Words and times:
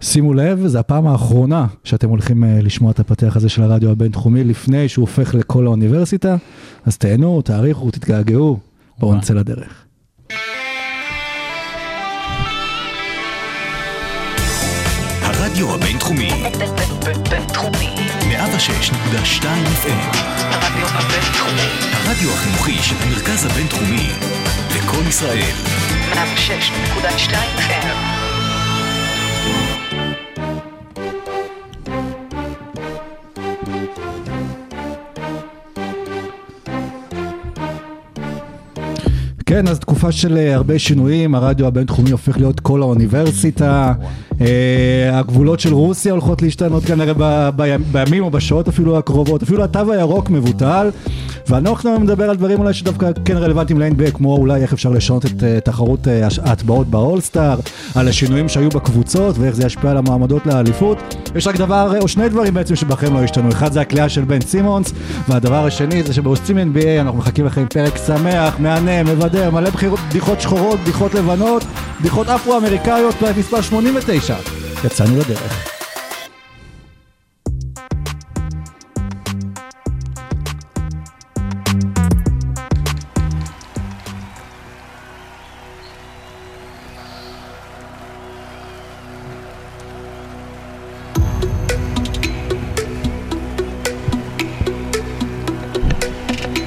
שימו 0.00 0.34
לב, 0.34 0.66
זו 0.66 0.78
הפעם 0.78 1.06
האחרונה 1.06 1.66
שאתם 1.84 2.08
הולכים 2.08 2.44
אה, 2.44 2.58
לשמוע 2.62 2.90
את 2.90 3.00
הפתח 3.00 3.36
הזה 3.36 3.48
של 3.48 3.62
הרדיו 3.62 3.90
הבינתחומי 3.90 4.44
לפני 4.44 4.88
שהוא 4.88 5.02
הופך 5.02 5.34
לכל 5.34 5.66
האוניברסיטה, 5.66 6.36
אז 6.84 6.98
תהנו, 6.98 7.42
תעריכו, 7.42 7.90
תתגעגעו, 7.90 8.58
בואו 8.98 9.14
נצא 9.14 9.34
לדרך. 9.34 9.84
הרדיו 15.22 15.74
הבינתחומי, 15.74 16.30
בינתחומי. 17.30 17.94
106.2 18.20 19.44
FM, 19.82 20.16
הרדיו 20.38 20.86
הבינתחומי. 20.86 21.86
הרדיו 21.92 22.30
החינוכי 22.30 22.82
של 22.82 22.94
המרכז 23.00 23.46
הבינתחומי, 23.46 24.08
לקום 24.76 25.08
ישראל, 25.08 25.54
106.2 26.12 27.32
FM. 27.58 28.15
כן, 39.56 39.68
אז 39.68 39.78
תקופה 39.78 40.12
של 40.12 40.36
אה, 40.36 40.54
הרבה 40.54 40.78
שינויים, 40.78 41.34
הרדיו 41.34 41.66
הבינתחומי 41.66 42.10
הופך 42.10 42.36
להיות 42.36 42.60
כל 42.60 42.82
האוניברסיטה, 42.82 43.92
אה, 44.40 45.18
הגבולות 45.18 45.60
של 45.60 45.74
רוסיה 45.74 46.12
הולכות 46.12 46.42
להשתנות 46.42 46.84
כנראה 46.84 47.50
בימים 47.92 48.22
או 48.24 48.30
בשעות 48.30 48.68
אפילו 48.68 48.98
הקרובות, 48.98 49.42
אפילו 49.42 49.64
התו 49.64 49.92
הירוק 49.92 50.30
מבוטל, 50.30 50.90
ואנחנו 51.48 51.90
היום 51.90 52.02
נדבר 52.02 52.30
על 52.30 52.36
דברים 52.36 52.58
אולי 52.60 52.74
שדווקא 52.74 53.10
כן 53.24 53.36
רלוונטיים 53.36 53.80
ל-NBA, 53.80 54.10
כמו 54.14 54.36
אולי 54.36 54.62
איך 54.62 54.72
אפשר 54.72 54.90
לשנות 54.90 55.26
את 55.26 55.42
אה, 55.44 55.60
תחרות 55.60 56.00
הש- 56.24 56.38
ההטבעות 56.38 56.86
באולסטאר, 56.86 57.58
על 57.94 58.08
השינויים 58.08 58.48
שהיו 58.48 58.68
בקבוצות 58.68 59.38
ואיך 59.38 59.54
זה 59.54 59.66
ישפיע 59.66 59.90
על 59.90 59.96
המועמדות 59.96 60.46
לאליפות. 60.46 60.98
יש 61.34 61.46
רק 61.46 61.56
דבר, 61.56 61.92
אה, 61.94 61.98
או 62.00 62.08
שני 62.08 62.28
דברים 62.28 62.54
בעצם 62.54 62.76
שבכם 62.76 63.14
לא 63.14 63.22
השתנו, 63.22 63.48
אחד 63.48 63.72
זה 63.72 63.80
הכלייה 63.80 64.08
של 64.08 64.24
בן 64.24 64.40
סימונס, 64.40 64.92
והדבר 65.28 65.66
השני 65.66 66.02
זה 66.02 66.12
שבעושים 66.14 66.58
NBA 66.58 67.00
אנחנו 67.00 67.18
מחכים 67.18 67.46
לכם 67.46 67.66
פרק 67.70 67.96
שמח, 68.06 68.56
מהנה, 68.58 69.02
מבדר, 69.02 69.50
מלא 69.50 69.70
בחירות, 69.70 70.00
בדיחות 70.10 70.40
שחורות, 70.40 70.80
בדיחות 70.80 71.14
לבנות, 71.14 71.64
בדיחות 72.00 72.28
אפרו-אמריקאיות, 72.28 73.14
מספר 73.38 73.60
89. 73.60 74.36
יצאנו 74.84 75.16
לדרך. 75.18 75.75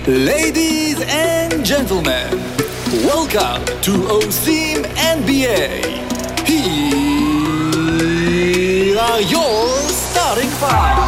Ladies 0.09 0.99
and 1.01 1.63
gentlemen, 1.63 2.29
welcome 3.05 3.61
to 3.85 3.91
OSIM 4.17 4.83
NBA. 5.17 5.65
Here 6.49 6.97
are 8.97 9.21
your 9.21 9.67
starting 10.01 10.49
five. 10.61 10.99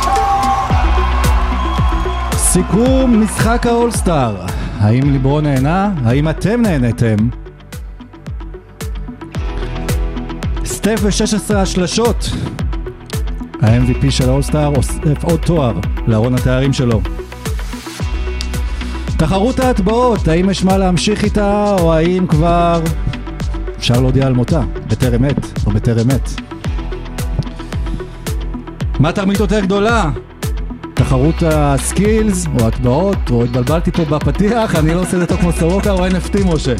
סיכום 2.36 3.24
משחק 3.24 3.66
האולסטאר. 3.66 4.46
האם 4.80 5.12
ליברון 5.12 5.44
נהנה? 5.44 5.94
האם 6.06 6.30
אתם 6.30 6.62
נהניתם? 6.62 7.16
סטף 10.66 11.00
ו-16 11.02 11.56
השלשות. 11.56 12.30
ה-MVP 13.62 14.12
של 14.12 14.30
האולסטאר 14.30 14.74
אוסף 14.76 15.24
עוד 15.24 15.40
תואר 15.40 15.74
לארון 16.08 16.36
התארים 16.36 16.74
שלו. 16.74 17.02
תחרות 19.22 19.60
ההטבעות, 19.60 20.28
האם 20.28 20.50
יש 20.50 20.64
מה 20.64 20.78
להמשיך 20.78 21.24
איתה, 21.24 21.76
או 21.80 21.94
האם 21.94 22.28
כבר 22.28 22.82
אפשר 23.78 24.02
להודיע 24.02 24.28
על 24.28 24.34
מותה, 24.34 24.62
בטרם 24.88 25.24
עת, 25.24 25.66
או 25.66 25.72
בטרם 25.72 26.10
עת. 26.10 26.42
מה 29.00 29.12
תרמית 29.12 29.40
יותר 29.40 29.60
גדולה? 29.60 30.12
תחרות 30.94 31.36
הסקילס, 31.46 32.48
או 32.60 32.68
הטבעות, 32.68 33.30
או 33.30 33.44
התבלבלתי 33.44 33.92
פה 33.92 34.06
בפתיח, 34.06 34.76
אני 34.76 34.94
לא 34.94 35.02
עושה 35.02 35.14
את 35.14 35.20
זה 35.20 35.26
טוב 35.26 35.40
כמו 35.40 35.52
סורוקה 35.52 35.92
או 35.92 36.08
NFT 36.08 36.46
משה. 36.46 36.74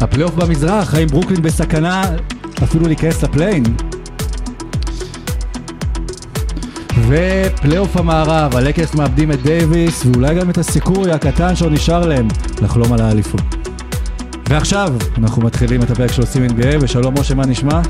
הפלייאוף 0.00 0.34
במזרח, 0.34 0.94
האם 0.94 1.06
ברוקלין 1.06 1.42
בסכנה 1.42 2.02
אפילו 2.62 2.86
להיכנס 2.86 3.22
לפליי-אין? 3.22 3.62
ופלייאוף 7.14 7.96
המערב, 7.96 8.56
הלקרס 8.56 8.94
מאבדים 8.94 9.32
את 9.32 9.42
דייוויס, 9.42 10.06
ואולי 10.06 10.34
גם 10.34 10.50
את 10.50 10.58
הסיכוי 10.58 11.12
הקטן 11.12 11.56
שעוד 11.56 11.72
נשאר 11.72 12.06
להם 12.06 12.28
לחלום 12.62 12.92
על 12.92 13.00
האליפות. 13.00 13.40
ועכשיו, 14.48 14.92
אנחנו 15.18 15.42
מתחילים 15.42 15.82
את 15.82 15.90
הפרק 15.90 16.12
של 16.12 16.20
עושים 16.20 16.46
NBA, 16.46 16.76
ושלום 16.80 17.14
משה, 17.18 17.34
מה 17.34 17.46
נשמע? 17.46 17.80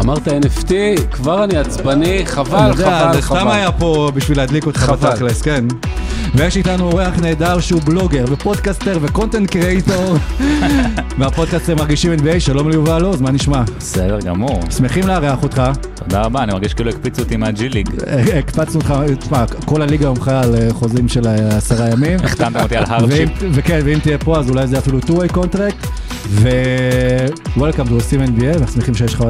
אמרת 0.00 0.28
NFT, 0.28 0.72
כבר 1.10 1.44
אני 1.44 1.56
עצבני, 1.56 2.26
חבל, 2.26 2.72
חבל, 2.74 2.76
זה 2.76 2.82
סתם 2.82 3.20
חבל. 3.20 3.50
היה 3.50 3.72
פה 3.72 4.10
בשביל 4.14 4.38
להדליק 4.38 4.66
אותך 4.66 4.80
חבל. 4.80 5.10
בתכלס, 5.10 5.42
כן. 5.42 5.64
ויש 6.34 6.56
איתנו 6.56 6.84
אורח 6.84 7.18
נהדר 7.18 7.60
שהוא 7.60 7.80
בלוגר 7.84 8.24
ופודקאסטר 8.28 8.98
ו-content 9.02 9.50
creator 9.50 10.16
מהפודקאסט 11.18 11.70
מרגישים 11.70 12.12
NBA, 12.12 12.40
שלום 12.40 12.70
ליובל 12.70 13.04
עוז, 13.04 13.20
מה 13.20 13.30
נשמע? 13.30 13.62
בסדר 13.78 14.18
גמור, 14.20 14.60
שמחים 14.76 15.06
לארח 15.06 15.42
אותך, 15.42 15.62
תודה 15.94 16.22
רבה, 16.22 16.42
אני 16.42 16.52
מרגיש 16.52 16.74
כאילו 16.74 16.90
הקפיצו 16.90 17.22
אותי 17.22 17.36
מהג'י 17.36 17.68
ליג. 17.68 17.88
אה, 18.06 18.38
הקפצנו 18.38 18.80
אותך, 18.80 18.94
תשמע, 19.18 19.44
כל 19.64 19.82
הליגה 19.82 20.08
הומחה 20.08 20.40
על 20.40 20.54
אה, 20.54 20.68
חוזים 20.72 21.08
של 21.08 21.26
אה, 21.26 21.56
עשרה 21.56 21.90
ימים. 21.90 22.18
החתמתם 22.24 22.60
אותי 22.62 22.76
על 22.76 22.84
הארדשיפ. 22.86 23.28
וכן, 23.52 23.80
ואם 23.84 23.98
תהיה 23.98 24.18
פה 24.18 24.38
אז 24.38 24.50
אולי 24.50 24.66
זה 24.66 24.78
אפילו 24.78 24.98
two-way 24.98 25.32
contract, 25.34 25.86
ו-Welcome 26.28 27.88
to 27.88 27.92
עושים 27.92 28.20
NBA, 28.20 28.54
ואנחנו 28.54 28.74
שמחים 28.74 28.94
שיש 28.94 29.14
לך, 29.14 29.24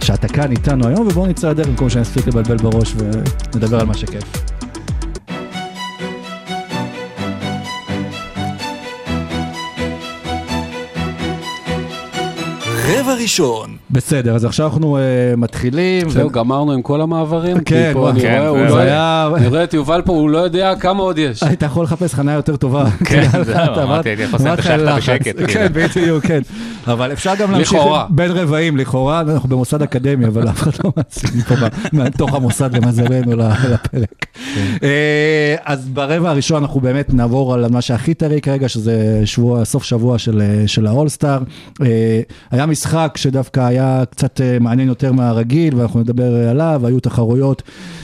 שאתה 0.00 0.28
כאן 0.28 0.50
איתנו 0.50 0.88
היום, 0.88 1.06
ובואו 1.06 1.26
נצא 1.26 1.50
לדרך 1.50 1.66
במקום 1.66 1.90
שאני 1.90 2.02
אספיק 2.02 2.26
לבלבל 2.26 2.56
בראש 2.56 2.94
ונדבר 3.52 3.80
על 3.80 3.86
מה 3.86 3.94
שכיף. 3.94 4.53
רבע 13.14 13.22
ראשון, 13.22 13.73
בסדר, 13.94 14.34
אז 14.34 14.44
עכשיו 14.44 14.66
אנחנו 14.66 14.98
uh, 14.98 15.00
מתחילים. 15.36 16.08
זהו, 16.10 16.26
ו- 16.28 16.32
גמרנו 16.32 16.72
עם 16.72 16.82
כל 16.82 17.00
המעברים? 17.00 17.60
כן, 17.60 17.90
פה 17.94 18.10
אני 18.10 18.20
כן, 18.20 18.36
רואה, 18.38 18.48
הוא 18.48 18.68
זה 18.68 18.74
לא- 18.74 18.78
היה- 18.80 19.28
אני 19.36 19.46
רואה 19.46 19.64
את 19.64 19.74
יובל 19.74 20.02
פה, 20.04 20.12
הוא 20.12 20.30
לא 20.30 20.38
יודע 20.38 20.74
כמה 20.80 21.02
עוד 21.02 21.18
יש. 21.18 21.42
היית 21.42 21.62
יכול 21.62 21.84
לחפש 21.84 22.14
חניה 22.14 22.34
יותר 22.34 22.56
טובה. 22.56 22.84
כן, 23.08 23.22
אתה 23.30 23.44
זהו, 23.44 23.54
אמרת- 23.56 23.78
אמרתי, 23.78 24.08
הייתי 24.08 24.22
יכול 24.22 24.38
לסיים 24.40 24.54
את 24.54 24.58
השחטה. 24.58 24.96
בשקט, 24.96 25.36
כן, 25.38 25.46
כאילו. 25.46 25.88
בדיוק, 26.02 26.26
כן. 26.26 26.40
אבל 26.86 27.12
אפשר 27.12 27.34
גם 27.34 27.50
להמשיך 27.52 27.72
לכאורה. 27.74 28.06
בין 28.10 28.30
רבעים, 28.30 28.76
לכאורה, 28.76 29.20
אנחנו 29.20 29.48
במוסד 29.48 29.82
אקדמי, 29.82 30.26
אבל 30.26 30.48
אף 30.48 30.62
אחד 30.62 30.70
לא 30.84 30.92
מאזין 30.96 31.40
פה 31.42 31.54
מתוך 32.04 32.34
המוסד 32.34 32.76
למזלנו 32.76 33.36
לפרק. 33.36 34.26
אה, 34.82 35.54
אז 35.64 35.88
ברבע 35.88 36.30
הראשון 36.30 36.62
אנחנו 36.62 36.80
באמת 36.80 37.14
נעבור 37.14 37.54
על 37.54 37.66
מה 37.70 37.80
שהכי 37.80 38.14
טרי 38.14 38.40
כרגע, 38.40 38.68
שזה 38.68 38.94
שבוע, 39.24 39.64
סוף 39.64 39.84
שבוע 39.84 40.18
של, 40.18 40.40
אה, 40.42 40.62
של 40.68 40.86
האולסטאר. 40.86 41.38
אה, 41.82 42.20
היה 42.50 42.66
משחק 42.66 43.12
שדווקא 43.16 43.60
היה 43.60 43.83
קצת 44.10 44.40
אה, 44.40 44.58
מעניין 44.58 44.88
יותר 44.88 45.12
מהרגיל, 45.12 45.74
ואנחנו 45.76 46.00
נדבר 46.00 46.48
עליו, 46.48 46.86
היו 46.86 47.00
תחרויות 47.00 47.62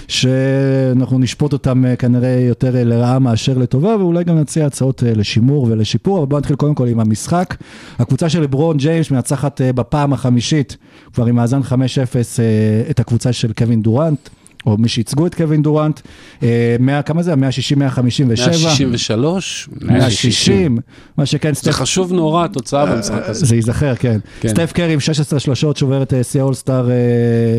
שאנחנו 0.08 1.18
נשפוט 1.18 1.52
אותם 1.52 1.84
אה, 1.84 1.96
כנראה 1.96 2.40
יותר 2.48 2.76
אה, 2.76 2.84
לרעה 2.84 3.18
מאשר 3.18 3.58
לטובה, 3.58 3.96
ואולי 3.96 4.24
גם 4.24 4.38
נציע 4.38 4.66
הצעות 4.66 5.02
אה, 5.04 5.12
לשימור 5.14 5.66
ולשיפור, 5.70 6.18
אבל 6.18 6.26
בואו 6.26 6.38
נתחיל 6.38 6.56
קודם 6.56 6.74
כל 6.74 6.88
עם 6.88 7.00
המשחק. 7.00 7.56
הקבוצה 7.98 8.28
של 8.28 8.42
לברון 8.42 8.76
ג'יימס 8.76 9.10
מנצחת 9.10 9.60
אה, 9.60 9.72
בפעם 9.72 10.12
החמישית, 10.12 10.76
כבר 11.14 11.26
עם 11.26 11.36
מאזן 11.36 11.60
5-0, 11.60 11.72
אה, 11.72 12.90
את 12.90 13.00
הקבוצה 13.00 13.32
של 13.32 13.52
קווין 13.52 13.82
דורנט. 13.82 14.28
או 14.66 14.76
מי 14.78 14.88
שייצגו 14.88 15.26
את 15.26 15.34
קווין 15.34 15.62
דורנט, 15.62 16.00
אה, 16.42 16.76
100, 16.80 17.02
כמה 17.02 17.22
זה? 17.22 17.36
160, 17.36 17.78
157? 17.78 18.46
163, 18.46 19.68
160, 19.82 20.78
מה 21.16 21.26
שכן, 21.26 21.54
זה 21.54 21.60
סטף, 21.60 21.70
חשוב 21.72 22.12
נורא, 22.12 22.44
התוצאה 22.44 22.86
במשחק 22.86 23.22
הזה. 23.26 23.46
זה 23.46 23.56
ייזכר, 23.56 23.94
כן. 23.96 24.18
כן. 24.40 24.48
סטף 24.48 24.72
קרי 24.72 24.92
עם 24.92 25.00
16 25.00 25.40
שלושות 25.40 25.76
שובר 25.76 26.02
את 26.02 26.14
אה, 26.14 26.22
שיא 26.22 26.40
האולסטאר 26.40 26.90
אה, 26.90 26.96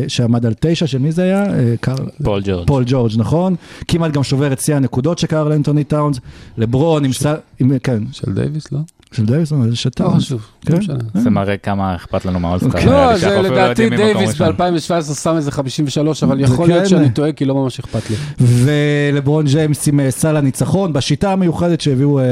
שעמד 0.08 0.46
על 0.46 0.52
9, 0.60 0.86
של 0.86 0.98
מי 0.98 1.12
זה 1.12 1.22
היה? 1.22 1.44
אה, 1.54 1.74
קר- 1.80 1.94
פול 2.24 2.42
ג'ורג'. 2.44 2.66
פול 2.66 2.84
ג'ורג', 2.86 3.12
נכון? 3.16 3.54
כמעט 3.88 4.12
גם 4.12 4.22
שובר 4.22 4.52
את 4.52 4.60
שיא 4.60 4.74
הנקודות 4.76 5.18
שקרל 5.18 5.52
אנטוני 5.52 5.84
טאונס. 5.84 6.18
לברון 6.58 7.04
עם... 7.04 7.12
ס- 7.12 7.26
עם- 7.60 7.78
כן, 7.82 8.02
של 8.12 8.32
דייוויס, 8.34 8.72
לא? 8.72 8.78
של 9.12 9.26
דייוויס, 9.26 9.52
זה 9.70 9.76
שתה. 9.76 10.04
לא 10.04 10.08
חשוב, 10.08 10.46
כן? 10.60 10.72
לא 10.72 10.78
משנה. 10.78 10.98
זה 11.14 11.30
מראה 11.30 11.56
כמה 11.56 11.96
אכפת 11.96 12.24
לנו 12.24 12.40
מהאולסטאר. 12.40 12.68
אוקיי. 12.68 12.86
לא, 12.86 13.18
זה 13.18 13.28
לא 13.28 13.42
לדעתי 13.42 13.90
דייוויס 13.90 14.30
ראשון. 14.30 14.56
ב-2017 14.56 15.14
שם 15.14 15.36
איזה 15.36 15.50
53, 15.50 16.22
אבל 16.22 16.40
יכול 16.40 16.68
להיות 16.68 16.82
כן. 16.82 16.88
שאני 16.88 17.10
טועה, 17.10 17.32
כי 17.32 17.44
לא 17.44 17.54
ממש 17.54 17.78
אכפת 17.78 18.10
לי. 18.10 18.16
ולברון 18.40 19.46
ג'יימס 19.46 19.88
עם 19.88 20.00
אה, 20.00 20.10
סל 20.10 20.36
הניצחון, 20.36 20.92
בשיטה 20.92 21.32
המיוחדת 21.32 21.80
שהביאו 21.80 22.18
אה, 22.18 22.24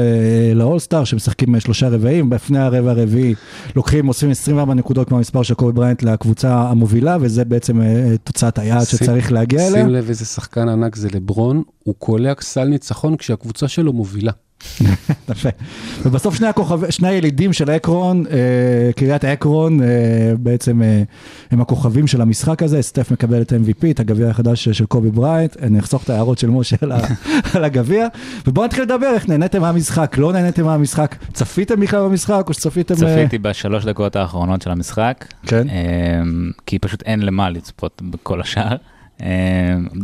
לאולסטאר, 0.55 1.03
שמשחקים 1.03 1.55
אה, 1.55 1.59
שלושה 1.59 1.89
רבעים, 1.89 2.33
לפני 2.33 2.59
הרבע 2.59 2.91
הרביעי 2.91 3.35
לוקחים, 3.75 4.07
אוספים 4.07 4.31
24 4.31 4.73
נקודות 4.73 5.07
כמו 5.07 5.17
המספר 5.17 5.43
של 5.43 5.53
קובי 5.53 5.71
בריינט 5.71 6.03
לקבוצה 6.03 6.69
המובילה, 6.69 7.17
וזה 7.21 7.45
בעצם 7.45 7.81
אה, 7.81 8.15
תוצאת 8.23 8.59
היעד 8.59 8.83
שצריך 8.83 9.31
להגיע 9.31 9.67
אליה. 9.67 9.81
שים 9.81 9.89
לב 9.89 10.07
איזה 10.09 10.25
שחקן 10.25 10.69
ענק 10.69 10.95
זה 10.95 11.07
לברון, 11.13 11.63
הוא 11.83 11.95
קולע 11.97 12.33
סל 12.41 12.65
ניצחון 12.65 13.17
כשהקבוצה 13.17 13.67
שלו 13.67 13.93
מובילה. 13.93 14.31
ובסוף 16.05 16.35
שני, 16.35 16.47
הכוכב, 16.47 16.89
שני 16.89 17.07
הילידים 17.07 17.53
של 17.53 17.69
אקרון, 17.69 18.23
אה, 18.31 18.93
קריית 18.95 19.25
אקרון, 19.25 19.81
אה, 19.81 19.87
בעצם 20.39 20.81
אה, 20.81 21.03
הם 21.51 21.61
הכוכבים 21.61 22.07
של 22.07 22.21
המשחק 22.21 22.63
הזה, 22.63 22.81
סטף 22.81 23.11
מקבל 23.11 23.41
את 23.41 23.51
ה-MVP, 23.51 23.91
את 23.91 23.99
הגביע 23.99 24.29
החדש 24.29 24.69
של 24.69 24.85
קובי 24.85 25.11
ברייט, 25.11 25.57
אני 25.63 25.79
אחסוך 25.79 26.03
את 26.03 26.09
ההערות 26.09 26.37
של 26.37 26.49
משה 26.49 26.75
על, 27.53 27.63
הגביע, 27.63 28.07
ובואו 28.47 28.65
נתחיל 28.65 28.83
לדבר 28.83 29.13
איך 29.13 29.29
נהניתם 29.29 29.61
מהמשחק, 29.61 30.15
לא 30.17 30.33
נהניתם 30.33 30.65
מהמשחק, 30.65 31.15
צפיתם 31.33 31.79
בכלל 31.79 31.99
במשחק 31.99 32.45
או 32.47 32.53
שצפיתם... 32.53 32.93
אה, 32.93 33.15
צפיתי 33.15 33.37
בשלוש 33.37 33.85
דקות 33.85 34.15
האחרונות 34.15 34.61
של 34.61 34.71
המשחק, 34.71 35.25
כן. 35.45 35.67
אמ, 35.69 36.51
כי 36.65 36.79
פשוט 36.79 37.03
אין 37.05 37.21
למה 37.21 37.49
לצפות 37.49 38.01
בכל 38.05 38.41
השאר. 38.41 38.75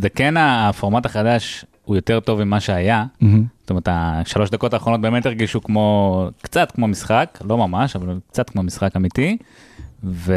זה 0.01 0.09
כן 0.15 0.37
הפורמט 0.37 1.05
החדש 1.05 1.65
הוא 1.87 1.95
יותר 1.95 2.19
טוב 2.19 2.43
ממה 2.43 2.59
שהיה. 2.59 3.05
מהמם. 3.21 3.43
זאת 3.61 3.69
אומרת, 3.69 3.87
השלוש 3.91 4.49
דקות 4.49 4.73
האחרונות 4.73 5.01
באמת 5.01 5.25
הרגישו 5.25 5.63
כמו, 5.63 6.29
קצת 6.41 6.71
כמו 6.71 6.87
משחק, 6.87 7.39
לא 7.45 7.57
ממש, 7.57 7.95
אבל 7.95 8.19
קצת 8.31 8.49
כמו 8.49 8.63
משחק 8.63 8.95
אמיתי. 8.95 9.37
ו... 10.03 10.33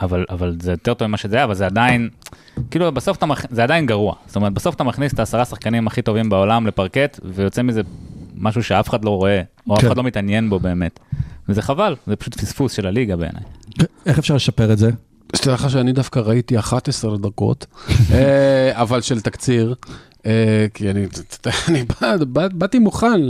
אבל, 0.00 0.24
אבל 0.30 0.56
זה 0.60 0.70
יותר 0.70 0.94
טוב 0.94 1.08
ממה 1.08 1.16
שזה 1.16 1.36
היה, 1.36 1.44
אבל 1.44 1.54
זה 1.54 1.66
עדיין, 1.66 2.08
כאילו 2.70 2.92
בסוף 2.92 3.16
אתה, 3.16 3.26
מכ... 3.26 3.44
זה 3.50 3.62
עדיין 3.62 3.86
גרוע. 3.86 4.14
זאת 4.26 4.36
אומרת, 4.36 4.52
בסוף 4.52 4.74
אתה 4.74 4.84
מכניס 4.84 5.14
את 5.14 5.18
העשרה 5.18 5.44
שחקנים 5.44 5.86
הכי 5.86 6.02
טובים 6.02 6.28
בעולם 6.28 6.66
לפרקט, 6.66 7.20
ויוצא 7.24 7.62
מזה 7.62 7.80
משהו 8.34 8.62
שאף 8.62 8.88
אחד 8.88 9.04
לא 9.04 9.10
רואה, 9.10 9.42
או 9.68 9.74
אף 9.74 9.80
כן. 9.80 9.86
אחד 9.86 9.96
לא 9.96 10.02
מתעניין 10.02 10.50
בו 10.50 10.58
באמת. 10.58 11.00
וזה 11.48 11.62
חבל, 11.62 11.96
זה 12.06 12.16
פשוט 12.16 12.34
פספוס 12.34 12.72
של 12.72 12.86
הליגה 12.86 13.16
בעיניי. 13.16 13.42
איך 14.06 14.18
אפשר 14.18 14.34
לשפר 14.34 14.72
את 14.72 14.78
זה? 14.78 14.90
שתדע 15.36 15.54
לך 15.54 15.70
שאני 15.70 15.92
דווקא 15.92 16.18
ראיתי 16.18 16.58
11 16.58 17.16
דקות, 17.16 17.66
אה, 18.14 18.70
אבל 18.72 19.00
של 19.00 19.20
תקציר. 19.20 19.74
אה, 20.26 20.66
כי 20.74 20.90
אני, 20.90 21.06
אני 21.68 21.84
בא, 22.00 22.16
בא, 22.16 22.48
באתי 22.48 22.78
מוכן 22.78 23.20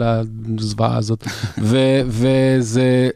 לזוועה 0.46 0.96
הזאת, 0.96 1.24
ו, 1.58 2.00
וזה 2.06 3.10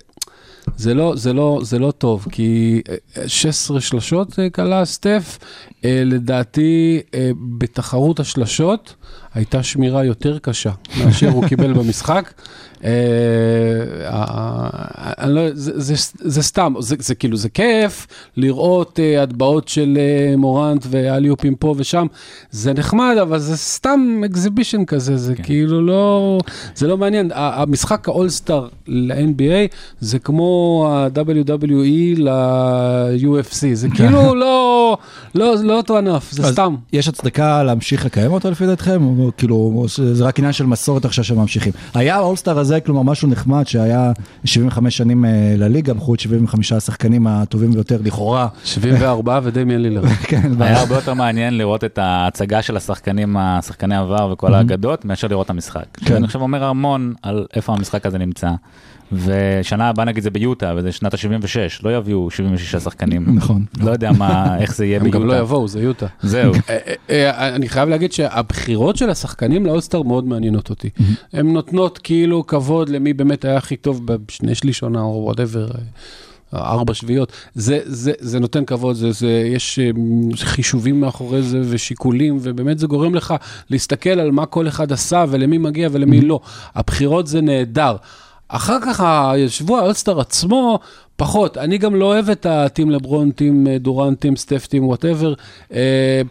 זה 0.77 0.95
לא, 0.95 1.13
זה, 1.17 1.33
לא, 1.33 1.61
זה 1.63 1.79
לא 1.79 1.91
טוב, 1.91 2.27
כי 2.31 2.83
אה, 3.17 3.29
16 3.29 3.81
שלשות 3.81 4.39
אה, 4.39 4.51
קלע 4.50 4.85
סטף, 4.85 5.39
אה, 5.41 5.72
לדעתי 5.84 7.00
אה, 7.14 7.31
בתחרות 7.58 8.20
השלשות 8.20 8.94
הייתה 9.34 9.62
שמירה 9.62 10.05
יותר 10.05 10.38
קשה 10.38 10.70
מאשר 11.05 11.29
הוא 11.29 11.46
קיבל 11.49 11.73
במשחק. 11.73 12.32
אה, 12.84 12.90
אה, 14.11 15.26
לא- 15.26 15.49
זה, 15.55 16.43
סתם, 16.43 16.75
זה, 16.79 17.14
כאילו, 17.14 17.37
זה 17.37 17.49
כיף 17.49 18.06
לראות 18.37 19.00
אה, 19.02 19.23
הטבעות 19.23 19.69
של 19.69 19.99
אה, 20.00 20.37
מורנט 20.37 20.87
ואליופים 20.90 21.55
פה 21.55 21.75
ושם, 21.79 22.06
זה 22.50 22.73
נחמד, 22.73 23.17
אבל 23.23 23.38
זה 23.38 23.56
סתם 23.56 24.23
exhibition 24.27 24.85
כזה, 24.84 25.17
זה 25.17 25.34
כן. 25.34 25.43
כאילו 25.43 25.82
לא, 25.87 26.38
זה 26.75 26.87
לא 26.87 26.99
מעניין. 26.99 27.31
המשחק 27.34 28.08
האולסטאר 28.08 28.69
ל-NBA 28.87 29.75
זה 30.00 30.19
כמו 30.19 30.87
ה-WWE 30.90 32.19
ל-UFC, 32.20 33.67
זה 33.73 33.88
כאילו 33.88 34.34
לא, 34.34 34.99
לא, 35.73 35.77
אותו 35.77 35.99
ענף, 35.99 36.33
זה 36.33 36.43
אז 36.43 36.53
סתם. 36.53 36.75
יש 36.93 37.09
הצדקה 37.09 37.63
להמשיך 37.63 38.05
לקיים 38.07 38.33
אותו 38.33 38.51
לפי 38.51 38.67
דעתכם? 38.67 39.05
או 39.05 39.31
כאילו, 39.37 39.85
שזה 39.87 40.25
רק 40.25 40.39
עניין 40.39 40.53
של 40.53 40.67
מסורת 40.67 41.05
עכשיו 41.05 41.25
שממשיכים. 41.25 41.73
היה 41.95 42.17
האולסטאר 42.17 42.59
הזה, 42.59 42.81
כלומר, 42.81 43.03
משהו 43.03 43.29
נחמד 43.29 43.67
שהיה 43.67 44.13
75 44.45 44.97
שנים 44.97 45.25
אה, 45.25 45.55
לליגה, 45.59 45.95
בחרו 45.95 46.15
את 46.15 46.21
75 46.21 46.73
השחקנים 46.73 47.27
הטובים 47.27 47.71
ביותר, 47.73 47.99
לכאורה. 48.05 48.49
74 48.65 49.41
ודמיאן 49.43 49.81
לילר. 49.81 50.03
כן, 50.31 50.63
היה 50.63 50.81
הרבה 50.81 50.95
יותר 50.95 51.15
מעניין 51.15 51.59
לראות 51.59 51.85
את 51.85 51.99
ההצגה 51.99 52.63
של 52.63 52.77
השחקנים, 52.77 53.37
השחקני 53.37 53.97
עבר 53.97 54.31
וכל 54.33 54.55
האגדות, 54.55 55.05
מאשר 55.05 55.29
לראות 55.29 55.45
את 55.47 55.51
המשחק. 55.51 55.85
כן. 56.05 56.17
אני 56.17 56.25
עכשיו 56.25 56.41
אומר 56.43 56.65
המון 56.65 57.15
על 57.23 57.47
איפה 57.57 57.73
המשחק 57.73 58.07
הזה 58.07 58.19
נמצא. 58.19 58.51
ושנה 59.12 59.88
הבאה 59.88 60.05
נגיד 60.05 60.23
זה 60.23 60.31
ביוטה, 60.31 60.73
וזה 60.76 60.93
שנת 60.93 61.14
ה-76, 61.14 61.81
לא 61.82 61.97
יביאו 61.97 62.31
76 62.31 62.76
שחקנים. 62.76 63.37
נכון. 63.37 63.64
לא 63.81 63.91
יודע 63.91 64.12
מה, 64.12 64.59
איך 64.59 64.76
זה 64.76 64.85
יהיה 64.85 64.97
הם 64.97 65.03
ביוטה. 65.03 65.19
גם 65.19 65.26
לא 65.26 65.38
יבואו, 65.38 65.69
זה 65.69 65.82
יוטה. 65.82 66.06
זהו. 66.23 66.53
אה, 66.55 66.61
אה, 66.69 66.94
אה, 67.11 67.55
אני 67.55 67.69
חייב 67.69 67.88
להגיד 67.88 68.12
שהבחירות 68.12 68.97
של 68.97 69.11
השחקנים 69.11 69.67
לאולסטאר 69.67 70.03
מאוד 70.03 70.25
מעניינות 70.25 70.70
אותי. 70.70 70.91
הן 71.32 71.53
נותנות 71.53 71.99
כאילו 71.99 72.47
כבוד 72.47 72.88
למי 72.88 73.12
באמת 73.12 73.44
היה 73.44 73.56
הכי 73.56 73.76
טוב 73.76 74.06
בשני 74.06 74.55
שליש 74.55 74.82
עונה 74.82 75.00
או 75.00 75.23
whatever. 75.25 75.69
ארבע 76.55 76.94
שביעיות, 76.94 77.32
זה, 77.55 77.81
זה, 77.85 78.12
זה 78.19 78.41
נותן 78.41 78.65
כבוד, 78.65 78.97
זה, 78.97 79.12
זה, 79.12 79.31
יש 79.47 79.79
חישובים 80.35 81.00
מאחורי 81.00 81.43
זה 81.43 81.61
ושיקולים, 81.69 82.38
ובאמת 82.43 82.79
זה 82.79 82.87
גורם 82.87 83.15
לך 83.15 83.35
להסתכל 83.70 84.11
על 84.11 84.31
מה 84.31 84.47
כל 84.47 84.69
אחד 84.69 84.93
עשה 84.93 85.25
ולמי 85.29 85.58
מגיע 85.58 85.88
ולמי 85.93 86.20
לא. 86.20 86.41
הבחירות 86.75 87.26
זה 87.26 87.41
נהדר. 87.41 87.97
אחר 88.53 88.79
כך 88.83 89.01
השבוע 89.01 89.81
האולסטאר 89.81 90.21
עצמו, 90.21 90.79
פחות. 91.17 91.59
אני 91.59 91.79
גם 91.79 91.95
לא 91.95 92.05
אוהב 92.05 92.31
את 92.31 92.47
ה 92.47 92.55
team 92.55 92.91
לברון, 92.91 93.31
team 93.31 93.67
אה, 93.67 93.79
דוראנט, 93.79 94.15
team 94.15 94.37
סטף, 94.37 94.67
team 94.67 94.87
whatever. 94.87 95.35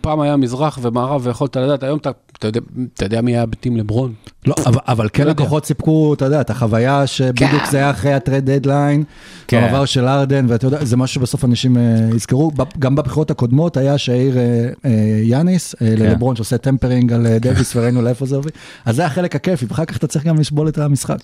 פעם 0.02 0.22
היה 0.22 0.38
מזרח 0.38 0.80
ומערב 0.82 1.22
ויכולת 1.26 1.58
לדעת, 1.58 1.84
היום 1.84 1.98
אתה, 1.98 2.12
אתה, 2.40 2.48
יודע, 2.48 2.60
אתה 2.94 3.06
יודע 3.06 3.22
מי 3.22 3.32
היה 3.32 3.46
ב 3.46 3.52
team 3.52 3.78
לברון? 3.78 4.14
לא, 4.46 4.56
אבל, 4.66 4.80
אבל 4.88 5.10
כן 5.14 5.24
לא. 5.24 5.30
לקוחות 5.30 5.66
סיפקו, 5.66 6.14
אתה 6.14 6.26
יודע, 6.26 6.42
את 6.42 6.50
החוויה 6.50 7.08
שבדיוק 7.08 7.52
כן. 7.52 7.72
זה 7.72 7.78
היה 7.78 7.90
אחרי 7.90 8.14
ה 8.14 8.20
trade 8.20 8.50
deadline, 8.50 9.04
כן. 9.48 9.62
במעבר 9.62 9.86
של 9.86 10.08
הארדן, 10.08 10.46
ואתה 10.50 10.68
יודע, 10.68 10.86
זה 10.86 10.98
משהו 10.98 11.16
שבסוף 11.22 11.46
אנשים 11.46 11.78
אה, 11.78 11.82
יזכרו. 12.16 12.52
גם 12.80 12.96
בבחירות 12.96 13.32
הקודמות 13.32 13.78
היה 13.78 13.98
שהעיר 13.98 14.38
אה, 14.38 14.70
אה, 14.86 14.92
יאניס, 15.24 15.76
אה, 15.76 15.80
כן. 15.80 15.96
ללברון 15.98 16.36
שעושה 16.36 16.58
tampering 16.58 17.14
על 17.14 17.28
אה, 17.28 17.40
דוויס, 17.40 17.76
וראינו 17.76 18.02
לאיפה 18.02 18.26
זה 18.26 18.36
הוביל. 18.36 18.52
אז 18.86 18.96
זה 18.96 19.06
החלק 19.06 19.36
הכיפי, 19.36 19.66
ואחר 19.70 19.86
כך 19.86 19.98
אתה 19.98 20.08
צריך 20.08 20.26
גם 20.26 20.40
לשבול 20.40 20.68
את 20.68 20.78
המשחק. 20.78 21.20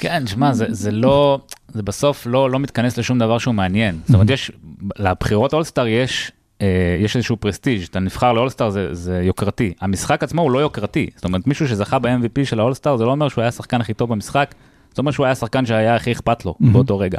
כן, 0.00 0.26
שמע, 0.26 0.52
זה, 0.52 0.66
זה 0.68 0.90
לא, 0.90 1.40
זה 1.68 1.82
בסוף 1.82 2.26
לא, 2.26 2.50
לא 2.50 2.58
מתכנס 2.58 2.98
לשום 2.98 3.18
דבר 3.18 3.38
שהוא 3.38 3.54
מעניין. 3.54 3.98
זאת 4.06 4.14
אומרת, 4.14 4.30
יש, 4.30 4.52
לבחירות 4.98 5.54
אולסטאר 5.54 5.86
יש, 5.86 6.32
אה, 6.62 6.96
יש 7.00 7.16
איזשהו 7.16 7.36
פרסטיג', 7.36 7.82
אתה 7.90 8.00
נבחר 8.00 8.32
לאולסטאר 8.32 8.70
זה, 8.70 8.94
זה 8.94 9.20
יוקרתי. 9.24 9.72
המשחק 9.80 10.22
עצמו 10.22 10.42
הוא 10.42 10.50
לא 10.50 10.58
יוקרתי. 10.58 11.10
זאת 11.14 11.24
אומרת, 11.24 11.46
מישהו 11.46 11.68
שזכה 11.68 11.98
ב-MVP 11.98 12.44
של 12.44 12.60
האולסטאר, 12.60 12.96
זה 12.96 13.04
לא 13.04 13.10
אומר 13.10 13.28
שהוא 13.28 13.42
היה 13.42 13.48
השחקן 13.48 13.80
הכי 13.80 13.94
טוב 13.94 14.10
במשחק, 14.10 14.54
זה 14.94 15.00
אומר 15.00 15.10
שהוא 15.10 15.26
היה 15.26 15.32
השחקן 15.32 15.66
שהיה 15.66 15.96
הכי 15.96 16.12
אכפת 16.12 16.44
לו 16.44 16.54
באותו 16.60 16.98
רגע. 16.98 17.18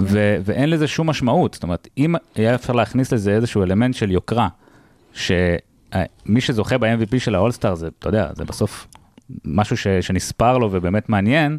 ו- 0.00 0.36
ואין 0.44 0.70
לזה 0.70 0.86
שום 0.86 1.10
משמעות. 1.10 1.54
זאת 1.54 1.62
אומרת, 1.62 1.88
אם 1.98 2.14
היה 2.34 2.54
אפשר 2.54 2.72
להכניס 2.72 3.12
לזה 3.12 3.34
איזשהו 3.34 3.62
אלמנט 3.62 3.94
של 3.94 4.10
יוקרה, 4.10 4.48
שמי 5.12 6.40
שזוכה 6.40 6.78
ב-MVP 6.78 7.18
של 7.18 7.34
האולסטאר 7.34 7.74
זה, 7.74 7.88
אתה 7.98 8.08
יודע, 8.08 8.30
זה 8.36 8.44
בסוף 8.44 8.86
משהו 9.44 9.76
ש- 9.76 9.88
שנספר 10.00 10.58
לו 10.58 10.68
ובאמת 10.72 11.08
מעניין, 11.08 11.58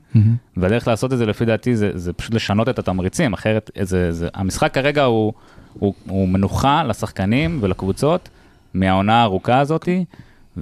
והדרך 0.58 0.88
לעשות 0.88 1.14
את 1.14 1.18
זה 1.18 1.26
לפי 1.26 1.46
דעתי 1.46 1.76
זה, 1.76 1.92
זה 1.94 2.14
פשוט 2.14 2.34
לשנות 2.34 2.70
את 2.70 2.80
התמריצים, 2.80 3.34
אחרת 3.34 3.72
זה, 3.82 4.12
זה, 4.12 4.28
המשחק 4.34 4.74
כרגע 4.74 5.04
הוא, 5.04 5.34
הוא, 5.74 5.94
הוא 6.08 6.28
מנוחה 6.28 6.84
לשחקנים 6.84 7.58
ולקבוצות 7.62 8.30
מהעונה 8.74 9.22
הארוכה 9.22 9.60
הזאתי, 9.60 10.06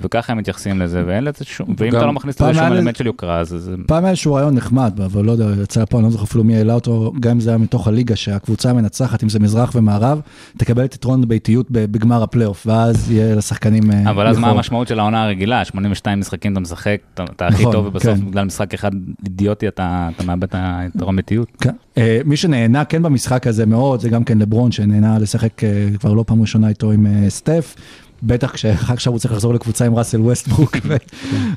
וככה 0.02 0.34
הם 0.34 0.38
מתייחסים 0.38 0.80
לזה, 0.80 1.04
ואין 1.08 1.24
לזה 1.24 1.46
שום, 1.46 1.76
ואם 1.78 1.90
אתה 1.90 2.06
לא 2.06 2.14
מכניס 2.14 2.42
לזה 2.42 2.54
שום 2.54 2.64
אלמנט 2.64 2.96
של 2.96 3.06
יוקרה, 3.06 3.40
אז 3.40 3.48
זה... 3.48 3.76
פעם 3.88 4.04
היה 4.04 4.12
איזשהו 4.12 4.34
רעיון 4.34 4.56
נחמד, 4.56 5.02
אבל 5.06 5.26
לא 5.26 5.32
יודע, 5.32 5.46
יצא 5.64 5.82
לפה, 5.82 5.98
אני 5.98 6.06
לא 6.06 6.12
זוכר 6.12 6.24
אפילו 6.24 6.44
מי 6.44 6.56
העלה 6.56 6.74
אותו, 6.74 7.14
גם 7.20 7.32
אם 7.32 7.40
זה 7.40 7.50
היה 7.50 7.58
מתוך 7.58 7.88
הליגה, 7.88 8.16
שהקבוצה 8.16 8.70
המנצחת, 8.70 9.24
אם 9.24 9.30
זה 9.30 9.40
מזרח 9.40 9.72
ומערב, 9.76 10.22
תקבל 10.58 10.86
את 10.86 10.96
יתרון 10.96 11.28
ביתיות 11.28 11.68
בגמר 11.72 12.24
הפלייאוף, 12.24 12.68
ואז 12.68 13.12
יהיה 13.12 13.36
לשחקנים... 13.36 13.92
אה, 13.92 14.10
אבל 14.10 14.28
אז 14.28 14.38
מה. 14.38 14.50
המשמעות 14.50 14.88
של 14.88 15.00
העונה 15.00 15.24
הרגילה? 15.24 15.66
82 15.66 16.20
משחקים 16.20 16.52
אתה 16.52 16.60
משחק, 16.60 16.98
אתה, 17.14 17.48
הכי 17.48 17.62
נכון, 17.62 17.74
טוב, 17.74 17.86
ובסוף 17.86 18.18
כן. 18.18 18.26
בגלל 18.26 18.46
משחק 18.46 18.74
אחד 18.74 18.92
אידיוטי 19.26 19.68
אתה, 19.68 20.10
מאבד 20.26 20.44
את 20.44 20.56
היתרון 20.58 21.16
ביתיות. 21.16 21.48
כן. 21.62 21.72
אה, 21.98 22.20
מי 22.26 22.38
שנהנה 22.38 22.86
כן 22.86 23.04
במשחק 23.04 23.48
הזה 23.48 23.66
מאוד, 23.66 24.00
זה 24.00 24.10
גם 24.10 24.24
כן 24.24 24.38
לברון, 24.38 24.72
שנהנה 24.72 25.20
לשחק 25.20 25.64
אה, 25.64 25.88
כבר 26.00 26.14
לא 26.14 26.24
פעם 26.28 26.42
ראשונה 26.42 26.70
איתו 26.70 26.92
עם 26.92 27.08
סטף. 27.30 27.76
בטח 28.24 28.52
כשעכשיו 28.52 29.12
הוא 29.14 29.20
צריך 29.20 29.34
לחזור 29.34 29.54
לקבוצה 29.54 29.86
עם 29.86 29.96
ראסל 29.96 30.22
ווסטברוק, 30.22 30.78
ו- 30.88 30.96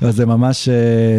אז 0.01 0.17
זה 0.17 0.27
ממש 0.27 0.69
אה, 0.69 0.75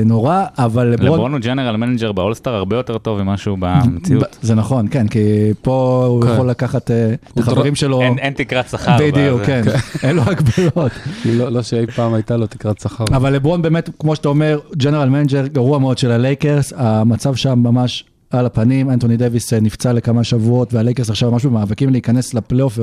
נורא, 0.06 0.46
אבל 0.58 0.88
לברון... 0.88 1.34
הוא 1.34 1.40
general 1.40 1.78
manager 1.78 2.12
באולסטאר 2.12 2.56
הרבה 2.56 2.76
יותר 2.76 2.98
טוב 2.98 3.22
ממה 3.22 3.38
שהוא 3.38 3.58
במציאות. 3.62 4.38
זה 4.42 4.56
נכון, 4.56 4.88
כן, 4.92 5.08
כי 5.08 5.20
פה 5.62 6.06
הוא 6.08 6.24
כן. 6.24 6.34
יכול 6.34 6.50
לקחת 6.50 6.92
אה, 6.92 7.14
את 7.34 7.38
החברים 7.40 7.76
שלו, 7.76 8.02
אין 8.02 8.34
תקרת 8.34 8.70
שכר. 8.70 8.98
בדיוק, 9.00 9.42
בזה. 9.42 9.46
כן, 9.46 9.62
אין 10.08 10.16
לו 10.16 10.22
הגבלות. 10.22 10.92
לא 11.26 11.50
לא 11.50 11.62
שאי 11.62 11.88
פעם 11.88 12.14
הייתה 12.14 12.38
לו 12.38 12.48
תקרת 12.48 12.80
שכר. 12.80 13.06
אבל 13.12 13.34
לברון 13.34 13.62
באמת, 13.62 13.90
כמו 14.00 14.16
שאתה 14.16 14.30
אומר, 14.30 14.60
general 14.78 15.10
manager 15.10 15.48
גרוע 15.48 15.80
מאוד 15.80 15.98
של 15.98 16.12
הלייקרס, 16.12 16.74
המצב 16.78 17.36
שם 17.36 17.60
ממש 17.60 18.04
על 18.32 18.46
הפנים, 18.46 18.90
אנטוני 18.90 19.18
דייוויס 19.18 19.54
אה, 19.54 19.60
נפצע 19.60 19.94
לכמה 19.94 20.24
שבועות, 20.24 20.74
והלייקרס 20.74 21.10
עכשיו 21.10 21.32
ממש 21.32 21.46
במאבקים 21.46 21.90
להיכנס 21.90 22.34
לפלייאוף, 22.34 22.80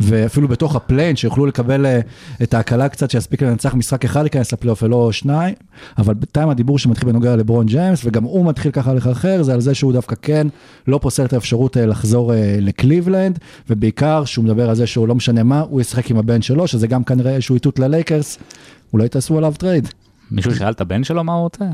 ואפילו 0.00 0.48
בתוך 0.48 0.76
ה 0.76 0.80
play-in, 0.80 1.16
שיוכלו 1.16 1.46
לקבל 1.46 1.86
אה, 1.86 2.00
את 2.42 2.54
ההקלה 2.54 2.88
קצת, 2.88 3.10
שיספיק 3.10 3.42
לנצח 3.42 3.74
משחק 3.74 4.04
אחד 4.04 4.20
להיכנס 4.22 4.52
לפלייאוף 4.52 4.82
ולא 4.82 5.12
שניים, 5.12 5.54
אבל 5.98 6.14
בינתיים 6.14 6.48
הדיבור 6.48 6.78
שמתחיל 6.78 7.08
בנוגע 7.08 7.36
לברון 7.36 7.66
ג'יימס, 7.66 8.00
וגם 8.04 8.24
הוא 8.24 8.46
מתחיל 8.46 8.72
ככה 8.72 8.94
לחרחר, 8.94 9.42
זה 9.42 9.54
על 9.54 9.60
זה 9.60 9.74
שהוא 9.74 9.92
דווקא 9.92 10.16
כן 10.22 10.46
לא 10.88 10.98
פוסל 11.02 11.24
את 11.24 11.32
האפשרות 11.32 11.76
אה, 11.76 11.86
לחזור 11.86 12.32
לקליבלנד, 12.60 13.38
ובעיקר 13.70 14.24
שהוא 14.24 14.44
מדבר 14.44 14.68
על 14.68 14.74
זה 14.74 14.86
שהוא 14.86 15.08
לא 15.08 15.14
משנה 15.14 15.42
מה, 15.42 15.60
הוא 15.60 15.80
ישחק 15.80 16.10
עם 16.10 16.16
הבן 16.16 16.42
שלו, 16.42 16.66
שזה 16.66 16.86
גם 16.86 17.04
כנראה 17.04 17.34
איזשהו 17.34 17.54
איתות 17.54 17.78
ללייקרס, 17.78 18.38
אולי 18.92 19.08
תעשו 19.08 19.38
עליו 19.38 19.54
טרייד. 19.58 19.88
מישהו 20.30 20.54
שאל 20.54 20.70
את 20.72 20.80
הבן 20.80 21.04
שלו 21.04 21.24
מה 21.24 21.32
הוא 21.32 21.42
רוצה? 21.42 21.64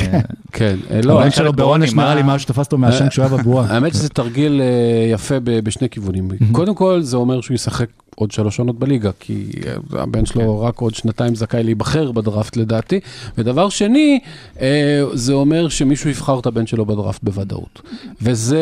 כן, 0.52 0.76
אה, 0.90 1.00
לא, 1.04 1.20
הבן 1.20 1.30
שלו 1.30 1.52
בעונש 1.52 1.92
נראה 1.94 2.14
לי 2.14 2.22
מה- 2.22 2.38
שתפס 2.38 2.66
אותו 2.66 2.78
מעשן 2.78 3.08
כשהוא 3.08 3.24
היה 3.24 3.36
בבועה. 3.36 3.66
האמת 3.74 3.92
שזה 3.94 4.08
תרגיל 4.08 4.60
אה, 4.60 4.66
יפה 5.12 5.34
בשני 5.40 5.88
כיוונים. 5.88 6.28
קודם 6.52 6.74
כל, 6.74 7.00
זה 7.02 7.16
אומר 7.16 7.40
שהוא 7.40 7.54
ישחק 7.54 7.86
עוד 8.16 8.30
שלוש 8.30 8.58
עונות 8.58 8.78
בליגה, 8.78 9.10
כי 9.20 9.50
אה, 9.66 10.02
הבן 10.02 10.26
שלו 10.26 10.60
רק 10.60 10.78
עוד 10.78 10.94
שנתיים 10.94 11.34
זכאי 11.34 11.62
להיבחר 11.62 12.12
בדראפט 12.12 12.56
לדעתי. 12.56 13.00
ודבר 13.38 13.68
שני, 13.68 14.18
אה, 14.60 15.02
זה 15.12 15.32
אומר 15.32 15.68
שמישהו 15.68 16.10
יבחר 16.10 16.38
את 16.38 16.46
הבן 16.46 16.66
שלו 16.66 16.86
בדראפט 16.86 17.20
בוודאות. 17.22 17.82
וזה 18.22 18.58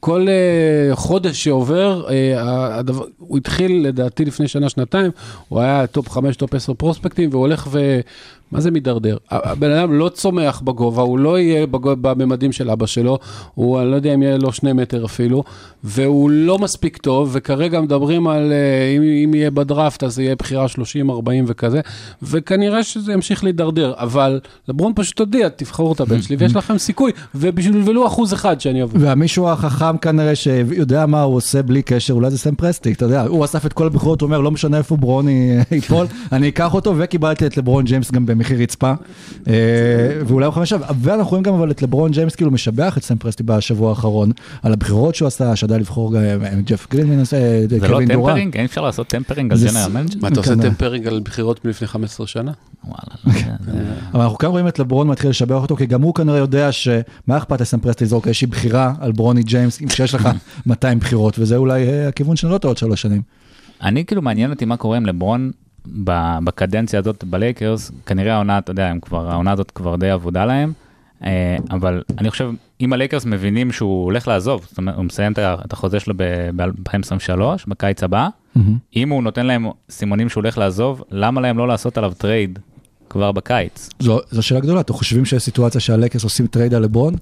כל 0.00 0.26
אה, 0.28 0.96
חודש 0.96 1.44
שעובר, 1.44 2.04
אה, 2.10 2.80
הוא 3.18 3.38
התחיל 3.38 3.86
לדעתי 3.88 4.24
לפני 4.24 4.48
שנה, 4.48 4.68
שנתיים, 4.68 5.10
הוא 5.48 5.60
היה 5.60 5.86
top 5.86 6.08
5, 6.08 6.36
top 6.36 6.54
10 6.54 6.74
פרוספקטים, 6.74 7.30
והוא 7.32 7.40
הולך 7.40 7.68
ו... 7.70 8.00
מה 8.52 8.60
זה 8.60 8.70
מידרדר? 8.70 9.16
הבן 9.30 9.70
אדם 9.70 9.92
לא 9.92 10.08
צומח 10.08 10.60
בגובה, 10.60 11.02
הוא 11.02 11.18
לא 11.18 11.38
יהיה 11.38 11.66
בגובה, 11.66 12.14
בממדים 12.14 12.52
של 12.52 12.70
אבא 12.70 12.86
שלו, 12.86 13.18
הוא, 13.54 13.80
אני 13.80 13.90
לא 13.90 13.96
יודע 13.96 14.14
אם 14.14 14.22
יהיה 14.22 14.38
לו 14.38 14.52
שני 14.52 14.72
מטר 14.72 15.04
אפילו, 15.04 15.44
והוא 15.84 16.30
לא 16.30 16.58
מספיק 16.58 16.96
טוב, 16.96 17.30
וכרגע 17.32 17.80
מדברים 17.80 18.28
על 18.28 18.52
אה, 18.52 18.96
אם, 18.96 19.02
אם 19.02 19.34
יהיה 19.34 19.50
בדראפט, 19.50 20.04
אז 20.04 20.18
יהיה 20.18 20.36
בחירה 20.36 20.68
30, 20.68 21.10
40 21.10 21.44
וכזה, 21.48 21.80
וכנראה 22.22 22.82
שזה 22.82 23.12
ימשיך 23.12 23.44
להידרדר, 23.44 23.92
אבל 23.96 24.40
לברון 24.68 24.92
פשוט 24.96 25.18
הודיע, 25.18 25.48
תבחרו 25.48 25.92
את 25.92 26.00
הבן 26.00 26.22
שלי, 26.22 26.36
ויש 26.36 26.56
לכם 26.56 26.78
סיכוי, 26.78 27.12
ובשביל 27.34 27.82
ולו 27.84 28.06
אחוז 28.06 28.34
אחד 28.34 28.60
שאני 28.60 28.82
אבוא. 28.82 29.00
והמישהו 29.00 29.48
החכם 29.48 29.96
כנראה 29.96 30.34
שיודע 30.34 31.06
מה 31.06 31.22
הוא 31.22 31.36
עושה 31.36 31.62
בלי 31.62 31.82
קשר, 31.82 32.14
אולי 32.14 32.30
זה 32.30 32.38
סם 32.38 32.54
פרסטי, 32.54 32.92
אתה 32.92 33.04
יודע, 33.04 33.22
הוא 33.22 33.44
אסף 33.44 33.66
את 33.66 33.72
כל 33.72 33.86
הבחירות, 33.86 34.20
הוא 34.20 34.26
אומר, 34.26 34.40
לא 34.40 34.50
משנה 34.50 34.78
איפה 34.78 34.96
ברוני 34.96 35.58
ייפול, 35.70 36.06
אני 36.32 36.48
אקח 36.48 36.74
אותו, 36.74 36.94
וקיבלתי 36.98 37.46
את 37.46 37.56
לברון 37.56 37.84
ג'יימס 37.84 38.10
גם 38.10 38.26
במחיר 38.42 38.62
רצפה, 38.62 38.92
אה, 39.48 39.52
ואולי 40.26 40.46
הוא 40.46 40.54
חמישה, 40.54 40.76
ואנחנו 41.00 41.30
רואים 41.30 41.42
גם 41.42 41.54
אבל 41.54 41.70
את 41.70 41.82
לברון 41.82 42.10
ג'יימס 42.10 42.34
כאילו 42.36 42.50
משבח 42.50 42.98
את 42.98 43.02
סם 43.04 43.16
פרסטי 43.16 43.42
בשבוע 43.42 43.90
האחרון, 43.90 44.32
על 44.62 44.72
הבחירות 44.72 45.14
שהוא 45.14 45.26
עשה, 45.26 45.56
שידע 45.56 45.78
לבחור 45.78 46.12
גם 46.14 46.20
אה, 46.20 46.34
ג'ף 46.64 46.86
גרין, 46.90 47.18
אה, 47.18 47.24
זה 47.24 47.78
לא. 47.88 48.00
tampering? 48.06 48.56
אין 48.56 48.64
אפשר 48.64 48.80
לעשות 48.80 49.06
tampering 49.06 49.52
על 49.52 49.58
זה 49.58 49.68
general 49.68 49.92
manager? 49.92 50.18
מה, 50.20 50.28
אתה 50.28 50.40
עושה 50.40 50.54
כנראה. 50.54 50.68
tampering 50.70 51.06
על 51.06 51.20
בחירות 51.24 51.64
מלפני 51.64 51.88
15 51.88 52.26
שנה? 52.26 52.52
וואלה, 52.84 52.98
לא 53.26 53.32
זה- 53.32 53.72
אבל 54.14 54.22
אנחנו 54.22 54.38
כאן 54.38 54.48
רואים 54.50 54.68
את 54.68 54.78
לברון 54.78 55.08
מתחיל 55.08 55.30
לשבח 55.30 55.62
אותו, 55.62 55.76
כי 55.76 55.86
גם 55.86 56.02
הוא 56.02 56.14
כנראה 56.14 56.38
יודע 56.38 56.72
שמה 56.72 57.02
אכפת 57.36 57.60
לסם 57.60 57.80
פרסטי 57.80 58.04
לזרוק 58.04 58.26
איזושהי 58.26 58.46
בחירה 58.46 58.92
על 59.00 59.12
ברוני 59.12 59.42
ג'יימס, 59.42 59.78
כשיש 59.88 60.14
לך 60.14 60.28
200 60.66 60.98
בחירות, 60.98 61.38
וזה 61.38 61.56
אולי 61.56 62.04
הכיוון 62.06 62.36
של 62.36 62.48
עוד 62.64 62.76
שלוש 62.76 63.02
שנים. 63.02 63.22
אני 63.82 64.04
כאילו 64.04 64.22
מעניין 64.22 64.50
אותי 64.50 64.64
מה 64.64 64.76
קורה 64.76 64.96
עם 64.96 65.06
לברון 65.06 65.50
בקדנציה 66.44 66.98
הזאת 67.00 67.24
בלייקרס, 67.24 67.90
כנראה 68.06 68.34
העונה, 68.34 68.58
אתה 68.58 68.70
יודע, 68.70 68.86
הם 68.88 69.00
כבר, 69.00 69.30
העונה 69.30 69.52
הזאת 69.52 69.70
כבר 69.70 69.96
די 69.96 70.14
אבודה 70.14 70.44
להם, 70.44 70.72
אה, 71.24 71.56
אבל 71.70 72.02
אני 72.18 72.30
חושב, 72.30 72.50
אם 72.80 72.92
הלייקרס 72.92 73.24
מבינים 73.26 73.72
שהוא 73.72 74.04
הולך 74.04 74.28
לעזוב, 74.28 74.66
זאת 74.68 74.78
אומרת, 74.78 74.96
הוא 74.96 75.04
מסיים 75.04 75.32
את 75.42 75.72
החוזה 75.72 76.00
שלו 76.00 76.14
ב-2023, 76.16 77.40
בקיץ 77.68 78.02
הבא, 78.02 78.28
אם 78.96 79.08
הוא 79.08 79.22
נותן 79.22 79.46
להם 79.46 79.66
סימונים 79.90 80.28
שהוא 80.28 80.42
הולך 80.42 80.58
לעזוב, 80.58 81.02
למה 81.10 81.40
להם 81.40 81.58
לא 81.58 81.68
לעשות 81.68 81.98
עליו 81.98 82.12
טרייד 82.18 82.58
כבר 83.10 83.32
בקיץ? 83.32 83.88
זו, 84.00 84.18
זו 84.30 84.42
שאלה 84.42 84.60
גדולה, 84.60 84.80
אתם 84.80 84.92
חושבים 84.92 85.24
שיש 85.24 85.42
סיטואציה 85.42 85.80
שהלייקרס 85.80 86.24
עושים 86.24 86.46
טרייד 86.46 86.74
על 86.74 86.82
לברון? 86.82 87.14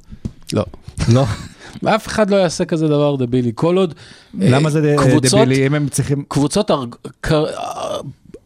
לא. 0.53 0.65
לא. 1.13 1.25
אף 1.95 2.07
אחד 2.07 2.31
לא 2.31 2.37
יעשה 2.37 2.65
כזה 2.65 2.89
דבר 2.89 3.17
דבילי. 3.17 3.53
כל 3.55 3.77
עוד... 3.77 3.95
אה, 4.43 4.51
למה 4.51 4.71
זה 4.71 4.95
קבוצות- 4.99 5.41
דבילי, 5.47 5.67
אם 5.67 5.75
הם 5.75 5.89
צריכים... 5.89 6.25
קבוצות 6.29 6.71
קר- 7.21 7.45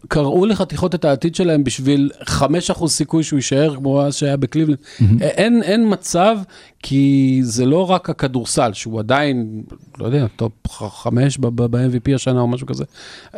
קראו 0.08 0.46
לחתיכות 0.46 0.94
את 0.94 1.04
העתיד 1.04 1.34
שלהם 1.34 1.64
בשביל 1.64 2.10
5% 2.22 2.86
סיכוי 2.86 3.22
שהוא 3.22 3.36
יישאר 3.38 3.74
כמו 3.76 4.02
אז 4.02 4.14
שהיה 4.14 4.36
בקליבלנד. 4.36 4.78
אין, 5.20 5.62
אין 5.62 5.92
מצב, 5.92 6.38
כי 6.82 7.40
זה 7.42 7.66
לא 7.66 7.90
רק 7.90 8.10
הכדורסל, 8.10 8.72
שהוא 8.72 8.98
עדיין, 8.98 9.62
לא 9.98 10.06
יודע, 10.06 10.26
top 10.36 10.52
5 10.68 11.38
ב-MVP 11.38 12.14
השנה 12.14 12.40
או 12.40 12.46
משהו 12.46 12.66
כזה. 12.66 12.84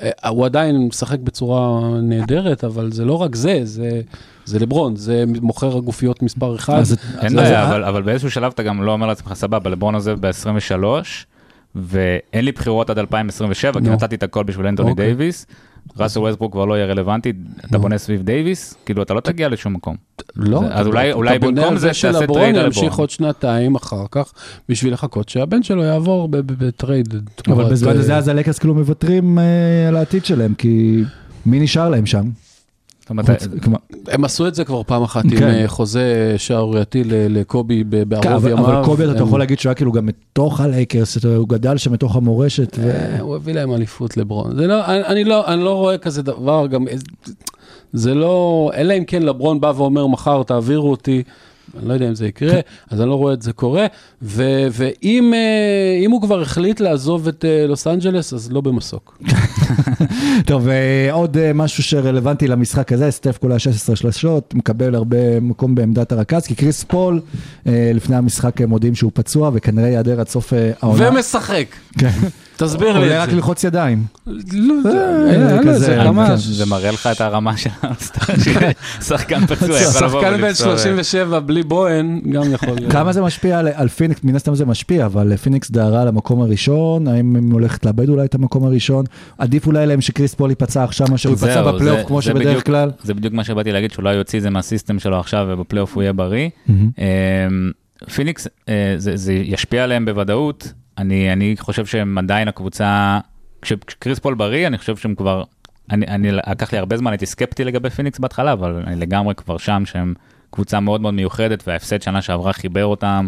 אה, 0.03 0.29
הוא 0.29 0.45
עדיין 0.47 0.77
משחק 0.89 1.19
בצורה 1.19 1.81
נהדרת, 2.03 2.65
אבל 2.65 2.93
זה 2.93 3.05
לא 3.05 3.23
רק 3.23 3.35
זה, 3.35 3.61
זה, 3.65 4.01
זה 4.45 4.59
לברון, 4.59 4.97
זה 4.97 5.25
מוכר 5.43 5.77
הגופיות 5.77 6.23
מספר 6.23 6.57
1. 6.57 6.75
אז- 6.75 6.97
אין 7.21 7.37
בעיה, 7.37 7.63
אז- 7.63 7.69
אבל, 7.69 7.85
אבל 7.85 8.03
באיזשהו 8.03 8.31
שלב 8.31 8.53
אתה 8.55 8.63
גם 8.63 8.83
לא 8.83 8.93
אומר 8.93 9.07
לעצמך, 9.07 9.35
סבבה, 9.35 9.71
לברון 9.71 9.95
עוזב 9.95 10.17
ב-23, 10.27 10.85
ואין 11.75 12.45
לי 12.45 12.53
בחירות 12.53 12.91
עד 12.91 12.99
2027, 12.99 13.81
כי 13.81 13.87
נו. 13.87 13.93
נתתי 13.93 14.15
את 14.15 14.23
הכל 14.23 14.43
בשביל 14.43 14.67
אנטוני 14.67 14.91
אוקיי. 14.91 15.05
דייוויס. 15.07 15.47
ראסל 15.99 16.19
ווסטברוק 16.21 16.53
כבר 16.53 16.65
לא 16.65 16.75
יהיה 16.75 16.87
רלוונטי, 16.87 17.33
אתה. 17.71 17.79
בונה 17.79 17.99
סביב 17.99 18.23
דייוויס, 18.23 18.75
כאילו 18.87 19.03
אתה 19.03 19.15
לא 19.15 19.21
תגיע 19.21 19.49
לשום 19.49 19.75
מקום. 19.75 19.97
לא, 20.37 20.61
זה- 20.61 20.75
אז 20.75 20.87
אולי- 20.87 21.11
אתה 21.37 21.39
במקום 21.39 21.65
על 21.65 21.79
זה 21.79 21.89
תעשה 21.89 22.27
טרייד 22.27 22.57
על 22.57 22.65
ימשיך 22.67 22.83
לברון. 22.85 23.01
עוד 23.01 23.11
שנתיים 23.11 23.75
אחר 23.75 24.05
כך, 24.11 24.33
בשביל 24.69 24.93
לחכות 24.93 25.29
שהבן 25.29 25.63
שלו 25.63 25.83
יעבור 25.85 26.29
בטרייד. 26.31 27.15
אבל 27.49 27.65
בזמן 27.71 27.89
אה, 27.93 27.99
הזה 27.99 28.17
אז 28.17 28.29
הלייקרס 28.29 28.59
כאילו 28.59 28.75
מוותרים 28.75 29.39
אה, 29.39 29.45
על 29.89 29.97
העתיד 29.97 30.25
שלהם, 30.25 30.55
כי 30.55 31.03
מי 31.47 31.61
נשאר 31.61 31.89
להם 31.89 32.07
שם? 32.07 32.21
זאת 32.21 32.25
אומרת, 32.25 32.31
חוץ- 32.31 32.35
כלומר, 32.35 32.96
הם 34.09 34.25
עשו 34.25 34.49
את 34.49 34.55
זה 34.55 34.65
כבר 34.65 34.83
פעם 34.83 35.03
אחת 35.03 35.25
עם 35.25 35.31
כן. 35.39 35.49
אה, 35.49 35.69
חוזה 35.69 36.35
שערורייתי 36.37 37.05
ל- 37.05 37.39
לקובי 37.39 37.85
כן, 37.91 38.09
בערוב 38.09 38.27
אבל 38.27 38.51
ימיו. 38.51 38.67
אבל 38.67 38.85
קובי 38.85 39.05
אתה 39.11 39.23
יכול 39.23 39.39
להגיד 39.39 39.59
שהוא 39.59 39.71
היה 39.71 39.75
כאילו 39.75 39.93
גם 39.93 40.07
מתוך 40.07 40.61
הלייקרס, 40.61 41.25
הוא 41.25 41.49
גדל 41.49 41.77
שם 41.77 41.93
מתוך 41.93 42.17
המורשת, 42.17 42.79
אה, 42.79 43.21
הוא 43.21 43.37
הביא 43.37 43.55
להם 43.55 43.73
אליפות 43.75 44.17
לברון. 44.17 44.57
זה 44.57 44.67
לא, 44.67 44.85
אני, 44.87 45.25
לא, 45.25 45.47
אני 45.55 45.65
לא 45.65 45.75
רואה 45.75 45.99
כזה 45.99 46.23
דבר, 46.23 46.67
גם 46.67 46.85
זה 47.93 48.15
לא, 48.15 48.71
אלא 48.77 48.95
אם 48.99 49.05
כן 49.05 49.23
לברון 49.23 49.61
בא 49.61 49.73
ואומר 49.77 50.07
מחר 50.07 50.43
תעבירו 50.43 50.91
אותי. 50.91 51.23
אני 51.79 51.89
לא 51.89 51.95
יודע 51.95 52.09
אם 52.09 52.15
זה 52.15 52.27
יקרה, 52.27 52.61
אז 52.91 53.01
אני 53.01 53.09
לא 53.09 53.15
רואה 53.15 53.33
את 53.33 53.43
זה 53.43 53.53
קורה, 53.53 53.87
ו- 54.23 54.67
ואם 54.73 55.33
אם 56.05 56.11
הוא 56.11 56.23
כבר 56.23 56.41
החליט 56.41 56.81
לעזוב 56.81 57.29
את 57.29 57.45
אה, 57.45 57.67
לוס 57.67 57.87
אנג'לס, 57.87 58.33
אז 58.33 58.53
לא 58.53 58.61
במסוק. 58.61 59.19
טוב, 60.47 60.69
אה, 60.69 61.09
עוד 61.13 61.53
משהו 61.53 61.83
שרלוונטי 61.83 62.49
למשחק 62.49 62.93
הזה, 62.93 63.11
סטף 63.11 63.39
קולע 63.39 63.59
16 63.59 63.97
שלשות, 63.97 64.55
מקבל 64.55 64.95
הרבה 64.95 65.41
מקום 65.41 65.75
בעמדת 65.75 66.13
הרכז, 66.13 66.47
כי 66.47 66.55
קריס 66.55 66.85
פול 66.85 67.21
לפני 67.67 68.17
המשחק 68.17 68.61
מודיעים 68.61 68.95
שהוא 68.95 69.11
פצוע 69.15 69.51
וכנראה 69.55 69.89
ייעדר 69.89 70.21
עד 70.21 70.29
סוף 70.29 70.53
העונה. 70.81 71.11
ומשחק. 71.11 71.67
כן. 71.99 72.11
תסביר 72.57 72.99
לי 72.99 73.17
את 73.17 73.21
רק 73.23 73.31
זה. 73.31 73.37
ללחוץ 73.37 73.65
ידיים. 73.65 74.05
לא, 74.53 74.75
אה, 74.87 75.79
זה- 75.79 76.67
מראה 76.67 76.91
לך 76.91 77.07
את 77.07 77.21
הרמה 77.21 77.57
של 77.57 77.71
שחקן 79.09 79.47
פצוע 79.47 79.79
שחקן 79.79 80.37
בן 80.37 80.45
ולפצוע. 80.45 80.67
37 80.79 81.41
בלי 81.41 81.63
בוהן, 81.63 82.21
גם 82.33 82.53
יכול... 82.53 82.91
כמה 82.91 83.13
זה 83.13 83.23
משפיע 83.23 83.59
על, 83.75 83.89
פיניקס, 83.89 84.25
מן 84.25 84.37
הסתם 84.37 84.55
זה 84.55 84.67
משפיע, 84.67 85.07
אבל 85.07 85.37
פיניקס 85.37 85.71
דהרה 85.71 86.05
למקום 86.05 86.41
הראשון, 86.43 87.09
האם 87.09 87.37
הם 87.37 87.51
הולכת 87.51 87.87
לאבד 87.87 88.09
אולי 88.09 88.25
את 88.25 88.35
המקום 88.35 88.65
הראשון? 88.65 89.05
עדיף 89.39 89.67
אולי 89.67 89.87
להם 89.87 90.01
שקריס 90.01 90.35
פול 90.35 90.51
ייפצע 90.51 90.85
עכשיו 90.85 91.07
מאשר 91.11 91.29
הוא 91.29 91.37
ייפצע 91.37 91.73
בפלייאוף 91.73 92.07
כמו 92.07 92.23
שבדרך 92.23 92.67
כלל. 92.67 92.91
זה 93.05 93.15
בדיוק 93.15 93.35
מה 93.35 93.45
שבאתי 93.45 93.73
להגיד, 93.73 93.93
שאולי 93.93 94.15
יוציא 94.15 94.39
את 94.39 94.43
זה 94.43 94.51
מה 94.51 94.63
system 94.63 94.99
שלו 94.99 95.21
עכשיו 95.21 95.47
ובפלייאוף 95.51 95.95
הוא 95.95 96.03
יהיה 96.03 96.13
בריא. 96.13 96.49
אמ, 96.69 96.75
פיניקס, 98.15 98.49
אה, 98.69 98.95
זה, 98.99 99.17
זה 99.17 99.33
ישפיע 99.33 99.85
עליהם 99.85 100.05
בוודאות. 100.05 100.73
אני, 100.99 101.33
אני 101.33 101.55
חושב 101.59 101.87
שהם 101.87 102.19
עדיין 102.19 102.49
הקבוצה, 102.49 103.19
כש- 103.63 103.73
כשקריס 103.87 104.19
פול 104.19 104.35
בריא, 104.35 104.67
אני 104.67 104.79
חושב 104.79 104.97
שהם 104.97 105.15
כבר, 105.15 105.43
אני, 105.91 106.07
אני, 106.07 106.33
לקח 106.33 106.73
לי 106.73 106.79
הרבה 106.79 106.97
זמן, 106.97 107.13
הייתי 107.13 107.27
סקפטי 107.27 107.65
לגבי 107.65 107.91
פיניקס 107.91 108.19
בהתחלה, 108.19 108.53
אבל 108.53 108.83
אני 108.87 108.97
לגמרי 108.97 109.35
כבר 109.35 109.59
שם, 109.59 109.83
שהם 109.87 110.15
קבוצה 110.51 110.81
מאוד 110.81 111.01
מאוד 111.01 111.15
מיוחדת, 111.15 111.69
וההפסד 111.69 112.03
שנה 112.03 112.23
שעברה 112.23 112.53
חיבר 112.53 112.85
אותם, 112.87 113.27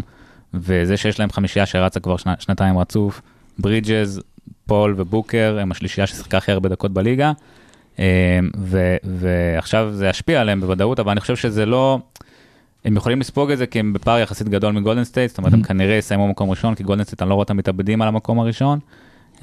וזה 0.53 0.97
שיש 0.97 1.19
להם 1.19 1.31
חמישייה 1.31 1.65
שרצה 1.65 1.99
כבר 1.99 2.17
שנה, 2.17 2.33
שנתיים 2.39 2.77
רצוף, 2.77 3.21
ברידג'ז, 3.59 4.21
פול 4.65 4.93
ובוקר, 4.97 5.57
הם 5.61 5.71
השלישייה 5.71 6.07
ששיחקה 6.07 6.37
הכי 6.37 6.51
הרבה 6.51 6.69
דקות 6.69 6.93
בליגה. 6.93 7.31
אה, 7.99 8.39
ו- 8.57 8.95
ועכשיו 9.03 9.89
זה 9.93 10.07
ישפיע 10.07 10.41
עליהם 10.41 10.61
בוודאות, 10.61 10.99
אבל 10.99 11.11
אני 11.11 11.19
חושב 11.19 11.35
שזה 11.35 11.65
לא, 11.65 11.99
הם 12.85 12.97
יכולים 12.97 13.19
לספוג 13.19 13.51
את 13.51 13.57
זה 13.57 13.67
כי 13.67 13.79
הם 13.79 13.93
בפער 13.93 14.19
יחסית 14.19 14.49
גדול 14.49 14.73
מגולדן 14.73 15.03
סטייט, 15.03 15.29
זאת 15.29 15.37
אומרת 15.37 15.53
הם 15.53 15.63
כנראה 15.63 15.95
יסיימו 15.95 16.27
במקום 16.27 16.49
ראשון, 16.49 16.75
כי 16.75 16.83
גולדן 16.83 17.03
סטייט 17.03 17.21
אני 17.21 17.29
לא 17.29 17.33
רואה 17.33 17.43
אותם 17.43 17.57
מתאבדים 17.57 18.01
על 18.01 18.07
המקום 18.07 18.39
הראשון. 18.39 18.79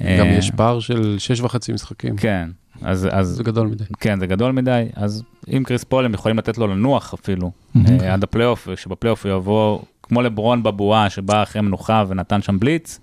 גם 0.01 0.25
אה, 0.25 0.35
יש 0.37 0.51
פער 0.51 0.79
של 0.79 1.15
שש 1.19 1.41
וחצי 1.41 1.73
משחקים. 1.73 2.17
כן, 2.17 2.49
אז, 2.81 3.07
אז 3.11 3.27
זה 3.27 3.43
גדול 3.43 3.67
מדי. 3.67 3.83
כן, 3.99 4.19
זה 4.19 4.27
גדול 4.27 4.51
מדי, 4.51 4.85
אז 4.95 5.23
אם 5.57 5.63
קריס 5.65 5.83
פול 5.83 6.05
הם 6.05 6.13
יכולים 6.13 6.37
לתת 6.37 6.57
לו 6.57 6.67
לנוח 6.67 7.13
אפילו, 7.13 7.51
מהמם. 7.75 7.99
אה, 8.01 8.13
עד 8.13 8.23
הפלייאוף, 8.23 8.67
שבפלייאוף 8.75 9.25
הוא 9.25 9.33
יבוא 9.35 9.79
כמו 10.03 10.21
לברון 10.21 10.63
בבועה 10.63 11.09
שבא 11.09 11.43
אחרי 11.43 11.61
מנוחה 11.61 12.03
ונתן 12.07 12.41
שם 12.41 12.59
בליץ, 12.59 12.99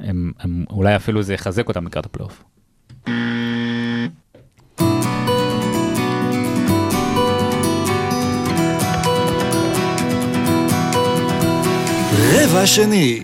הם, 0.00 0.32
הם, 0.40 0.64
אולי 0.70 0.96
אפילו 0.96 1.22
זה 1.22 1.34
יחזק 1.34 1.68
אותם 1.68 1.86
לקראת 1.86 2.06
הפלייאוף. 2.06 2.44
רבע 12.44 12.66
שני. 12.66 13.22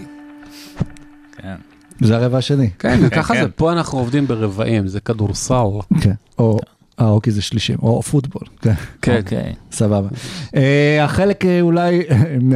כן. 1.36 1.54
זה 2.00 2.16
הרבע 2.16 2.38
השני. 2.38 2.70
כן, 2.78 3.08
ככה 3.08 3.34
כן. 3.34 3.42
זה, 3.42 3.50
פה 3.50 3.72
אנחנו 3.72 3.98
עובדים 3.98 4.26
ברבעים, 4.26 4.88
זה 4.88 5.00
כדורסל. 5.00 5.64
כן. 6.00 6.12
או, 6.38 6.58
אה, 7.00 7.08
אוקיי, 7.08 7.32
זה 7.32 7.42
שלישים, 7.42 7.76
או 7.82 8.02
פוטבול. 8.02 8.42
כן. 8.60 8.72
כן, 9.02 9.18
אוקיי. 9.18 9.54
סבבה. 9.72 10.08
אה, 10.56 11.04
החלק 11.04 11.44
אה, 11.44 11.60
אולי, 11.60 12.02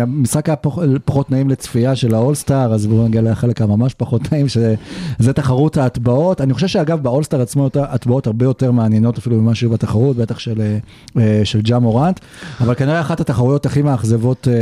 המשחק 0.00 0.48
היה 0.48 0.56
פח- 0.56 0.72
פחות 1.04 1.30
נעים 1.30 1.50
לצפייה 1.50 1.96
של 1.96 2.14
האולסטאר, 2.14 2.74
אז 2.74 2.86
בואו 2.86 3.08
נגיע 3.08 3.22
לחלק 3.22 3.60
הממש 3.62 3.94
פחות 3.94 4.32
נעים, 4.32 4.48
שזה 4.48 5.32
תחרות 5.34 5.76
ההטבעות. 5.76 6.40
אני 6.40 6.54
חושב 6.54 6.66
שאגב 6.66 7.02
באולסטאר 7.02 7.40
עצמו 7.42 7.68
הטבעות 7.74 8.26
הרבה 8.26 8.44
יותר 8.44 8.70
מעניינות 8.70 9.18
אפילו 9.18 9.36
ממה 9.36 9.54
שהיו 9.54 9.70
בתחרות, 9.70 10.16
בטח 10.16 10.38
של, 10.38 10.60
אה, 10.60 10.78
אה, 11.22 11.40
של 11.44 11.60
ג'ה 11.62 11.78
מורנט, 11.78 12.20
אבל 12.60 12.74
כנראה 12.74 13.00
אחת 13.00 13.20
התחרויות 13.20 13.66
הכי 13.66 13.82
מאכזבות 13.82 14.48
אה, 14.48 14.52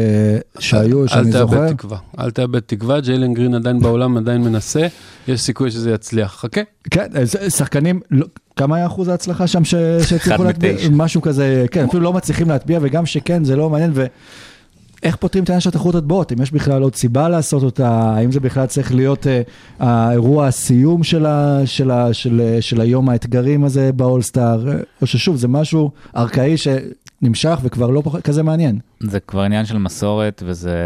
שהיו, 0.58 1.08
שאני 1.08 1.26
אל 1.26 1.32
זוכר. 1.32 1.56
תאבד 1.56 1.72
תקווה, 1.72 1.98
אל 2.18 2.30
תאבד 2.30 2.60
תקווה, 2.60 3.00
ג'יילן 3.00 3.34
גרין 3.34 3.54
עדיין 3.54 3.80
בעולם, 3.80 4.16
עדיין 4.16 4.42
מנסה, 4.42 4.86
יש 5.28 5.40
סיכוי 5.40 5.70
שזה 5.70 5.90
יצליח. 5.92 6.32
חכה. 6.40 6.60
כן, 6.90 7.06
שחקנים, 7.48 8.00
לא, 8.10 8.26
כמה 8.56 8.76
היה 8.76 8.86
אחוז 8.86 9.08
ההצלחה 9.08 9.46
שם 9.46 9.64
ש- 9.64 9.74
שהצליחו 10.08 10.44
להטביע? 10.44 10.72
משהו 10.92 11.22
כזה, 11.22 11.66
כן, 11.70 11.84
אפילו 11.84 12.02
לא 12.02 12.12
מצליחים 12.12 12.48
להטביע, 12.48 12.78
וגם 12.82 13.06
שכן, 13.06 13.44
זה 13.44 13.56
לא 13.56 13.70
מעניין. 13.70 13.92
ואיך 13.94 15.16
פותרים 15.16 15.44
את 15.44 15.48
העניין 15.50 15.60
של 15.60 15.68
התחרות 15.68 15.94
הטבעות? 15.94 16.32
אם 16.32 16.42
יש 16.42 16.52
בכלל 16.52 16.82
עוד 16.82 16.94
סיבה 16.94 17.28
לעשות 17.28 17.62
אותה, 17.62 17.88
האם 18.16 18.32
זה 18.32 18.40
בכלל 18.40 18.66
צריך 18.66 18.94
להיות 18.94 19.26
אה, 19.26 19.42
האירוע 19.78 20.46
הסיום 20.46 21.02
של, 21.02 21.26
ה, 21.26 21.60
של, 21.64 21.90
ה, 21.90 22.12
של, 22.12 22.40
אה, 22.40 22.62
של 22.62 22.80
היום 22.80 23.08
האתגרים 23.08 23.64
הזה 23.64 23.92
באולסטאר, 23.92 24.64
או 25.02 25.06
ששוב, 25.06 25.36
זה 25.36 25.48
משהו 25.48 25.90
ארכאי 26.16 26.54
שנמשך 26.56 27.58
וכבר 27.62 27.90
לא 27.90 28.00
פחות, 28.04 28.22
כזה 28.22 28.42
מעניין. 28.42 28.78
זה 29.00 29.20
כבר 29.20 29.40
עניין 29.42 29.64
של 29.64 29.78
מסורת, 29.78 30.42
וזה 30.46 30.84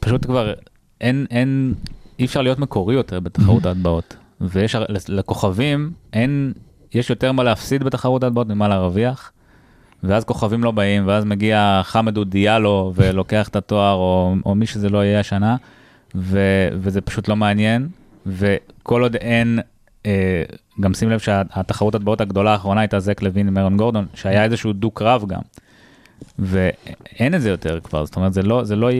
פשוט 0.00 0.26
כבר, 0.26 0.52
אין, 1.00 1.26
אין, 1.30 1.74
אי 2.18 2.24
אפשר 2.24 2.42
להיות 2.42 2.58
מקורי 2.58 2.94
יותר 2.94 3.20
בתחרות 3.20 3.66
ההטבעות. 3.66 4.16
ויש, 4.40 4.76
לכוכבים, 5.08 5.90
אין, 6.12 6.52
יש 6.94 7.10
יותר 7.10 7.32
מה 7.32 7.42
להפסיד 7.42 7.84
בתחרות 7.84 8.24
ההטבעות 8.24 8.48
ממה 8.48 8.68
להרוויח. 8.68 9.32
ואז 10.04 10.24
כוכבים 10.24 10.64
לא 10.64 10.70
באים, 10.70 11.06
ואז 11.06 11.24
מגיע 11.24 11.80
חמדו 11.84 12.24
דיאלו 12.24 12.92
ולוקח 12.94 13.48
את 13.48 13.56
התואר, 13.56 13.94
או, 13.94 14.34
או 14.46 14.54
מי 14.54 14.66
שזה 14.66 14.88
לא 14.88 15.04
יהיה 15.04 15.20
השנה, 15.20 15.56
ו, 16.14 16.38
וזה 16.72 17.00
פשוט 17.00 17.28
לא 17.28 17.36
מעניין. 17.36 17.88
וכל 18.26 19.02
עוד 19.02 19.16
אין, 19.16 19.58
אה, 20.06 20.42
גם 20.80 20.94
שים 20.94 21.10
לב 21.10 21.18
שהתחרות 21.18 21.94
הטבעות 21.94 22.20
הגדולה 22.20 22.52
האחרונה 22.52 22.80
הייתה 22.80 23.00
זק 23.00 23.22
לוין 23.22 23.48
עם 23.48 23.58
אהרון 23.58 23.76
גורדון, 23.76 24.06
שהיה 24.14 24.44
איזשהו 24.44 24.72
דו-קרב 24.72 25.24
גם. 25.26 25.40
ואין 26.38 27.34
את 27.34 27.42
זה 27.42 27.50
יותר 27.50 27.80
כבר, 27.80 28.04
זאת 28.04 28.16
אומרת, 28.16 28.32
זה 28.32 28.42
לא, 28.42 28.64
זה 28.64 28.76
לא, 28.76 28.90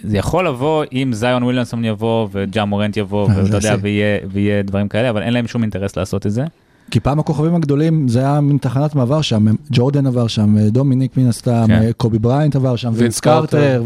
זה 0.00 0.16
יכול 0.18 0.46
לבוא 0.46 0.84
אם 0.92 1.10
זאיון 1.12 1.42
וויליאמסון 1.42 1.84
יבוא 1.84 2.28
וג'ה 2.32 2.64
מורנט 2.64 2.96
יבוא, 2.96 3.30
אה, 3.30 3.36
ואתה 3.36 3.56
יודע. 3.56 3.76
ויהיה, 3.80 4.18
ויהיה 4.30 4.62
דברים 4.62 4.88
כאלה, 4.88 5.10
אבל 5.10 5.22
אין 5.22 5.32
להם 5.32 5.46
שום 5.46 5.62
אינטרס 5.62 5.96
לעשות 5.96 6.26
את 6.26 6.32
זה. 6.32 6.44
כי 6.92 7.00
פעם 7.00 7.18
הכוכבים 7.18 7.54
הגדולים 7.54 8.08
זה 8.08 8.18
היה 8.18 8.40
מין 8.40 8.58
תחנת 8.58 8.94
מעבר 8.94 9.22
שם, 9.22 9.46
ג'ורדן 9.70 10.06
עבר 10.06 10.26
שם, 10.26 10.68
דומיניק 10.68 11.16
מן 11.16 11.28
הסתם, 11.28 11.64
כן. 11.66 11.90
קובי 11.96 12.18
בריינט 12.18 12.56
עבר 12.56 12.76
שם, 12.76 12.92
וינס 12.94 13.20
קרטר, 13.20 13.46
קרטר. 13.46 13.82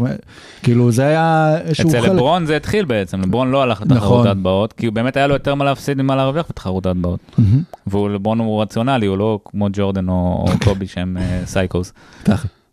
כאילו 0.63 0.91
זה 0.91 1.05
היה 1.05 1.57
איזשהו 1.57 1.89
אצל 1.89 2.01
חלק. 2.01 2.11
לברון 2.11 2.45
זה 2.45 2.55
התחיל 2.55 2.85
בעצם, 2.85 3.21
לברון 3.21 3.51
לא 3.51 3.61
הלך 3.61 3.81
לתחרות 3.81 3.97
נכון. 3.97 4.27
ההטבעות, 4.27 4.73
כי 4.73 4.91
באמת 4.91 5.17
היה 5.17 5.27
לו 5.27 5.33
יותר 5.33 5.55
מה 5.55 5.65
להפסיד 5.65 6.01
ממה 6.01 6.15
להרוויח 6.15 6.45
בתחרות 6.49 6.85
ההטבעות. 6.85 7.19
מהמם. 7.37 7.61
והוא 7.87 8.09
לברון 8.09 8.39
הוא 8.39 8.61
רציונלי, 8.61 9.05
הוא 9.05 9.17
לא 9.17 9.39
כמו 9.45 9.67
ג'ורדן 9.73 10.09
או 10.09 10.45
או 10.47 10.59
קובי 10.63 10.87
שהם 10.87 11.17
אה, 11.17 11.41
סייקוס. 11.45 11.93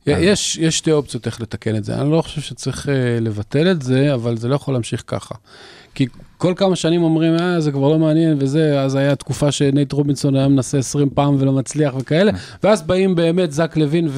יש, 0.07 0.57
יש 0.57 0.79
שתי 0.79 0.93
אופציות 0.93 1.27
איך 1.27 1.41
לתקן 1.41 1.77
את 1.77 1.85
זה. 1.85 2.01
אני 2.01 2.11
לא 2.11 2.23
חושב 2.23 2.41
שצריך 2.41 2.87
uh, 2.87 2.91
לבטל 3.21 3.71
את 3.71 3.83
זה, 3.83 4.15
אבל 4.15 4.37
זה 4.37 4.49
לא 4.49 4.55
יכול 4.55 4.75
להמשיך 4.75 5.05
ככה. 5.07 5.35
כי 5.95 6.07
כל 6.39 6.53
כמה 6.57 6.77
שנים 6.77 7.03
אומרים, 7.03 7.35
אה, 7.41 7.61
זה 7.61 7.73
כבר 7.73 7.89
לא 7.89 7.99
מעניין 7.99 8.37
וזה, 8.41 8.81
אז 8.81 8.95
היה 8.95 9.17
תקופה 9.17 9.53
שנייט 9.53 9.93
רובינסון 9.93 10.37
היה 10.37 10.49
מנסה 10.49 10.79
20 10.79 11.09
פעם 11.15 11.37
ולא 11.39 11.53
מצליח 11.53 11.95
וכאלה, 11.99 12.33
ואז 12.63 12.83
באים 12.83 13.15
באמת 13.15 13.53
זק 13.53 13.77
לוין 13.77 14.09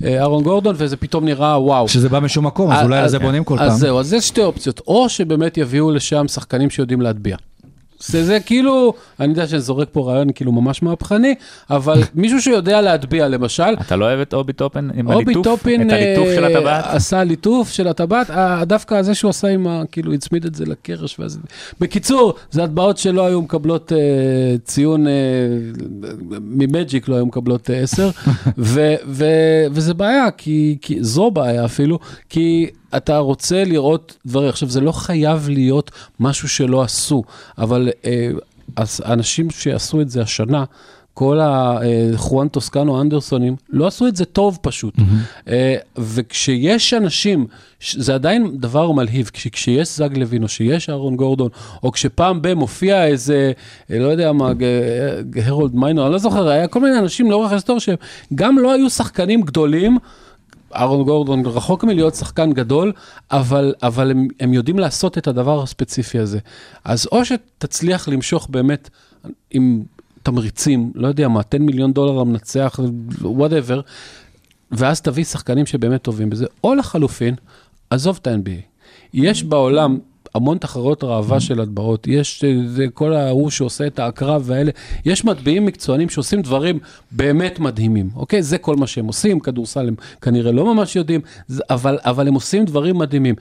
ואהרון 0.00 0.42
גורדון, 0.42 0.74
וזה 0.78 0.96
פתאום 0.96 1.24
נראה 1.24 1.60
וואו. 1.62 1.88
שזה 1.88 2.08
בא 2.08 2.20
משום 2.20 2.46
מקום, 2.46 2.70
אז 2.70 2.84
אולי 2.84 2.98
על 2.98 3.08
זה 3.08 3.18
בונים 3.18 3.44
כל 3.44 3.56
פעם. 3.58 3.66
אז 3.66 3.78
זהו, 3.78 3.98
אז 4.00 4.12
יש 4.12 4.28
שתי 4.28 4.42
אופציות, 4.42 4.80
או 4.86 5.08
שבאמת 5.08 5.58
יביאו 5.58 5.90
לשם 5.90 6.28
שחקנים 6.28 6.70
שיודעים 6.70 7.00
להטביע. 7.00 7.36
זה, 8.00 8.24
זה 8.24 8.40
כאילו, 8.40 8.94
אני 9.20 9.28
יודע 9.28 9.46
שאני 9.46 9.60
זורק 9.60 9.88
פה 9.92 10.10
רעיון 10.10 10.32
כאילו 10.32 10.52
ממש 10.52 10.82
מהפכני, 10.82 11.34
אבל 11.70 12.02
מישהו 12.14 12.40
שיודע 12.42 12.80
להטביע 12.80 13.28
למשל, 13.28 13.74
אתה 13.80 13.96
לא 13.96 14.04
אוהב 14.04 14.20
את 14.20 14.34
אובי 14.34 14.52
טופין 14.52 14.88
עם 14.94 15.06
אובי 15.06 15.24
הליטוף? 15.24 15.44
טופין 15.44 15.86
את 15.86 15.92
הליטוף 15.92 16.28
של 16.34 16.44
אה, 16.44 16.50
הטבעת? 16.50 16.84
עשה 16.88 17.24
ליטוף 17.24 17.70
של 17.70 17.88
הטבעת, 17.88 18.30
אה, 18.30 18.64
דווקא 18.64 18.94
הזה 18.94 19.14
שהוא 19.14 19.28
עשה 19.28 19.48
עם 19.48 19.66
ה... 19.66 19.82
כאילו 19.92 20.12
הצמיד 20.12 20.44
את 20.44 20.54
זה 20.54 20.64
לקרש 20.66 21.18
ואז... 21.18 21.38
בקיצור, 21.80 22.34
זה 22.50 22.64
הטבעות 22.64 22.98
שלא 22.98 23.26
היו 23.26 23.42
מקבלות 23.42 23.92
אה, 23.92 23.98
ציון, 24.64 25.06
אה, 25.06 25.12
ממג'יק 26.40 27.08
לא 27.08 27.14
היו 27.14 27.26
מקבלות 27.26 27.70
אה, 27.70 27.80
10, 27.80 28.10
ו, 28.58 28.94
ו, 29.06 29.24
וזה 29.70 29.94
בעיה, 29.94 30.30
כי, 30.30 30.78
כי 30.80 30.98
זו 31.00 31.30
בעיה 31.30 31.64
אפילו, 31.64 31.98
כי 32.28 32.66
אתה 32.96 33.18
רוצה 33.18 33.64
לראות 33.64 34.16
דברים. 34.26 34.48
עכשיו, 34.48 34.68
זה 34.68 34.80
לא 34.80 34.92
חייב 34.92 35.48
להיות 35.48 35.90
משהו 36.20 36.48
שלא 36.48 36.82
עשו, 36.82 37.22
אבל 37.58 37.88
אה, 38.04 38.28
אז 38.76 39.00
האנשים 39.04 39.50
שעשו 39.50 40.00
את 40.00 40.10
זה 40.10 40.22
השנה, 40.22 40.64
כל 41.14 41.38
החואן 41.42 42.48
טוסקנו 42.48 43.00
אנדרסונים, 43.00 43.56
לא 43.70 43.86
עשו 43.86 44.06
את 44.06 44.16
זה 44.16 44.24
טוב 44.24 44.58
פשוט. 44.62 44.94
אה, 45.48 45.76
וכשיש 45.98 46.94
אנשים, 46.94 47.46
זה 47.92 48.14
עדיין 48.14 48.50
דבר 48.56 48.92
מלהיב, 48.92 49.30
כש- 49.32 49.48
כשיש 49.48 49.96
זג 49.96 50.18
לוין, 50.18 50.42
או 50.42 50.48
שיש 50.48 50.90
אהרון 50.90 51.16
גורדון, 51.16 51.48
או 51.82 51.92
כשפעם 51.92 52.42
ב 52.42 52.54
מופיע 52.54 53.06
איזה, 53.06 53.52
אה, 53.90 53.98
לא 53.98 54.08
יודע 54.08 54.32
מה, 54.32 54.52
הרולד 55.46 55.74
מיינר, 55.74 56.04
אני 56.06 56.12
לא 56.12 56.18
זוכר, 56.18 56.48
היה 56.48 56.66
כל 56.68 56.80
מיני 56.80 56.98
אנשים 56.98 57.30
לאורך 57.30 57.50
ההיסטוריה 57.50 57.80
שהם 57.80 57.96
גם 58.34 58.58
לא 58.58 58.72
היו 58.72 58.90
שחקנים 58.90 59.40
גדולים, 59.42 59.98
אהרון 60.74 61.04
גורדון 61.04 61.46
רחוק 61.46 61.84
מלהיות 61.84 62.14
שחקן 62.14 62.52
גדול, 62.52 62.92
אבל, 63.30 63.74
אבל 63.82 64.10
הם, 64.10 64.28
הם 64.40 64.52
יודעים 64.54 64.78
לעשות 64.78 65.18
את 65.18 65.28
הדבר 65.28 65.62
הספציפי 65.62 66.18
הזה. 66.18 66.38
אז 66.84 67.08
או 67.12 67.24
שתצליח 67.24 68.08
למשוך 68.08 68.48
באמת 68.50 68.90
עם 69.50 69.82
תמריצים, 70.22 70.92
לא 70.94 71.08
יודע 71.08 71.28
מה, 71.28 71.40
10 71.48 71.58
מיליון 71.58 71.92
דולר 71.92 72.20
למנצח, 72.20 72.80
whatever, 73.20 73.80
ואז 74.70 75.00
תביא 75.00 75.24
שחקנים 75.24 75.66
שבאמת 75.66 76.02
טובים 76.02 76.30
בזה, 76.30 76.46
או 76.64 76.74
לחלופין, 76.74 77.34
עזוב 77.90 78.18
את 78.22 78.26
ה-NBA. 78.26 78.62
יש 79.14 79.42
בעולם 79.42 79.98
המון 80.36 80.58
תחרויות 80.58 81.04
ראווה 81.04 81.40
של 81.40 81.60
הטבעות, 81.60 82.06
יש 82.06 82.44
אה, 82.44 82.54
זה 82.66 82.86
כל 82.94 83.12
ההוא 83.12 83.50
שעושה 83.50 83.86
את 83.86 83.98
הקרב 83.98 84.42
והאלה, 84.44 84.70
יש 85.04 85.24
מטביעים 85.24 85.66
מקצוענים 85.66 86.08
שעושים 86.08 86.42
דברים 86.42 86.78
באמת 87.10 87.58
מדהימים, 87.58 88.10
אוקיי? 88.16 88.42
זה 88.42 88.58
כל 88.58 88.76
מה 88.76 88.86
שהם 88.86 89.06
עושים, 89.06 89.40
כדורסל 89.40 89.88
הם 89.88 89.94
כנראה 90.20 90.52
לא 90.52 90.74
ממש 90.74 90.96
יודעים, 90.96 91.20
אבל, 91.70 91.98
אבל 92.02 92.28
הם 92.28 92.34
עושים 92.34 92.64
דברים 92.64 92.98
מדהימים. 92.98 93.34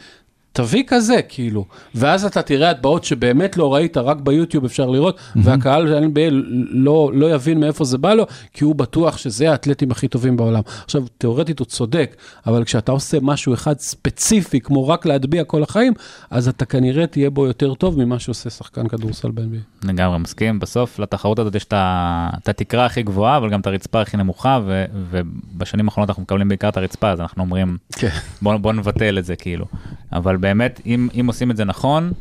תביא 0.56 0.84
כזה, 0.88 1.22
כאילו, 1.30 1.66
ואז 1.96 2.26
אתה 2.26 2.42
תראה 2.42 2.70
הטבעות 2.70 3.04
שבאמת 3.04 3.58
לא 3.58 3.74
ראית, 3.74 3.98
רק 3.98 4.18
ביוטיוב 4.18 4.66
אפשר 4.66 4.90
לראות, 4.90 5.20
והקהל 5.36 5.88
של 5.88 6.04
NBA 6.04 6.30
לא, 6.70 7.12
לא 7.14 7.36
יבין 7.36 7.60
מאיפה 7.60 7.86
זה 7.86 7.98
בא 7.98 8.14
לו, 8.14 8.26
כי 8.54 8.64
הוא 8.64 8.76
בטוח 8.76 9.18
שזה 9.18 9.52
האתלטים 9.52 9.92
הכי 9.92 10.08
טובים 10.08 10.38
בעולם. 10.38 10.62
עכשיו, 10.84 11.04
תיאורטית 11.18 11.60
הוא 11.60 11.66
צודק, 11.66 12.16
אבל 12.48 12.64
כשאתה 12.64 12.92
עושה 12.92 13.18
משהו 13.22 13.54
אחד 13.54 13.80
ספציפי, 13.80 14.60
כמו 14.60 14.88
רק 14.88 15.06
להטביע 15.06 15.44
כל 15.44 15.64
החיים, 15.64 15.94
אז 16.30 16.48
אתה 16.48 16.66
כנראה 16.66 17.08
תהיה 17.08 17.30
בו 17.30 17.46
יותר 17.46 17.74
טוב 17.74 18.04
ממה 18.04 18.20
שעושה 18.20 18.50
שחקן 18.50 18.88
כדורסל 18.88 19.32
ב-NBA. 19.32 19.88
לגמרי 19.88 20.18
מסכים, 20.20 20.60
בסוף 20.60 21.00
לתחרות 21.00 21.40
הזאת 21.40 21.56
יש 21.56 21.64
את 21.64 22.50
התקרה 22.50 22.86
הכי 22.86 23.04
גבוהה, 23.04 23.38
אבל 23.38 23.50
גם 23.50 23.60
את 23.60 23.68
הרצפה 23.68 24.02
הכי 24.02 24.18
נמוכה, 24.18 24.60
ו- 24.66 24.86
ובשנים 25.10 25.86
האחרונות 25.86 26.10
אנחנו 26.10 26.24
מקבלים 26.24 26.48
בעיקר 26.48 26.70
את 26.70 26.78
הרצפה, 26.78 27.12
אז 27.12 27.22
אנחנו 27.22 27.44
אומרים, 27.44 27.78
כן. 27.92 28.10
בוא, 28.42 28.58
בוא 28.58 28.74
נבטל 28.74 29.20
את 29.20 29.26
זה 29.26 29.36
כאילו. 29.36 29.66
אבל 30.12 30.38
באמת, 30.46 30.82
אם, 30.86 31.08
אם 31.20 31.28
עושים 31.28 31.52
את 31.52 31.58
זה 31.58 31.66
נכון, 31.66 32.12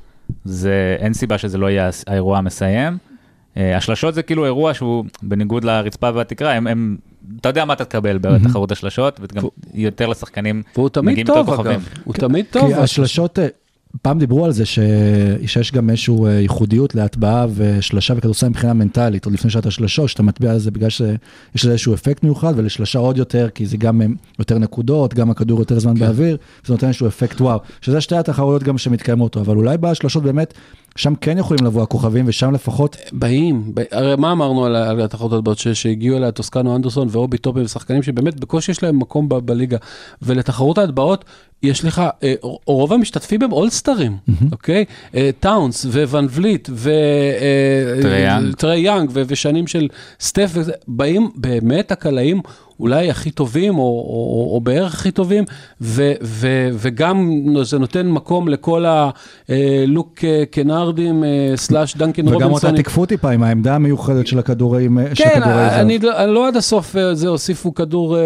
זה, 0.45 0.97
אין 0.99 1.15
סיבה 1.15 1.39
שזה 1.39 1.59
לא 1.59 1.71
יהיה 1.71 1.91
האירוע 2.07 2.39
המסיים. 2.39 2.99
אה, 3.57 3.77
השלשות 3.77 4.15
זה 4.15 4.23
כאילו 4.23 4.45
אירוע 4.45 4.75
שהוא 4.75 5.05
בניגוד 5.23 5.65
לרצפה 5.65 6.11
והתקרה, 6.15 6.53
הם, 6.53 6.67
הם, 6.67 6.97
אתה 7.41 7.49
יודע 7.49 7.65
מה 7.65 7.73
אתה 7.73 7.85
תקבל 7.85 8.19
בתחרות 8.19 8.73
השלשות, 8.73 9.21
וגם 9.23 9.45
יותר 9.75 10.07
לשחקנים 10.07 10.63
והוא 10.77 10.89
תמיד 10.89 11.13
מגיעים 11.13 11.27
יותר 11.27 11.43
טוב, 11.43 11.57
כוכבים. 11.57 11.73
אגב. 11.73 11.89
הוא 12.05 12.15
תמיד 12.15 12.45
טוב. 12.51 12.67
כי 12.67 12.75
השלשות, 12.75 13.39
אה, 13.39 13.47
פעם 14.03 14.19
דיברו 14.19 14.45
על 14.45 14.53
זה 14.53 14.67
ש... 14.67 14.79
שיש 15.47 15.73
גם 15.73 15.91
איזושהי 15.91 16.15
אה, 16.25 16.31
ייחודיות 16.31 16.95
להטבעה 16.95 17.47
ושלשה 17.55 18.15
בכדורסל 18.15 18.49
מבחינה 18.49 18.75
מנטלית, 18.75 19.25
עוד 19.25 19.35
לפני 19.35 19.51
שאתה 19.51 19.71
שלשות, 19.71 20.09
שאתה 20.09 20.23
מטביע 20.23 20.51
על 20.51 20.59
זה 20.59 20.71
בגלל 20.71 20.91
שיש 20.91 21.65
לזה 21.65 21.71
איזשהו 21.71 21.95
אפקט 21.95 22.23
מיוחד, 22.23 22.53
ולשלשה 22.57 22.99
עוד 22.99 23.19
יותר, 23.19 23.49
כי 23.55 23.67
זה 23.67 23.77
גם 23.77 24.03
אה, 24.03 24.07
יותר 24.39 24.59
נקודות, 24.59 25.15
גם 25.15 25.31
הכדור 25.31 25.59
יותר 25.59 25.79
זמן 25.79 25.95
באוויר, 25.95 26.37
זה 26.67 26.73
נותן 26.73 26.87
איזשהו 26.87 27.07
אפקט 27.07 27.41
וואו. 27.41 27.59
שזה 27.81 28.01
שתי 28.01 28.17
התחרויות 28.17 28.63
גם 28.63 28.79
שמתקיימות, 28.79 29.37
אבל 29.37 29.57
אולי 29.57 29.79
בשלשות 29.79 30.23
באמת, 30.23 30.55
שם 30.97 31.15
כן 31.15 31.39
יכולים 31.39 31.67
לבוא 31.67 31.83
הכוכבים, 31.83 32.25
ושם 32.29 32.53
לפחות, 32.55 32.97
באים, 33.13 33.71
ב- 33.75 33.83
הרי 33.91 34.17
מה 34.17 34.33
אמרנו 34.33 34.65
על, 34.65 34.77
על 34.77 35.01
התחרות 35.01 35.33
הטבעות 35.33 35.59
ש- 35.59 35.69
שהגיעו 35.69 36.17
אליה 36.17 36.31
טוסקנו 36.31 36.77
אנדרסון 36.77 37.09
ואובי 37.11 37.39
טופין 37.38 37.61
ושחקנים 37.61 38.03
שבאמת 38.03 38.41
בקושי 38.41 38.71
יש 38.73 38.83
להם 38.83 38.99
מקום 38.99 39.29
ב- 39.29 39.35
בליגה. 39.35 39.77
ולתחרות 40.23 40.79
ההטבעות 40.79 41.25
יש 41.63 41.85
לך, 41.85 42.03
אה, 42.23 42.35
רוב 42.67 42.93
המשתתפים 42.93 43.43
הם 43.43 43.53
אולסטרים, 43.53 44.17
אוקיי? 44.53 44.85
אה, 45.15 45.31
טאונס, 45.40 45.85
ואן 45.87 46.27
וליט, 46.31 46.71
טרי 48.03 48.21
יאנג. 48.25 48.53
וטרי 48.53 48.79
יאנג 48.79 49.11
ו- 49.13 49.23
ושנים 49.27 49.67
של 49.67 49.89
סטף, 50.21 50.51
וזה, 50.55 50.73
באים 50.89 51.31
באמת 51.37 51.93
הקלעים 51.93 52.41
אולי 52.81 53.11
הכי 53.11 53.31
טובים 53.31 53.79
או, 53.79 53.83
או, 53.83 54.51
או 54.55 54.61
בערך 54.61 54.95
הכי 54.95 55.11
טובים, 55.11 55.45
ו, 55.81 56.13
ו, 56.23 56.69
וגם 56.73 57.31
זה 57.63 57.79
נותן 57.79 58.07
מקום 58.11 58.49
לכל 58.49 58.85
הלוק 59.49 60.19
קנרדים 60.51 61.25
אה, 61.25 61.53
סלאש 61.57 61.97
דנקן 61.97 62.23
וגם 62.23 62.35
אותה 62.35 62.45
רובינסון. 62.45 62.77
תיקפו 62.77 63.07
טיפה 63.07 63.31
עם 63.31 63.43
העמדה 63.43 63.75
המיוחדת 63.75 64.27
של 64.27 64.39
הכדורים, 64.39 64.99
אה, 64.99 65.15
של 65.15 65.25
כן, 65.25 65.43
הכדורי. 65.43 65.81
אני, 65.81 65.99
לא- 65.99 66.25
אני 66.25 66.35
לא 66.35 66.49
עד 66.49 66.57
הסוף 66.57 66.97
אה, 66.97 67.15
זה, 67.15 67.29
הוסיפו 67.29 67.75
כדור 67.75 68.19
אה, 68.19 68.23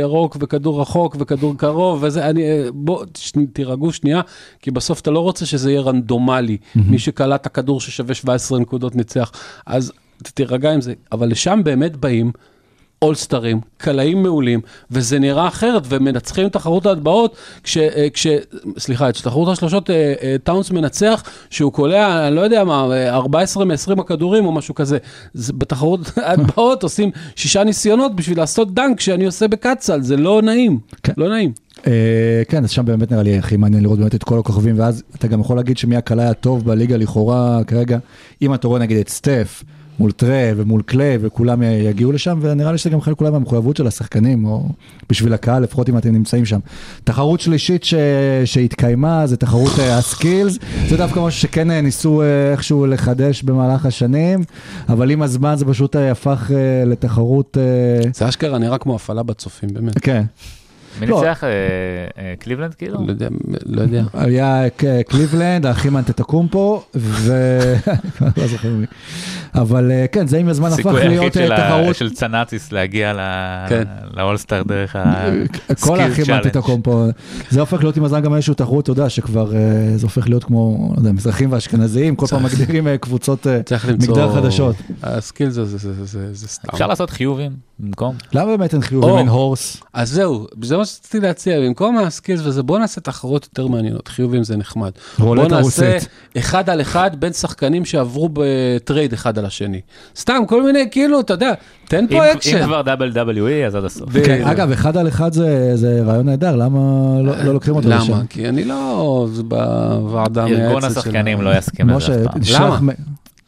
ירוק 0.00 0.36
וכדור 0.40 0.80
רחוק 0.80 1.16
וכדור 1.18 1.54
קרוב 1.56 2.02
וזה, 2.02 2.28
אני, 2.28 2.42
אה, 2.42 2.68
בוא, 2.74 3.04
תירגעו 3.52 3.92
שנייה, 3.92 4.20
כי 4.60 4.70
בסוף 4.70 5.00
אתה 5.00 5.10
לא 5.10 5.20
רוצה 5.20 5.46
שזה 5.46 5.70
יהיה 5.70 5.80
רנדומלי, 5.80 6.56
מי 6.76 6.98
שקלט 6.98 7.40
את 7.40 7.46
הכדור 7.46 7.80
ששווה 7.80 8.14
17 8.14 8.58
נקודות 8.58 8.96
ניצח, 8.96 9.32
אז 9.66 9.92
תירגע 10.22 10.72
עם 10.72 10.80
זה, 10.80 10.94
אבל 11.12 11.28
לשם 11.28 11.60
באמת 11.64 11.96
באים. 11.96 12.32
אולסטרים, 13.02 13.60
קלעים 13.76 14.22
מעולים, 14.22 14.60
וזה 14.90 15.18
נראה 15.18 15.48
אחרת, 15.48 15.82
ומנצחים 15.88 16.46
את 16.46 16.52
תחרות 16.52 16.86
ההטבעות, 16.86 17.36
כש, 17.62 17.76
אה, 17.76 18.08
כש... 18.12 18.26
סליחה, 18.78 19.08
את 19.08 19.14
תחרות 19.16 19.48
השלושות 19.48 19.90
אה, 19.90 20.14
אה, 20.22 20.36
טאונס 20.44 20.70
מנצח, 20.70 21.22
שהוא 21.50 21.72
קולע, 21.72 22.28
אני 22.28 22.36
לא 22.36 22.40
יודע 22.40 22.64
מה, 22.64 22.88
אה, 22.92 23.14
14 23.14 23.64
מ-20 23.64 24.00
הכדורים 24.00 24.46
או 24.46 24.52
משהו 24.52 24.74
כזה. 24.74 24.98
זה, 25.34 25.52
בתחרות 25.52 26.00
ההטבעות 26.16 26.82
עושים 26.82 27.10
שישה 27.36 27.64
ניסיונות 27.64 28.16
בשביל 28.16 28.38
לעשות 28.38 28.74
דנק 28.74 29.00
שאני 29.00 29.26
עושה 29.26 29.48
בקצ"ל, 29.48 30.02
זה 30.02 30.16
לא 30.16 30.42
נעים, 30.42 30.78
כן. 31.02 31.12
לא 31.16 31.28
נעים. 31.28 31.52
אה, 31.86 32.42
כן, 32.48 32.64
אז 32.64 32.70
שם 32.70 32.84
באמת 32.84 33.12
נראה 33.12 33.22
לי 33.22 33.38
הכי 33.38 33.56
מעניין 33.56 33.82
לראות 33.82 33.98
באמת 33.98 34.14
את 34.14 34.24
כל 34.24 34.38
הכוכבים, 34.38 34.78
ואז 34.78 35.02
אתה 35.14 35.28
גם 35.28 35.40
יכול 35.40 35.56
להגיד 35.56 35.78
שמי 35.78 35.96
הקלעי 35.96 36.28
הטוב 36.28 36.64
בליגה 36.64 36.96
לכאורה 36.96 37.60
כרגע, 37.66 37.98
אם 38.42 38.54
אתה 38.54 38.68
רואה 38.68 38.80
נגיד 38.80 38.98
את 38.98 39.08
סטף 39.08 39.64
מול 40.02 40.12
טרה 40.12 40.50
ומול 40.56 40.82
קליי 40.82 41.18
וכולם 41.20 41.62
יגיעו 41.62 42.12
לשם, 42.12 42.38
ונראה 42.42 42.72
לי 42.72 42.78
שזה 42.78 42.90
גם 42.90 43.00
חלק 43.00 43.20
אולי 43.20 43.30
מהמחויבות 43.30 43.76
של 43.76 43.86
השחקנים, 43.86 44.44
או 44.44 44.68
בשביל 45.10 45.32
הקהל, 45.32 45.62
לפחות 45.62 45.88
אם 45.88 45.98
אתם 45.98 46.12
נמצאים 46.12 46.44
שם. 46.44 46.58
תחרות 47.04 47.40
שלישית 47.40 47.84
ש... 47.84 47.94
שהתקיימה, 48.44 49.26
זה 49.26 49.36
תחרות 49.36 49.78
אה, 49.78 49.98
ה 49.98 50.05
skills, 50.05 50.58
זה 50.88 50.96
דווקא 50.96 51.20
משהו 51.20 51.40
שכן 51.40 51.70
אה, 51.70 51.80
ניסו 51.80 52.22
אה, 52.22 52.52
איכשהו 52.52 52.86
לחדש 52.86 53.42
במהלך 53.42 53.86
השנים, 53.86 54.44
אבל 54.88 55.10
עם 55.10 55.22
הזמן 55.22 55.54
זה 55.56 55.64
פשוט 55.64 55.96
הפך 55.96 56.50
לתחרות, 56.86 57.56
זה 58.14 58.28
אשכרה 58.28 58.58
נראה 58.58 58.78
כמו 58.78 58.94
הפעלה 58.94 59.22
בצופים, 59.22 59.74
באמת. 59.74 59.98
כן. 59.98 60.22
מי 61.00 61.06
לא. 61.06 61.16
ניצח? 61.24 61.44
אה, 61.44 61.48
אה, 62.18 62.34
קליבלנד 62.38 62.74
כאילו? 62.74 62.98
לא 63.06 63.10
יודע, 63.12 63.28
לא 63.66 63.82
יודע. 63.82 64.02
היה 64.14 64.64
ק- 64.76 64.84
קליבלנד, 65.08 65.66
האחים 65.66 65.96
אנטטקומפו, 65.96 66.82
ו... 66.96 67.32
לא 68.36 68.46
זוכר 68.46 68.68
מי. 68.68 68.86
אבל 69.54 69.90
אה, 69.92 70.06
כן, 70.12 70.26
זה 70.26 70.38
עם 70.38 70.48
הזמן 70.48 70.68
הפך 70.72 70.86
להיות 70.94 71.36
אה, 71.36 71.56
תחרות. 71.56 71.96
של 71.96 72.10
תנאסיס 72.10 72.72
להגיע 72.72 73.12
ל- 73.12 73.68
כן. 73.68 73.82
לאולסטאר 74.16 74.62
דרך 74.62 74.96
כל 75.80 76.00
האחים. 76.00 76.24
אנטטקומפו. 76.34 77.06
זה 77.50 77.60
הופך 77.60 77.82
להיות 77.82 77.96
עם 77.96 78.04
הזמן 78.04 78.20
גם 78.20 78.34
איזושהי 78.34 78.54
תחרות, 78.54 78.82
אתה 78.84 78.90
יודע, 78.90 79.08
שכבר 79.10 79.56
אה, 79.56 79.60
זה 79.96 80.06
הופך 80.06 80.28
להיות 80.28 80.44
כמו, 80.44 80.88
לא 80.94 81.00
יודע, 81.00 81.12
מזרחים 81.12 81.52
ואשכנזים, 81.52 82.16
כל 82.16 82.26
פעם 82.26 82.42
מגדירים 82.42 82.88
אה, 82.88 82.98
קבוצות 82.98 83.46
אה. 83.46 83.60
מגדר 83.98 84.34
חדשות. 84.34 84.76
ה 85.02 85.10
skill 85.10 85.50
זה, 85.50 85.64
זה, 85.64 85.78
זה, 85.78 86.04
זה, 86.04 86.34
זה 86.34 86.48
סתם. 86.48 86.68
אפשר 86.72 86.86
לעשות 86.86 87.10
חיובים 87.10 87.52
במקום? 87.82 88.14
למה 88.32 88.46
באמת 88.56 88.72
אין 88.74 88.82
חיובים. 88.82 89.16
אין 89.18 89.28
horse? 89.28 89.76
אז 89.92 90.10
זהו, 90.10 90.46
זה 90.62 90.76
מה 90.76 90.84
שרציתי 90.84 91.20
להציע, 91.20 91.60
במקום 91.60 91.98
ה 91.98 92.04
skills 92.04 92.40
וזה, 92.44 92.62
בוא 92.62 92.78
נעשה 92.78 93.00
תחרות 93.00 93.44
יותר 93.44 93.66
מעניינות, 93.66 94.08
חיובים 94.08 94.44
זה 94.44 94.56
נחמד. 94.56 94.90
בוא 95.18 95.36
נעשה. 95.48 95.98
אחד 96.38 96.70
על 96.70 96.80
אחד 96.80 97.10
בין 97.18 97.32
שחקנים 97.32 97.84
שעברו 97.84 98.28
בטרייד 98.32 99.12
אחד 99.12 99.38
על 99.38 99.46
השני. 99.46 99.80
סתם, 100.16 100.42
כל 100.48 100.62
מיני, 100.62 100.88
כאילו, 100.90 101.20
אתה 101.20 101.32
יודע, 101.34 101.52
תן 101.88 101.98
אם 101.98 102.06
פה 102.06 102.14
אם 102.26 102.36
אקשן. 102.36 102.64
כבר 102.64 102.82
WWE 102.82 103.66
אז 103.66 103.74
עד 103.74 103.84
הסוף. 103.84 104.08
ב- 104.12 104.24
כן, 104.24 104.44
אגב, 104.44 104.70
אחד 104.70 104.96
על 104.96 105.08
אחד 105.08 105.32
זה 105.32 105.72
זה 105.74 106.02
רעיון 106.06 106.26
נהדר, 106.26 106.56
למה 106.56 106.78
לא 107.22 107.44
לא 107.44 107.52
לוקחים 107.54 107.76
אותו 107.76 107.88
לשם? 107.88 108.12
למה? 108.12 108.22
כי 108.28 108.48
אני 108.48 108.64
לא 108.64 109.26
בוועדה 109.48 110.42
המייעצת 110.42 110.64
ארגון 110.64 110.80
של 110.80 110.86
השחקנים 110.86 111.42
לא 111.42 111.56
יסכים 111.56 111.90
לזה 111.90 112.24
אף 112.24 112.32
פעם. 112.32 112.40
למה? 112.54 112.92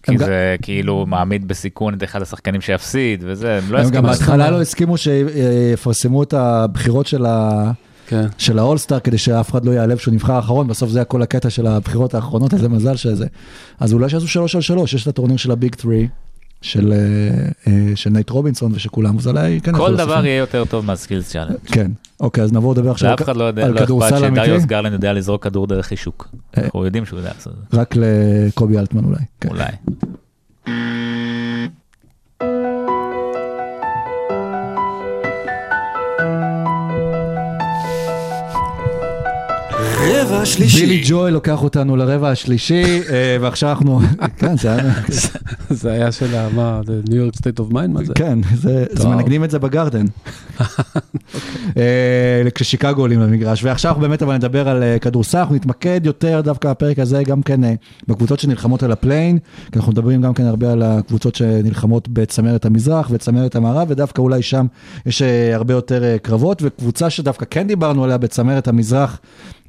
כי 0.05 0.19
זה 0.19 0.57
כאילו 0.63 1.07
מעמיד 1.07 1.49
בסיכון 1.49 1.95
את 1.95 2.03
אחד 2.03 2.23
השחקנים 2.23 2.61
שיפסיד 2.61 3.25
וזה, 3.27 3.59
הם 3.59 3.73
לא 3.73 3.79
הם 3.79 3.91
גם. 3.91 4.03
בהתחלה 4.03 4.51
לא 4.51 4.61
הסכימו 4.61 4.97
שיפרסמו 4.97 6.23
את 6.23 6.35
הבחירות 6.35 7.07
של 7.07 7.27
ה... 7.27 7.71
כן. 8.07 8.27
של 8.39 8.59
האולסטאר 8.59 9.01
כדי 9.01 9.19
שאף 9.19 9.51
אחד 9.51 9.65
לא 9.65 9.71
ייעלב 9.71 9.99
שהוא 9.99 10.15
נבחר 10.15 10.33
האחרון, 10.33 10.67
בסוף 10.67 10.91
זה 10.91 10.99
היה 10.99 11.05
כל 11.05 11.23
הקטע 11.23 11.51
של 11.51 11.67
הבחירות 11.67 12.15
האחרונות, 12.15 12.55
איזה 12.55 12.69
מזל 12.69 12.97
שזה. 12.97 13.27
אז 13.81 13.93
אולי 13.93 14.09
שיעשו 14.09 14.29
שלוש 14.29 14.55
על 14.55 14.61
שלוש, 14.61 14.95
יש 14.95 15.03
את 15.03 15.09
הטורניר 15.09 15.37
של 15.37 15.51
ה 15.51 15.57
Big 15.57 15.75
Three, 15.75 16.09
של, 16.65 16.93
אה, 16.93 16.99
אה, 17.67 17.97
של 17.97 18.11
נייט 18.11 18.31
רובינסון 18.31 18.73
ושל 18.75 18.89
כולם, 18.89 19.19
אז 19.19 19.29
אולי 19.29 19.61
כן 19.61 19.73
כל 19.73 19.97
דבר. 19.97 20.27
יהיה 20.27 20.37
יותר 20.37 20.65
טוב 20.65 20.85
מה 20.85 20.96
skills 20.96 21.29
challenge. 21.31 21.57
כן, 21.67 21.91
אוקיי, 22.21 22.45
אז 22.45 22.53
נעבור 22.53 22.73
לדבר 22.73 22.91
עכשיו 22.91 23.11
לאף 23.11 23.23
אחד 23.23 23.37
לא 23.37 23.45
יודע, 23.45 23.65
על 23.65 23.71
לא 23.71 23.75
אכפת 23.75 23.85
כדורסל 23.85 24.19
שדריוס 24.19 24.51
אמיתי, 24.51 24.67
גרלנד 24.67 24.93
יודע 24.93 25.13
לזרוק 25.13 25.45
כדור 25.45 25.67
דרך 25.67 25.87
חישוק. 25.87 26.29
אה. 26.57 26.63
אנחנו 26.65 26.85
יודעים 26.85 27.07
שהוא 27.07 27.19
יודע 27.19 27.31
לעשות 27.35 27.53
את 27.53 27.73
זה, 27.73 27.81
רק 27.81 27.95
לקובי 27.97 28.79
אלטמן 28.79 29.05
אולי. 29.05 29.19
כן. 29.41 29.49
אולי. 29.49 29.73
רבע 40.35 40.47
שלישי. 40.47 40.81
בילי 40.81 41.03
ג'ואל 41.09 41.31
לוקח 41.31 41.63
אותנו 41.63 41.97
לרבע 41.97 42.31
השלישי, 42.31 42.85
אה, 42.85 43.37
ועכשיו 43.41 43.71
אנחנו, 43.71 44.01
כן, 44.39 44.57
זה 44.57 44.73
היה, 44.73 44.93
זה 45.71 45.93
היה 45.93 46.13
של 46.13 46.35
ה... 46.35 46.49
מה, 46.55 46.81
זה 46.87 47.01
New 47.09 47.17
York 47.17 47.37
State 47.37 47.59
of 47.59 47.73
Mind? 47.73 47.95
מה 47.95 48.05
זה? 48.05 48.13
כן, 48.15 48.39
זה, 48.55 48.85
אז. 48.97 49.05
מנגנים 49.05 49.45
את 49.45 49.51
זה 49.51 49.59
בגרדן. 49.59 50.07
אה, 51.77 52.51
כששיקגו 52.55 53.01
עולים 53.01 53.21
למגרש, 53.21 53.65
ועכשיו 53.65 53.91
אנחנו 53.91 54.03
באמת 54.03 54.23
אבל 54.23 54.35
נדבר 54.37 54.69
על 54.69 54.83
אה, 54.83 54.99
כדורסל, 54.99 55.39
אנחנו 55.39 55.55
נתמקד 55.55 56.01
יותר 56.05 56.41
דווקא 56.45 56.71
בפרק 56.71 56.99
הזה 56.99 57.23
גם 57.23 57.43
כן 57.43 57.61
בקבוצות 58.09 58.39
שנלחמות 58.39 58.83
על 58.83 58.93
ה 58.93 58.98
play-in, 58.98 59.39
כי 59.73 59.79
אנחנו 59.79 59.93
מדברים 59.93 60.23
גם 60.23 60.35
כן 60.35 60.45
הרבה 60.45 60.73
על 60.73 60.83
הקבוצות 60.83 61.35
שנלחמות 61.35 62.09
בצמרת 62.09 62.65
המזרח 62.65 63.09
וצמרת 63.11 63.57
המערב, 63.57 63.87
ודווקא 63.91 64.23
אולי 64.23 64.43
שם 64.43 64.67
יש 65.07 65.23
הרבה 65.53 65.75
יותר 65.75 66.17
קרבות, 66.23 66.63
וקבוצה 66.63 67.11
שדווקא 67.11 67.47
כן 67.51 67.67
דיברנו 67.67 68.05
עליה 68.05 68.19
בצמרת 68.19 68.69
המזרח, 68.69 69.21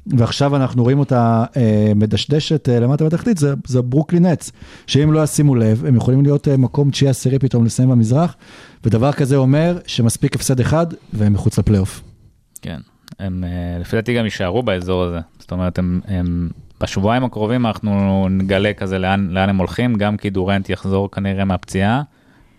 ועכשיו 0.06 0.56
אנחנו 0.56 0.82
רואים 0.82 0.98
אותה 0.98 1.44
אה, 1.56 1.92
מדשדשת 1.96 2.68
אה, 2.68 2.80
למטה 2.80 3.04
בתחתית, 3.04 3.38
זה, 3.38 3.54
זה 3.66 3.82
ברוקלין 3.82 4.26
נץ, 4.26 4.52
שאם 4.86 5.12
לא 5.12 5.24
ישימו 5.24 5.54
לב, 5.54 5.84
הם 5.84 5.96
יכולים 5.96 6.22
להיות 6.22 6.48
אה, 6.48 6.56
מקום 6.56 6.90
תשיעי 6.90 7.10
עשירי 7.10 7.38
פתאום 7.38 7.64
לסיים 7.64 7.90
במזרח, 7.90 8.36
ודבר 8.84 9.12
כזה 9.12 9.36
אומר 9.36 9.78
שמספיק 9.86 10.34
הפסד 10.34 10.60
אחד 10.60 10.86
והם 11.12 11.32
מחוץ 11.32 11.58
לפלייאוף. 11.58 12.02
כן, 12.62 12.80
הם 13.18 13.44
אה, 13.44 13.78
לפי 13.80 13.96
דעתי 13.96 14.14
גם 14.14 14.24
יישארו 14.24 14.62
באזור 14.62 15.02
הזה. 15.02 15.20
זאת 15.38 15.52
אומרת, 15.52 15.78
הם, 15.78 16.00
הם 16.08 16.48
בשבועיים 16.80 17.24
הקרובים 17.24 17.66
אנחנו 17.66 18.26
נגלה 18.30 18.72
כזה 18.72 18.98
לאן, 18.98 19.28
לאן 19.30 19.48
הם 19.48 19.56
הולכים, 19.56 19.94
גם 19.94 20.16
כי 20.16 20.30
דורנט 20.30 20.70
יחזור 20.70 21.10
כנראה 21.10 21.44
מהפציעה, 21.44 22.02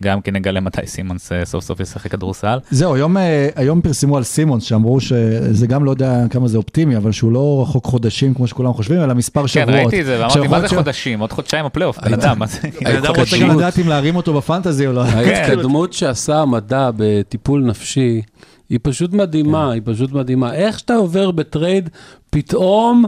גם 0.04 0.22
כי 0.22 0.32
נגלה 0.32 0.60
מתי 0.60 0.82
סימונס 0.86 1.32
אה, 1.32 1.46
סוף 1.46 1.64
סוף 1.64 1.80
ישחק 1.80 2.12
כדורסל. 2.12 2.60
זהו, 2.72 2.96
היום, 2.96 3.18
אה, 3.18 3.50
היום 3.56 3.82
פרסמו 3.82 4.18
על 4.18 4.24
סימונס, 4.24 4.64
שאמרו 4.64 5.00
שזה 5.00 5.68
גם 5.68 5.86
לא 5.86 5.92
יודע 5.92 6.24
כמה 6.30 6.48
זה 6.48 6.58
אופטימי, 6.58 6.98
אבל 6.98 7.12
שהוא 7.12 7.32
לא 7.32 7.60
רחוק 7.62 7.86
חודשים 7.86 8.34
כמו 8.34 8.48
שכולם 8.48 8.74
חושבים, 8.74 9.02
אלא 9.04 9.14
מספר 9.14 9.42
כן, 9.42 9.48
שבועות. 9.48 9.70
ראיתי 9.76 10.02
את 10.02 10.06
זה 10.06 10.20
ואמרתי, 10.20 10.48
מה 10.48 10.62
זה 10.62 10.68
ש- 10.68 10.74
חודשים? 10.74 11.20
עוד 11.20 11.32
חודשיים 11.32 11.66
הפלייאוף, 11.66 12.00
בן 12.00 12.14
אדם, 12.14 12.40
מה 12.40 12.46
זה? 12.46 12.60
בן 12.82 12.96
אדם 12.96 13.14
רוצה 13.18 13.38
גם 13.38 13.50
גם... 13.50 13.58
לדעת 13.58 13.80
אם 13.80 13.88
להרים 13.88 14.16
אותו 14.16 14.34
ב 14.34 14.40
fantasy 14.41 14.88
או 14.88 14.94
לא. 14.94 15.02
ההתקדמות 15.08 15.94
שעשה 15.94 16.38
המדע 16.42 16.90
בטיפול 16.98 17.62
נפשי, 17.62 18.22
היא 18.70 18.80
פשוט 18.82 19.14
מדהימה, 19.14 19.72
היא 19.72 19.82
פשוט 19.86 20.12
מדהימה. 20.12 20.54
איך 20.54 20.80
שאתה 20.80 20.96
עובר 20.96 21.32
ב 21.32 21.40
trade, 21.40 21.90
פתאום 22.30 23.06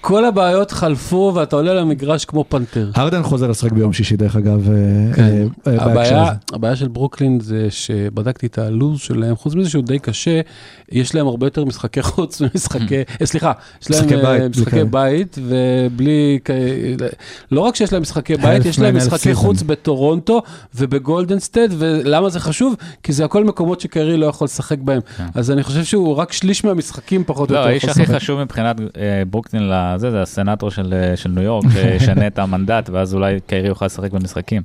כל 0.00 0.24
הבעיות 0.24 0.70
חלפו 0.70 1.32
ואתה 1.34 1.56
עולה 1.56 1.74
למגרש 1.74 2.24
כמו 2.24 2.44
פנתר. 2.48 2.90
הרדן 2.94 3.22
חוזר 3.22 3.50
לשחק 3.50 3.72
ביום 3.72 3.92
שישי, 3.92 4.16
דרך 4.16 4.36
אגב, 4.36 4.68
אה, 4.70 5.14
כן. 5.14 5.22
אה, 5.66 5.72
אה, 5.72 6.34
הבעיה, 6.52 6.76
של 6.76 6.88
ברוקלין 6.88 7.40
זה 7.40 7.66
שבדקתי 7.70 8.46
את 8.46 8.58
הלו"ז 8.58 9.00
שלהם, 9.00 9.36
חוץ 9.36 9.54
מזה 9.54 9.70
שהוא 9.70 9.84
די 9.84 9.98
קשה, 9.98 10.40
יש 10.92 11.14
להם 11.14 11.26
הרבה 11.26 11.46
יותר 11.46 11.64
משחקי 11.64 12.02
חוץ 12.02 12.40
ומשחקי, 12.40 13.02
אה, 13.20 13.26
סליחה, 13.26 13.52
יש 13.82 13.90
להם 13.90 14.00
משחקי 14.00 14.14
אה, 14.14 14.38
בית, 14.38 14.56
משחקי 14.56 14.84
בלי 14.84 14.84
בית, 14.84 15.38
ובלי, 15.42 16.38
לא 17.52 17.60
רק 17.60 17.76
שיש 17.76 17.92
להם 17.92 18.02
משחקי 18.02 18.36
בית, 18.36 18.64
יש 18.64 18.78
להם 18.78 18.96
משחקי. 18.96 19.34
חוץ 19.34 19.62
בטורונטו 19.62 20.42
ובגולדנסטד, 20.74 21.68
ולמה 21.78 22.28
זה 22.28 22.40
חשוב? 22.40 22.74
כי 23.02 23.12
זה 23.12 23.24
הכל 23.24 23.44
מקומות 23.44 23.80
שקרי 23.80 24.16
לא 24.16 24.26
יכול 24.26 24.44
לשחק 24.44 24.78
בהם. 24.78 25.00
אז 25.34 25.50
אני 25.50 25.62
חושב 25.62 25.84
שהוא 25.84 26.16
רק 26.16 26.32
שליש 26.32 26.64
מהמשחקים 26.64 27.24
פחות 27.26 27.50
או 27.50 27.54
לא, 27.54 27.58
יותר 27.58 27.70
האיש 27.70 27.84
יכול 27.84 28.02
הכי. 28.02 28.14
חשוב 28.14 28.42
מבחינת 28.42 28.76
ברוקלין 29.30 29.69
לזה, 29.72 30.10
זה 30.10 30.22
הסנאטור 30.22 30.70
של 30.70 30.94
אה, 30.96 31.16
של 31.16 31.30
ניו 31.30 31.42
יורק, 31.42 31.64
שישנה 31.72 32.26
את 32.26 32.38
המנדט, 32.38 32.90
ואז 32.92 33.14
אולי 33.14 33.38
קיירי 33.46 33.68
יוכל 33.68 33.86
לשחק 33.86 34.12
במשחקים. 34.12 34.62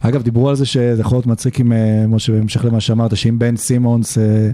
אגב, 0.00 0.22
דיברו 0.22 0.48
על 0.48 0.54
זה 0.54 0.66
שזה 0.66 1.00
יכול 1.00 1.16
להיות 1.16 1.26
מצחיק 1.26 1.60
עם, 1.60 1.72
אה, 1.72 2.04
משה, 2.08 2.32
בהמשך 2.32 2.64
למה 2.64 2.80
שאמרת, 2.80 3.16
שאם 3.16 3.38
בן 3.38 3.56
סימונס 3.56 4.18
אה, 4.18 4.50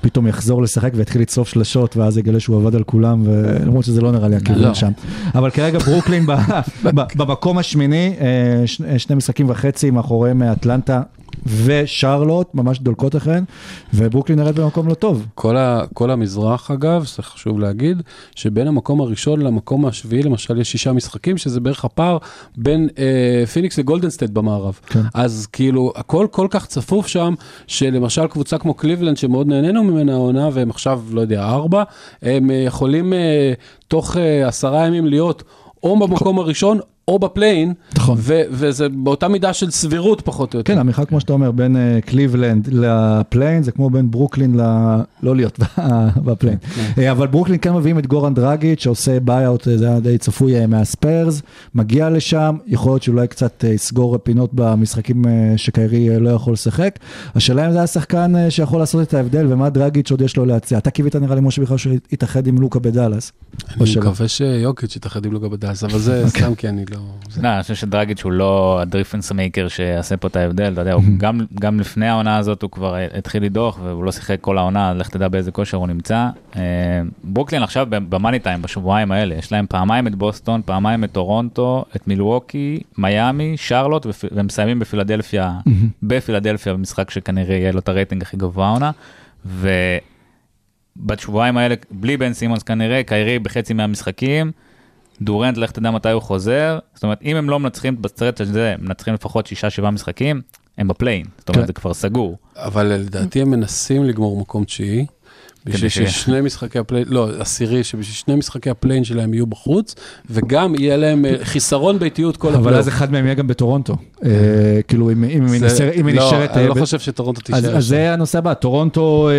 פתאום 0.00 0.26
יחזור 0.26 0.62
לשחק 0.62 0.90
ויתחיל 0.94 1.22
לצלוף 1.22 1.48
שלשות, 1.48 1.96
ואז 1.96 2.18
יגלה 2.18 2.40
שהוא 2.40 2.56
עבד 2.56 2.74
על 2.74 2.82
כולם, 2.82 3.22
ולמרות 3.26 3.84
שזה 3.84 4.00
לא 4.00 4.12
נראה 4.12 4.28
לי 4.28 4.36
הכיוון 4.36 4.62
לא. 4.62 4.74
שם. 4.74 4.92
אבל 5.34 5.50
כרגע 5.50 5.78
ברוקלין 5.78 6.26
ב- 6.26 6.32
ב- 6.94 7.00
במקום 7.16 7.58
השמיני, 7.58 8.14
אה, 8.20 8.66
ש- 8.66 8.82
שני 8.98 9.16
משחקים 9.16 9.50
וחצי 9.50 9.90
מאחוריהם 9.90 10.42
אטלנטה 10.42 11.02
ושרלוט, 11.46 12.54
ממש 12.54 12.78
דולקות 12.78 13.16
אחריהן, 13.16 13.44
וברוקלין 13.94 14.38
נראית 14.38 14.56
במקום 14.56 14.88
לא 14.88 14.94
טוב. 14.94 15.26
כל, 15.34 15.56
ה, 15.56 15.82
כל 15.94 16.10
המזרח 16.10 16.70
אגב, 16.70 17.04
זה 17.16 17.22
חשוב 17.22 17.60
להגיד, 17.60 18.02
שבין 18.34 18.66
המקום 18.66 19.00
הראשון 19.00 19.42
למקום 19.42 19.86
השביעי 19.86 20.22
למשל 20.22 20.60
יש 20.60 20.72
שישה 20.72 20.92
משחקים, 20.92 21.38
שזה 21.38 21.60
בערך 21.60 21.84
הפער 21.84 22.18
בין 22.56 22.88
אה, 22.98 23.46
פיניקס 23.46 23.78
לגולדנסטייט 23.78 24.30
במערב. 24.30 24.78
כן. 24.86 25.00
אז 25.14 25.46
כאילו 25.52 25.92
הכל 25.96 26.26
כל 26.30 26.46
כך 26.50 26.66
צפוף 26.66 27.06
שם, 27.06 27.34
שלמשל 27.66 28.26
קבוצה 28.26 28.58
כמו 28.58 28.74
קליבלנד 28.74 29.16
שמאוד 29.16 29.46
נהנינו 29.46 29.84
ממנה 29.84 30.12
העונה, 30.12 30.48
והם 30.52 30.70
עכשיו, 30.70 31.02
לא 31.10 31.20
יודע, 31.20 31.44
ארבע, 31.44 31.82
הם 32.22 32.50
אה, 32.50 32.56
יכולים 32.56 33.12
אה, 33.12 33.52
תוך 33.88 34.16
אה, 34.16 34.48
עשרה 34.48 34.86
ימים 34.86 35.06
להיות 35.06 35.42
או 35.82 35.98
במקום 35.98 36.38
הראשון 36.38 36.80
או 37.08 37.18
ב 37.18 37.24
play-in, 37.24 37.72
נכון. 37.96 38.18
ו- 38.20 38.42
וזה 38.50 38.88
באותה 38.88 39.28
מידה 39.28 39.52
של 39.52 39.70
סבירות 39.70 40.20
פחות 40.20 40.54
או 40.54 40.58
יותר. 40.58 40.72
כן, 40.72 40.78
המרחק, 40.78 41.08
כמו 41.08 41.20
שאתה 41.20 41.32
אומר, 41.32 41.50
בין 41.50 41.76
אה, 41.76 41.98
קליבלנד 42.00 42.68
ל 42.72 42.82
play-in, 42.82 43.62
זה 43.62 43.72
כמו 43.72 43.90
בין 43.90 44.10
ברוקלין 44.10 44.60
ל... 44.60 44.62
לא 45.22 45.36
להיות 45.36 45.58
ב 46.26 46.30
play-in. 46.30 46.58
אה, 46.98 47.10
אבל 47.10 47.26
ברוקלין 47.26 47.58
כן 47.62 47.72
מביאים 47.72 47.98
את 47.98 48.06
גורן 48.06 48.34
דרגיץ', 48.34 48.82
שעושה 48.82 49.20
buyout, 49.20 49.68
זה 49.76 49.88
היה 49.88 50.00
די 50.00 50.18
צפוי 50.18 50.60
אה, 50.60 50.66
מהספיירס, 50.66 51.42
מגיע 51.74 52.10
לשם, 52.10 52.56
יכול 52.66 52.92
להיות 52.92 53.02
שאולי 53.02 53.28
קצת 53.28 53.64
אה, 53.64 53.70
יסגור 53.72 54.18
פינות 54.18 54.50
במשחקים 54.54 55.26
אה, 55.26 55.52
שקיירי 55.56 56.10
אה, 56.10 56.18
לא 56.18 56.30
יכול 56.30 56.52
לשחק. 56.52 56.98
השאלה 57.34 57.66
אם 57.66 57.72
זה 57.72 57.78
היה 57.78 57.86
שחקן 57.86 58.36
אה, 58.36 58.50
שיכול 58.50 58.78
לעשות 58.78 59.08
את 59.08 59.14
ההבדל, 59.14 59.46
ומה 59.52 59.70
דרגיץ' 59.70 60.10
עוד 60.10 60.20
יש 60.22 60.36
לו 60.36 60.44
להציע. 60.44 60.78
אתה 60.78 60.90
קיווית 60.90 61.16
נראה 61.16 61.34
לי, 61.34 61.40
משה, 61.40 61.62
בכלל 61.62 61.76
שהוא 61.76 61.94
יתאחד 62.12 62.46
עם 62.46 62.58
לוקה 62.60 62.78
בדאלאס. 62.78 63.32
אני? 63.80 63.96
מקווה 63.96 64.28
שדרגיץ' 64.28 64.96
יתאחד 64.96 65.24
עם 65.26 65.32
לוקה 65.32 65.48
בדאלאס, 65.48 65.84
אבל 65.84 65.98
זה 65.98 66.24
אוקיי. 66.24 66.42
סתם 66.42 66.54
כי 66.54 66.68
אני 66.68 66.84
לא... 66.94 67.00
זה- 67.28 67.42
לא, 67.42 67.48
אני 67.48 67.62
חושב 67.62 67.74
שדרגיץ' 67.74 68.22
הוא 68.22 68.32
לא 68.32 68.78
ה 68.82 68.86
difference 68.86 69.32
maker 69.32 69.68
שיעשה 69.68 70.16
פה 70.16 70.28
את 70.28 70.36
ההבדל, 70.36 70.72
אתה 70.72 70.80
יודע, 70.80 70.94
גם, 71.22 71.40
גם 71.60 71.80
לפני 71.80 72.08
העונה 72.08 72.36
הזאת 72.36 72.62
הוא 72.62 72.70
כבר 72.70 72.96
התחיל 73.18 73.44
לדעוך 73.44 73.78
והוא 73.82 74.04
לא 74.04 74.12
שיחק 74.12 74.36
כל 74.40 74.58
העונה, 74.58 74.94
לך 74.94 75.08
תדע 75.08 75.28
באיזה 75.28 75.50
כושר 75.50 75.76
הוא 75.76 75.86
נמצא. 75.86 76.28
אה, 76.56 76.62
ברוקלין 77.24 77.62
עכשיו 77.62 77.86
ב 77.90 77.98
money 77.98 78.38
time, 78.38 78.62
בשבועיים 78.62 79.12
האלה, 79.12 79.34
יש 79.34 79.52
להם 79.52 79.66
פעמיים 79.68 80.06
את 80.06 80.14
בוסטון, 80.14 80.62
פעמיים 80.64 81.04
את 81.04 81.12
טורונטו, 81.12 81.84
את 81.96 82.08
מילווקי, 82.08 82.80
מיאמי, 82.98 83.52
שרלוט, 83.56 84.06
והם 84.32 84.46
מסיימים 84.46 84.78
בפילדלפיה, 84.78 85.52
בפילדלפיה, 86.02 86.72
במשחק 86.72 87.10
שכנראה 87.10 87.54
יהיה 87.56 87.72
לו 87.72 87.78
את 87.78 87.88
הרייטינג 87.88 88.22
הכי 88.22 88.36
גבוה 88.36 88.66
העונה. 88.66 88.90
ובשבועיים 90.96 91.56
האלה, 91.56 91.74
בלי 91.90 92.16
בן 92.16 92.32
סימונס 92.32 92.62
כנראה, 92.62 93.02
קיירי 93.02 93.38
בחצי 93.38 93.74
מהמשחקים. 93.74 94.52
דורנט, 95.22 95.56
לך 95.56 95.70
תדע 95.70 95.90
מתי 95.90 96.10
הוא 96.10 96.22
חוזר. 96.22 96.78
זאת 96.94 97.02
אומרת, 97.02 97.22
אם 97.22 97.36
הם 97.36 97.50
לא 97.50 97.60
מנצחים 97.60 98.02
בסרט 98.02 98.36
של 98.36 98.44
זה, 98.44 98.74
מנצחים 98.78 99.14
לפחות 99.14 99.46
שישה, 99.46 99.70
שבעה 99.70 99.90
משחקים, 99.90 100.40
הם 100.78 100.88
ב 100.88 100.92
play-in. 100.92 101.26
זאת 101.38 101.48
אומרת, 101.48 101.60
כן. 101.60 101.66
זה 101.66 101.72
כבר 101.72 101.94
סגור. 101.94 102.38
אבל 102.56 102.86
לדעתי 102.86 103.42
הם 103.42 103.50
מנסים 103.50 104.04
לגמור 104.04 104.40
מקום 104.40 104.64
תשיעי. 104.64 105.06
בשביל. 105.66 105.88
ששני 106.08 106.40
משחקי 106.40 106.78
ה 106.78 106.81
play-in, 106.81 107.04
לא, 107.08 107.28
עשירי, 107.38 107.84
שבשביל 107.84 108.14
שני 108.14 108.34
משחקי 108.34 108.70
ה 108.70 108.74
play-in 108.74 109.04
שלהם 109.04 109.34
יהיו 109.34 109.46
בחוץ, 109.46 109.94
וגם 110.30 110.74
יהיה 110.74 110.96
להם 110.96 111.24
אה, 111.24 111.34
חיסרון 111.42 111.98
ביתיות 111.98 112.36
כל 112.36 112.48
אבל 112.48 112.56
הפלייאוף. 112.56 112.78
אז 112.80 112.88
אחד 112.88 113.12
מהם 113.12 113.24
יהיה 113.24 113.34
גם 113.34 113.46
בטורונטו. 113.46 113.96
אה, 114.24 114.30
כאילו, 114.88 115.10
אם 115.10 115.22
היא 115.22 115.40
זה- 115.60 115.66
נשארת... 115.66 116.50
לא, 116.56 116.60
אני 116.60 116.68
לא 116.68 116.74
חושב 116.74 116.98
שטורונטו 116.98 117.40
תישאר. 117.40 117.76
אז. 117.76 117.84
זה 117.86 118.12
הנושא 118.12 118.38
הבא, 118.38 118.54
טורונטו 118.54 119.30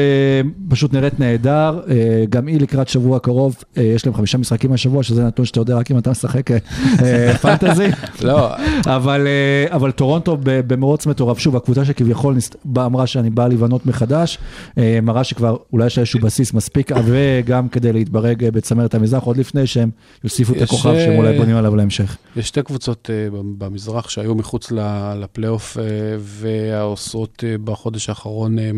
פשוט 0.69 0.93
נראית 0.93 1.19
נהדר, 1.19 1.79
גם 2.29 2.47
היא 2.47 2.59
לקראת 2.61 2.87
שבוע 2.89 3.19
קרוב, 3.19 3.55
יש 3.75 4.05
להם 4.05 4.15
חמישה 4.15 4.37
משחקים 4.37 4.73
השבוע, 4.73 5.03
שזה 5.03 5.23
נתון 5.23 5.45
שאתה 5.45 5.59
יודע 5.59 5.75
רק 5.77 5.91
אם 5.91 5.97
אתה 5.97 6.11
משחק 6.11 6.49
פנטזי, 7.41 7.87
לא, 8.21 8.49
אבל, 8.85 9.27
אבל 9.69 9.91
טורונטו 9.91 10.37
במרוץ 10.43 11.05
מטורף, 11.05 11.39
שוב, 11.39 11.55
הקבוצה 11.55 11.85
שכביכול 11.85 12.37
אמרה 12.77 13.07
שאני 13.07 13.29
באה 13.29 13.47
לבנות 13.47 13.85
מחדש, 13.85 14.37
אה, 14.77 14.99
מראה 15.03 15.23
שכבר 15.23 15.55
אולי 15.73 15.85
יש 15.85 16.14
איזשהו 16.15 16.27
בסיס 16.27 16.53
מספיק 16.53 16.91
עבה 16.91 17.41
גם 17.45 17.69
כדי 17.69 17.93
להתברג 17.93 18.43
אה, 18.43 18.51
בצמרת 18.51 18.93
המזרח, 18.93 19.23
עוד 19.23 19.37
לפני 19.37 19.67
שהם 19.67 19.89
יוסיפו 20.23 20.53
את 20.53 20.61
הכוכב 20.61 20.93
שהם 20.95 21.11
אה, 21.11 21.17
אולי 21.17 21.37
בונים 21.37 21.55
עליו 21.55 21.75
להמשך. 21.75 22.17
יש 22.35 22.47
שתי 22.47 22.61
קבוצות 22.63 23.09
אה, 23.13 23.27
במזרח 23.57 24.09
שהיו 24.09 24.35
מחוץ 24.35 24.71
לפלייאוף 25.19 25.77
אה, 25.77 25.83
ועושות 26.19 27.43
אה, 27.47 27.55
בחודש 27.63 28.09
האחרון 28.09 28.59
אה, 28.59 28.71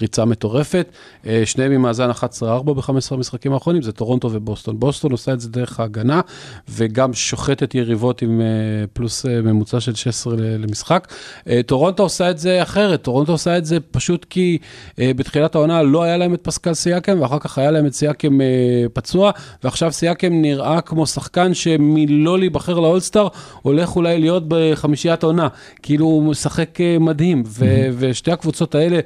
ריצה 0.00 0.24
מטורפת. 0.24 0.86
אה, 1.26 1.42
שניהם 1.44 1.72
עם 1.72 1.82
מאזן 1.82 2.10
11-4 2.10 2.14
ב-15 2.62 2.90
המשחקים 3.10 3.52
האחרונים, 3.52 3.82
זה 3.82 3.92
טורונטו 3.92 4.30
ובוסטון. 4.32 4.78
בוסטון 4.80 5.12
עושה 5.12 5.32
את 5.32 5.40
זה 5.40 5.48
דרך 5.48 5.80
ההגנה, 5.80 6.20
וגם 6.68 7.14
שוחטת 7.14 7.74
יריבות 7.74 8.22
עם 8.22 8.40
אה, 8.40 8.46
פלוס 8.92 9.26
אה, 9.26 9.40
ממוצע 9.42 9.80
של 9.80 9.94
16 9.94 10.34
ל- 10.36 10.40
למשחק. 10.62 11.08
אה, 11.48 11.60
טורונטו 11.66 12.02
עושה 12.02 12.30
את 12.30 12.38
זה 12.38 12.62
אחרת, 12.62 13.02
טורונטו 13.02 13.32
עושה 13.32 13.58
את 13.58 13.64
זה 13.64 13.78
פשוט 13.90 14.26
כי 14.30 14.58
אה, 14.98 15.10
בתחילת 15.16 15.54
העונה 15.54 15.82
לא 15.82 16.02
היה 16.02 16.16
להם 16.16 16.34
את 16.34 16.40
פסקל 16.64 16.74
סיאקם, 16.74 17.20
ואחר 17.20 17.38
כך 17.38 17.58
היה 17.58 17.70
להם 17.70 17.86
את 17.86 17.94
סיאקם 17.94 18.40
אה, 18.40 18.46
פצוע, 18.92 19.30
ועכשיו 19.64 19.92
סיאקם 19.92 20.32
נראה 20.32 20.80
כמו 20.80 21.06
שחקן 21.06 21.54
שמלא 21.54 22.38
להיבחר 22.38 22.80
לאולסטאר, 22.80 23.28
הולך 23.62 23.96
אולי 23.96 24.18
להיות 24.18 24.42
בחמישיית 24.48 25.22
עונה. 25.22 25.48
כאילו 25.82 26.06
הוא 26.06 26.22
משחק 26.22 26.80
אה, 26.80 26.96
מדהים, 27.00 27.42
ו- 27.46 27.88
ושתי 27.98 28.32
הקבוצות 28.32 28.74
האלה, 28.74 29.00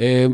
אה, 0.00 0.26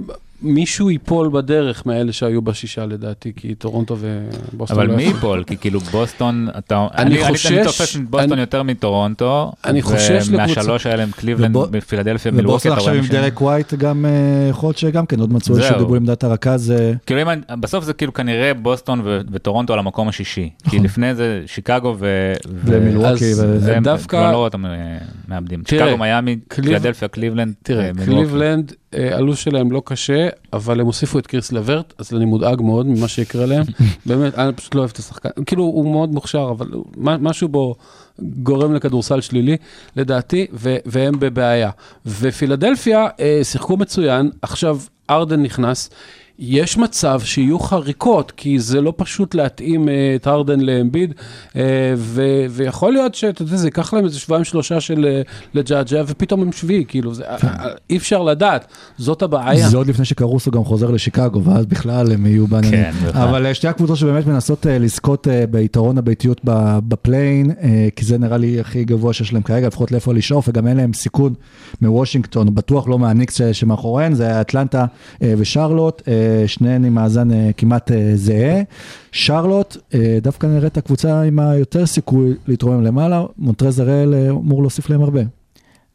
מישהו 0.46 0.90
ייפול 0.90 1.28
בדרך 1.32 1.86
מאלה 1.86 2.12
שהיו 2.12 2.42
בשישה 2.42 2.86
לדעתי, 2.86 3.32
כי 3.36 3.54
טורונטו 3.54 3.96
ובוסטון 4.00 4.78
אבל 4.78 4.86
לא 4.86 4.96
מי 4.96 5.02
יכולים. 5.02 5.16
ייפול? 5.16 5.44
כי 5.44 5.56
כאילו 5.56 5.80
בוסטון, 5.80 6.48
אתה... 6.58 6.86
אני 6.94 7.14
אני 7.22 7.24
חושש- 7.34 7.52
אני 7.52 7.64
תופס 7.64 7.96
את 7.96 8.00
בוסטון 8.10 8.32
אני- 8.32 8.40
יותר 8.40 8.62
מטורונטו. 8.62 9.52
אני 9.64 9.82
חושש 9.82 10.28
ומהשלוש 10.30 10.86
האלה 10.86 11.02
הם 11.02 11.10
קליבלנד, 11.10 11.56
בפילדלפיה, 11.70 12.32
מילווקי, 12.32 12.50
ובוסטון 12.50 12.72
עכשיו 12.72 12.94
עם 12.94 13.02
שהם- 13.02 13.12
דרק 13.12 13.40
ווייט 13.40 13.74
גם 13.74 14.06
אה, 14.06 14.10
יכול 14.50 14.66
להיות 14.66 14.78
שגם 14.78 15.06
כן 15.06 15.20
עוד 15.20 15.32
מצאו 15.32 15.54
איזשהו. 15.56 15.78
דיבור 15.78 15.96
עם 15.96 16.06
דעת 16.06 16.24
הרכז. 16.24 16.70
אה, 16.70 16.92
כאילו 17.06 17.22
אם, 17.22 17.28
בסוף 17.60 17.84
זה 17.84 17.92
כאילו 17.92 18.12
כנראה 18.12 18.54
בוסטון 18.54 19.00
ו- 19.04 19.20
וטורונטו 19.32 19.72
על 19.72 19.78
המקום 19.78 20.08
השישי. 20.08 20.50
כי 20.70 20.78
לפי 20.78 21.14
זה 21.14 21.42
שיקגו 21.46 21.96
ו... 21.98 22.06
ו- 22.48 22.60
ומילווקי 22.64 23.08
אז- 23.30 23.40
וזה. 23.40 23.58
זה 23.58 23.78
דווקא- 23.82 24.08
כבר 24.18 24.30
לא 24.30 24.36
רואה 24.36 24.46
אותם 24.48 24.66
אה, 24.66 24.70
מאבדים. 25.28 25.62
שיקגו, 25.68 25.96
מיאמי, 25.98 26.36
פילדלפיה, 26.62 27.08
קליבלנד, 27.08 27.54
תראה, 27.62 27.86
אה. 27.86 28.04
קליבלנד, 28.04 28.72
הלו"ז 28.96 29.38
שלהם 29.38 29.72
לא 29.72 29.82
קשה, 29.84 30.28
אבל 30.52 30.80
הם 30.80 30.86
הוסיפו 30.86 31.18
את 31.18 31.26
קאריס 31.26 31.52
לברט, 31.52 31.94
אז 31.98 32.14
אני 32.14 32.24
מודאג 32.24 32.62
מאוד 32.62 32.86
ממה 32.86 33.08
שיקרה 33.08 33.46
להם. 33.46 33.64
באמת, 34.06 34.34
אני 34.34 34.52
פשוט 34.52 34.74
לא 34.74 34.80
אוהב 34.80 34.90
את 34.90 34.98
השחקן. 34.98 35.28
כאילו, 35.46 35.62
הוא 35.62 35.92
מאוד 35.92 36.10
מוכשר, 36.10 36.48
אבל 36.50 36.66
משהו 36.96 37.48
בו 37.48 37.74
גורם 38.18 38.74
לכדורסל 38.74 39.20
שלילי, 39.20 39.56
לדעתי, 39.96 40.46
ו- 40.52 40.76
והם 40.86 41.20
בבעיה. 41.20 41.70
ופילדלפיה 42.06 43.06
אה, 43.20 43.40
שיחקו 43.42 43.76
מצוין, 43.76 44.30
עכשיו 44.42 44.78
הארדן 45.10 45.42
נכנס. 45.42 45.90
יש 46.38 46.78
מצב 46.78 47.20
שיהיו 47.24 47.58
חריקות, 47.58 48.32
כי 48.36 48.58
זה 48.58 48.80
לא 48.80 48.92
פשוט 48.96 49.34
להתאים 49.34 49.88
אה, 49.88 50.12
את 50.16 50.26
הארדן 50.26 50.60
לאמביד, 50.60 51.14
אה, 51.56 51.62
ו- 51.96 52.46
ויכול 52.50 52.92
להיות 52.92 53.14
שאתה 53.14 53.42
יודע, 53.42 53.56
זה 53.56 53.66
ייקח 53.66 53.94
להם 53.94 54.04
איזה 54.04 54.18
שבועיים 54.18 54.44
שלושה 54.44 54.80
של 54.80 55.06
אה, 55.06 55.22
לג'עג'ע, 55.54 56.02
ופתאום 56.06 56.42
הם 56.42 56.52
שביעי, 56.52 56.84
כאילו, 56.88 57.14
זה, 57.14 57.24
אה, 57.24 57.36
אי 57.90 57.96
אפשר 57.96 58.22
לדעת, 58.22 58.66
זאת 58.98 59.22
הבעיה. 59.22 59.68
זה 59.68 59.76
עוד 59.76 59.86
לפני 59.86 60.04
שקרוסו 60.04 60.50
גם 60.50 60.64
חוזר 60.64 60.90
לשיקגו, 60.90 61.42
ואז 61.44 61.66
בכלל 61.66 62.12
הם 62.12 62.26
יהיו 62.26 62.46
בעניינים. 62.46 62.92
כן, 62.92 63.08
בכלל. 63.08 63.22
אבל 63.22 63.46
אה, 63.46 63.54
שתי 63.54 63.68
הקבוצות 63.68 63.96
שבאמת 63.96 64.26
מנסות 64.26 64.66
לזכות 64.70 65.26
ביתרון 65.50 65.98
הביתיות 65.98 66.40
בפליין, 66.88 67.50
כי 67.96 68.04
זה 68.04 68.18
נראה 68.18 68.36
לי 68.36 68.60
הכי 68.60 68.84
גבוה 68.84 69.12
שיש 69.12 69.32
להם 69.32 69.42
כרגע, 69.42 69.66
לפחות 69.66 69.92
לאיפה 69.92 70.14
לשאוף, 70.14 70.48
וגם 70.48 70.66
אין 70.66 70.76
להם 70.76 70.92
סיכון 70.92 71.34
מוושינגטון, 71.82 72.54
בטוח 72.54 72.88
לא 72.88 72.98
מהניקס 72.98 73.40
שמאחוריהן, 73.52 74.14
זה 74.14 74.40
אטלנטה 74.40 74.84
ושרלוט. 75.20 76.02
שניהן 76.46 76.84
עם 76.84 76.94
מאזן 76.94 77.30
אה, 77.30 77.50
כמעט 77.56 77.92
אה, 77.92 78.12
זהה. 78.14 78.62
שרלוט, 79.12 79.76
אה, 79.94 80.18
דווקא 80.22 80.46
נראית 80.46 80.76
הקבוצה 80.76 81.22
עם 81.22 81.38
היותר 81.38 81.86
סיכוי 81.86 82.34
להתרומם 82.48 82.82
למעלה, 82.82 83.24
מונטרז 83.38 83.78
הראל 83.78 84.14
אמור 84.30 84.62
להוסיף 84.62 84.90
להם 84.90 85.02
הרבה. 85.02 85.20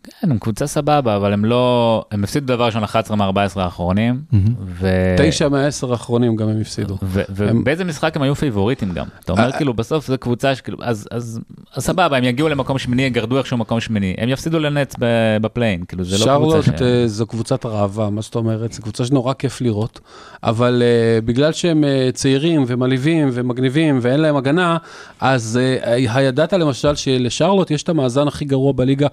כן, 0.03 0.31
הם 0.31 0.39
קבוצה 0.39 0.67
סבבה, 0.67 1.15
אבל 1.15 1.33
הם 1.33 1.45
לא, 1.45 2.05
הם 2.11 2.23
הפסידו 2.23 2.45
דבר 2.45 2.65
ראשון 2.65 2.83
11 2.83 3.17
מ-14 3.17 3.59
האחרונים, 3.59 4.21
ו... 4.65 4.87
תשע 5.17 5.49
מהעשר 5.49 5.91
האחרונים 5.91 6.35
גם 6.35 6.49
הם 6.49 6.61
הפסידו. 6.61 6.97
ובאיזה 7.29 7.83
משחק 7.83 8.15
הם 8.15 8.21
היו 8.21 8.35
פייבוריטים 8.35 8.93
גם. 8.93 9.05
אתה 9.23 9.31
אומר 9.31 9.45
אה, 9.45 9.51
כאילו 9.51 9.73
בסוף 9.73 10.07
זה 10.07 10.17
קבוצה 10.17 10.55
שכאילו, 10.55 10.77
אז, 10.81 11.07
אז, 11.11 11.39
אז 11.75 11.83
סבבה, 11.83 12.17
הם 12.17 12.23
יגיעו 12.23 12.49
למקום 12.49 12.77
שמיני, 12.77 13.01
יגרדו 13.01 13.37
איכשהו 13.37 13.57
מקום 13.57 13.79
שמיני, 13.79 14.15
הם 14.17 14.29
יפסידו 14.29 14.59
לנטס 14.59 14.95
ב- 14.99 15.37
ב 15.41 15.46
play-in, 15.46 15.83
כאילו 15.87 16.03
זה 16.03 16.25
לא 16.25 16.37
קבוצה 16.37 16.61
שרלוט 16.61 16.79
ש... 16.79 16.81
אה, 16.81 17.07
זו 17.07 17.25
קבוצת 17.25 17.65
ראווה, 17.65 18.09
מה 18.09 18.21
זאת 18.21 18.35
אומרת? 18.35 18.73
זו 18.73 18.81
קבוצה 18.81 19.05
שנורא 19.05 19.33
כיף 19.33 19.61
לראות, 19.61 19.99
אבל 20.43 20.83
אה, 20.85 21.21
בגלל 21.21 21.51
שהם 21.51 21.83
צעירים 22.13 22.63
ומלהיבים 22.67 23.29
ומגניבים 23.33 23.99
ואין 24.01 24.19
להם 24.19 24.35
הגנה, 24.35 24.77
אז 25.19 25.59
הידעת 25.83 26.53
למשל 26.53 26.95
שלשרלוט 26.95 27.71
יש 27.71 27.83
את 27.83 27.89
המאזן 27.89 28.27
הכי 28.27 28.45
גרוע 28.45 28.73
בליגה 28.73 29.07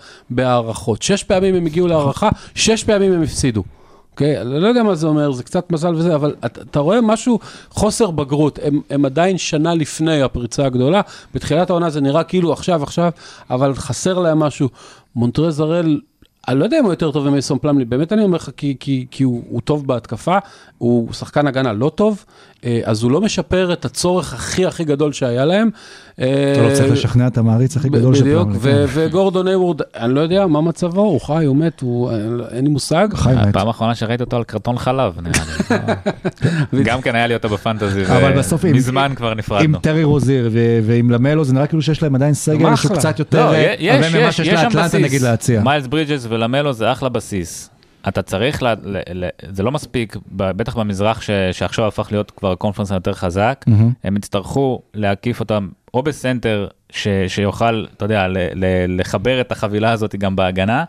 בהערכות. 0.79 1.03
שש 1.03 1.23
פעמים 1.23 1.55
הם 1.55 1.67
הגיעו 1.67 1.87
להערכה, 1.87 2.29
שש 2.55 2.85
פעמים 2.85 3.13
הם 3.13 3.23
הפסידו. 3.23 3.63
אוקיי? 4.13 4.41
אני 4.41 4.61
לא 4.61 4.69
יודע 4.69 4.83
מה 4.83 4.95
זה 4.95 5.07
אומר, 5.07 5.33
זה 5.33 5.43
קצת 5.43 5.73
מזל 5.73 5.95
וזה, 5.95 6.15
אבל 6.15 6.35
אתה, 6.47 6.61
אתה 6.63 6.81
רואה 6.81 7.01
משהו, 7.01 7.39
חוסר 7.71 8.11
בגרות, 8.11 8.59
הם, 8.63 8.81
הם 8.91 9.05
עדיין 9.05 9.39
שנה 9.39 9.75
לפני 9.75 10.23
הפריצה 10.23 10.67
הגדולה, 10.67 11.01
בתחילת 11.35 11.71
העונה 11.71 11.91
זה 11.91 12.01
נראה 12.01 12.25
כאילו 12.25 12.53
עכשיו, 12.53 12.83
עכשיו, 12.83 13.13
אבל 13.51 13.75
חסר 13.75 14.19
להם 14.19 14.39
משהו. 14.39 14.69
מונטרז 15.17 15.61
הראל, 15.61 16.01
אני 16.49 16.59
לא 16.59 16.65
יודע 16.65 16.79
אם 16.79 16.85
הוא 16.85 16.93
יותר 16.93 17.13
טוב 17.13 17.29
ממייסון 17.29 17.59
פלמלי, 17.59 17.85
באמת 17.85 18.13
אני 18.13 18.25
אומר 18.25 18.37
לך, 18.37 18.51
כי, 18.57 18.77
כי, 18.81 19.07
כי 19.11 19.23
הוא, 19.23 19.43
הוא 19.49 19.61
טוב 19.61 19.87
בהתקפה, 19.87 20.39
הוא 20.79 21.13
שחקן 21.13 21.47
הגנה 21.47 21.73
לא 21.73 21.91
טוב, 21.95 22.25
אז 22.85 23.03
הוא 23.03 23.11
לא 23.11 23.21
משפר 23.21 23.73
את 23.73 23.85
הצורך 23.85 24.35
הכי 24.35 24.67
הכי 24.67 24.85
גדול 24.85 25.13
שהיה 25.13 25.45
להם. 25.45 25.71
אתה 26.15 26.23
לא 26.69 26.75
צריך 26.75 26.93
לשכנע 26.93 27.27
את 27.27 27.39
המעריץ 27.39 27.77
הכי 27.77 27.89
גדול 27.89 28.15
של 28.15 28.21
בדיוק, 28.25 28.49
כן. 28.63 28.85
וגורדון 28.89 29.49
היוורד, 29.49 29.81
אני 29.97 30.15
לא 30.15 30.21
יודע 30.21 30.47
מה 30.47 30.61
מצבו, 30.61 31.01
הוא 31.01 31.21
חי, 31.21 31.45
הוא 31.45 31.57
מת, 31.57 31.81
הוא, 31.81 32.11
אין 32.51 32.65
לי 32.65 32.71
מושג. 32.71 33.09
חי 33.15 33.31
מת. 33.35 33.47
הפעם 33.47 33.67
האחרונה 33.69 33.95
שראיתי 33.95 34.23
אותו 34.23 34.37
על 34.37 34.45
קרטון 34.45 34.79
חלב, 34.79 35.13
נראה 35.23 35.45
לי. 36.73 36.83
גם 36.89 37.01
כן 37.01 37.15
היה 37.15 37.27
לי 37.27 37.35
אותו 37.35 37.49
בפנטזי, 37.49 38.05
עם- 38.65 38.77
מזמן 38.77 39.13
כבר 39.17 39.31
עם 39.31 39.39
נפרדנו. 39.39 39.79
טרי 39.79 40.05
רוזיר 40.05 40.49
ו- 40.53 40.79
ועם 40.83 41.11
למלו 41.11 41.45
זה 41.45 41.55
נראה 41.55 41.67
כאילו 41.67 41.83
שיש 41.83 42.03
להם 42.03 42.15
עדיין 42.15 42.35
סגל. 42.35 42.77
שהוא 42.77 42.97
קצת 42.97 43.19
יותר 43.19 43.47
לא, 43.47 43.55
אה, 43.55 43.75
יש, 43.79 43.95
הרבה 44.05 44.19
ממה 44.19 44.29
יש, 44.29 44.37
שיש 44.37 44.49
יש 44.49 44.61
שם 44.61 44.67
לאטלנטה 44.67 44.97
נגיד 44.99 45.09
בסיס. 45.11 45.23
להציע. 45.23 45.61
מיילס 45.63 45.87
ברידג'ס 45.87 46.27
ולמלו 46.29 46.73
זה 46.73 46.93
אחלה 46.93 47.09
בסיס. 47.09 47.71
אתה 48.09 48.23
צריך, 48.23 48.63
ל, 48.63 48.67
ל, 48.83 48.99
ל, 49.15 49.29
זה 49.51 49.63
לא 49.63 49.73
מספיק, 49.73 50.17
בטח 50.33 50.77
במזרח 50.77 51.21
ש, 51.21 51.31
שעכשיו 51.53 51.87
הפך 51.87 52.09
להיות 52.11 52.31
כבר 52.31 52.53
הקונפרנס 52.53 52.93
היותר 52.93 53.13
חזק, 53.13 53.65
מהמם. 53.67 53.93
הם 54.05 54.17
יצטרכו 54.17 54.83
להקיף 54.95 55.41
אותם 55.41 55.69
או 55.95 56.03
בסנטר 56.03 56.69
ש, 56.91 57.09
שיוכל, 57.29 57.87
אתה 57.97 58.05
יודע, 58.05 58.29
ל, 58.29 58.39
ל, 58.55 58.65
לחבר 59.01 59.41
את 59.41 59.53
החבילה 59.53 59.93
הזאת 59.93 60.15
גם 60.15 60.37
בהגנה, 60.37 60.85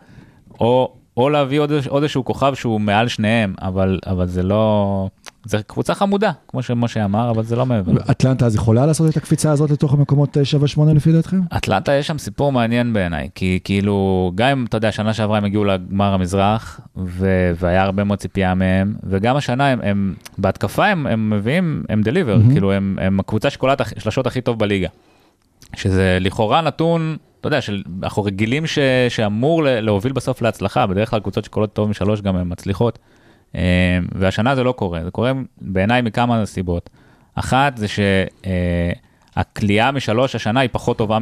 או, 0.59 0.93
או 1.19 1.29
להביא 1.29 1.60
עוד, 1.60 1.71
עוד 1.88 2.03
איזשהו 2.03 2.25
כוכב 2.25 2.53
שהוא 2.55 2.82
מעל 2.82 3.08
שניהם, 3.08 3.53
אבל, 3.62 3.99
אבל 4.08 4.27
זה 4.27 4.43
לא, 4.43 5.08
זה 5.45 5.58
קבוצה 5.67 5.95
חמודה, 5.95 6.32
כמו 6.47 6.62
שמשה 6.63 7.05
אמר, 7.05 7.29
אבל 7.32 7.43
זה 7.43 7.55
לא 7.55 7.65
מעבר. 7.65 7.91
אטלנטה 8.12 8.45
אז 8.45 8.55
יכולה 8.55 8.86
לעשות 8.86 9.10
את 9.10 9.17
הקפיצה 9.17 9.51
הזאת 9.51 9.71
לתוך 9.71 9.93
המקומות 9.93 10.38
אה, 10.38 10.41
7-8 10.77 10.93
לפי 10.95 11.12
דעתכם? 11.12 11.39
אטלנטה 11.58 11.93
יש 11.93 12.08
שם 12.08 12.17
סיפור 12.17 12.51
מעניין 12.51 12.93
בעיניי, 12.93 13.29
כי 13.36 13.60
כאילו, 13.63 14.32
גם 14.36 14.47
אם, 14.49 14.65
אתה 14.69 14.77
יודע, 14.77 14.91
שנה 14.91 15.13
שעברה 15.13 15.38
הם 15.38 15.45
הגיעו 15.45 15.65
לגמר 15.65 16.13
המזרח, 16.13 16.79
ו- 16.97 17.51
והיה 17.60 17.84
הרבה 17.84 18.03
מאוד 18.03 18.19
ציפייה 18.19 18.53
מהם, 18.55 18.95
וגם 19.03 19.36
השנה 19.36 19.67
הם, 19.67 19.79
הם 19.84 20.13
בהתקפה 20.38 20.86
הם, 20.86 21.08
הם 21.08 21.29
מביאים, 21.29 21.84
הם 21.89 22.01
דליבר, 22.01 22.38
מהמם. 22.38 22.51
כאילו 22.51 22.71
הם, 22.71 22.97
הם 23.01 23.19
הקבוצה 23.19 23.49
שקולעת 23.49 23.82
הכ- 23.82 23.99
שלשות 23.99 24.27
הכי 24.27 24.41
טוב 24.41 24.60
בליגה. 24.60 24.88
שזה 25.75 26.17
לכאורה 26.21 26.62
נתון, 26.62 27.17
אתה 27.39 27.47
יודע, 27.47 27.62
של, 27.62 27.84
אנחנו 28.04 28.23
רגילים 28.23 28.67
ש, 28.67 28.80
שאמור 29.10 29.63
להוביל 29.63 30.12
בסוף 30.12 30.41
להצלחה, 30.41 30.88
בדרך 30.88 31.10
כלל 31.10 31.19
קבוצות 31.19 31.45
שקולות 31.45 31.73
טוב 31.73 31.89
משלוש 31.89 32.21
גם 32.21 32.36
הן 32.36 32.52
מצליחות, 32.52 32.99
אה, 33.56 33.99
והשנה 34.15 34.56
זה 34.56 34.63
לא 34.63 34.71
קורה, 34.71 35.04
זה 35.04 35.12
קורה 35.12 35.32
בעיניי 35.62 36.02
מכמה 36.02 36.45
סיבות. 36.45 36.89
אחת 37.36 37.78
זה 37.78 37.86
שהכלייה 39.36 39.91
משלוש 39.91 40.36
השנה 40.36 40.60
היא 40.60 40.69
פחות 40.71 40.97
טובה 40.97 41.17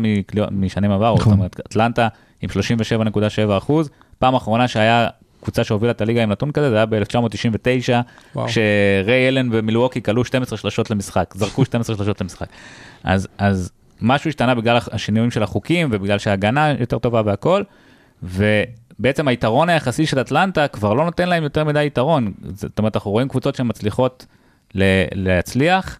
משנים 0.51 0.91
עברו, 0.91 1.15
נכון. 1.15 1.25
זאת 1.25 1.37
אומרת, 1.37 1.59
אטלנטה 1.59 2.07
עם 2.41 2.49
37.7 2.49 3.57
אחוז, 3.57 3.89
פעם 4.19 4.35
אחרונה 4.35 4.67
שהיה 4.67 5.07
קבוצה 5.41 5.63
שהובילה 5.63 5.91
את 5.91 6.01
הליגה 6.01 6.23
עם 6.23 6.31
נתון 6.31 6.51
כזה, 6.51 6.69
זה 6.69 6.75
היה 6.75 6.85
ב-1999, 6.85 7.93
וואו. 8.35 8.47
כשריי 8.47 9.27
אלן 9.27 9.49
ומילווקי 9.51 10.01
כלו 10.01 10.25
12 10.25 10.57
שלשות 10.57 10.91
למשחק, 10.91 11.33
זרקו 11.35 11.65
12 11.65 11.95
שלשות 11.95 12.21
למשחק. 12.21 12.47
אז, 13.03 13.27
אז 13.37 13.71
משהו 14.01 14.29
השתנה 14.29 14.55
בגלל 14.55 14.77
השינויים 14.91 15.31
של 15.31 15.43
החוקים 15.43 15.89
ובגלל 15.91 16.17
שההגנה 16.17 16.73
יותר 16.79 16.99
טובה 16.99 17.21
והכל, 17.25 17.63
ובעצם 18.23 19.27
היתרון 19.27 19.69
היחסי 19.69 20.05
של 20.05 20.21
אטלנטה 20.21 20.67
כבר 20.67 20.93
לא 20.93 21.05
נותן 21.05 21.29
להם 21.29 21.43
יותר 21.43 21.63
מדי 21.63 21.85
יתרון. 21.85 22.33
זאת 22.43 22.79
אומרת, 22.79 22.95
אנחנו 22.95 23.11
רואים 23.11 23.27
קבוצות 23.27 23.55
שמצליחות 23.55 24.25
להצליח 25.13 25.99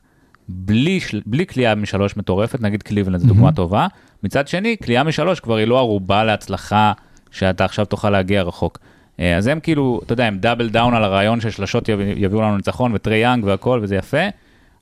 בלי, 0.50 1.00
של- 1.00 1.22
בלי 1.26 1.46
קליעה 1.48 1.76
משלוש 1.76 2.18
מטורפת, 2.18 2.62
נגיד 2.62 2.84
קליבלנד 2.84 3.20
זו 3.20 3.28
דוגמה 3.28 3.52
טובה. 3.52 3.88
מצד 4.24 4.48
שני, 4.48 4.76
קליעה 4.84 5.04
משלוש 5.04 5.40
כבר 5.40 5.56
היא 5.56 5.68
לא 5.68 5.78
ערובה 5.78 6.24
להצלחה 6.24 6.92
שאתה 7.32 7.66
עכשיו 7.66 7.86
תוכל 7.86 8.10
להגיע 8.10 8.42
רחוק. 8.42 8.80
אה, 9.20 9.38
אז 9.38 9.48
הם 9.48 9.60
כאילו, 9.60 10.02
אתה 10.06 10.14
יודע, 10.14 10.26
הם 10.26 10.38
double 10.38 10.70
down 10.70 10.94
על 10.94 11.04
הרעיון 11.04 11.42
ששלשות 11.42 11.90
יב- 11.90 12.00
יביאו 12.16 12.42
לנו 12.42 12.58
ניצחון 12.58 12.92
וטרי 12.96 13.18
יאנג 13.18 13.44
והכל 13.44 13.80
וזה 13.84 13.96
יפה, 13.96 14.18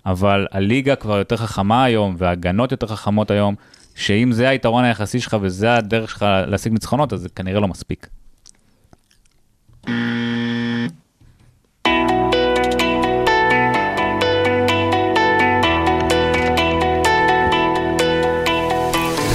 אבל 0.05 0.47
הליגה 0.51 0.95
כבר 0.95 1.17
יותר 1.17 1.37
חכמה 1.37 1.83
היום 1.83 2.15
וההגנות 2.17 2.71
יותר 2.71 2.87
חכמות 2.87 3.31
היום, 3.31 3.55
שאם 3.95 4.31
זה 4.31 4.49
היתרון 4.49 4.83
היחסי 4.83 5.19
שלך 5.19 5.37
וזה 5.41 5.75
הדרך 5.75 6.09
שלך 6.09 6.25
להשיג 6.47 6.73
ניצחונות, 6.73 7.13
אז 7.13 7.19
זה 7.19 7.29
כנראה 7.29 7.59
לא 7.59 7.67
מספיק. 7.67 8.07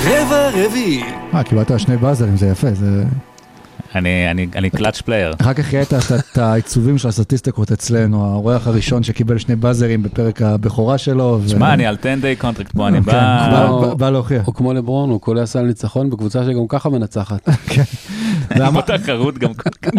רבע 0.05 0.51
רביעי. 0.55 1.03
אה, 1.35 1.43
קיבלת 1.45 1.81
שני 1.81 1.97
באזרים, 1.97 2.37
זה 2.37 2.47
יפה, 2.47 2.75
זה... 2.75 3.05
אני, 3.95 4.31
אני, 4.31 4.47
אני 4.57 4.71
clutch 4.71 5.01
player. 5.01 5.33
אחר 5.41 5.55
כך 5.55 5.73
יהיה 5.73 5.83
את 6.33 6.39
העיצובים 6.39 6.99
של 6.99 7.09
הסטטיסטיקות 7.09 7.73
אצלנו, 7.73 8.25
האורח 8.25 8.67
הראשון 8.67 9.03
שקיבל 9.03 9.39
שני 9.39 9.57
באזרים 9.57 10.03
בפרק 10.03 10.43
הבכורה 10.43 10.99
שלו. 10.99 11.39
ו- 11.43 11.49
שמע, 11.49 11.75
אני 11.75 11.87
על 11.87 11.97
10 12.01 12.09
day 12.23 12.43
contract 12.45 12.73
פה, 12.77 12.89
אני 12.89 12.99
כן, 12.99 13.05
בא... 13.05 13.49
בא-. 13.51 13.87
בא- 13.87 13.95
בא 13.95 14.11
להוכיח. 14.11 14.47
הוא 14.47 14.55
כמו 14.55 14.73
לברון, 14.73 15.11
הוא 15.11 15.21
קולע 15.21 15.47
סל 15.47 15.61
ניצחון 15.63 16.11
בקבוצה 16.11 16.45
שגם 16.45 16.69
ככה 16.69 16.89
מנצחת. 16.89 17.49
ואמר- 18.59 18.81
בתחרות 18.81 19.39
גם 19.39 19.55
כל 19.55 19.71
כך. 19.83 19.91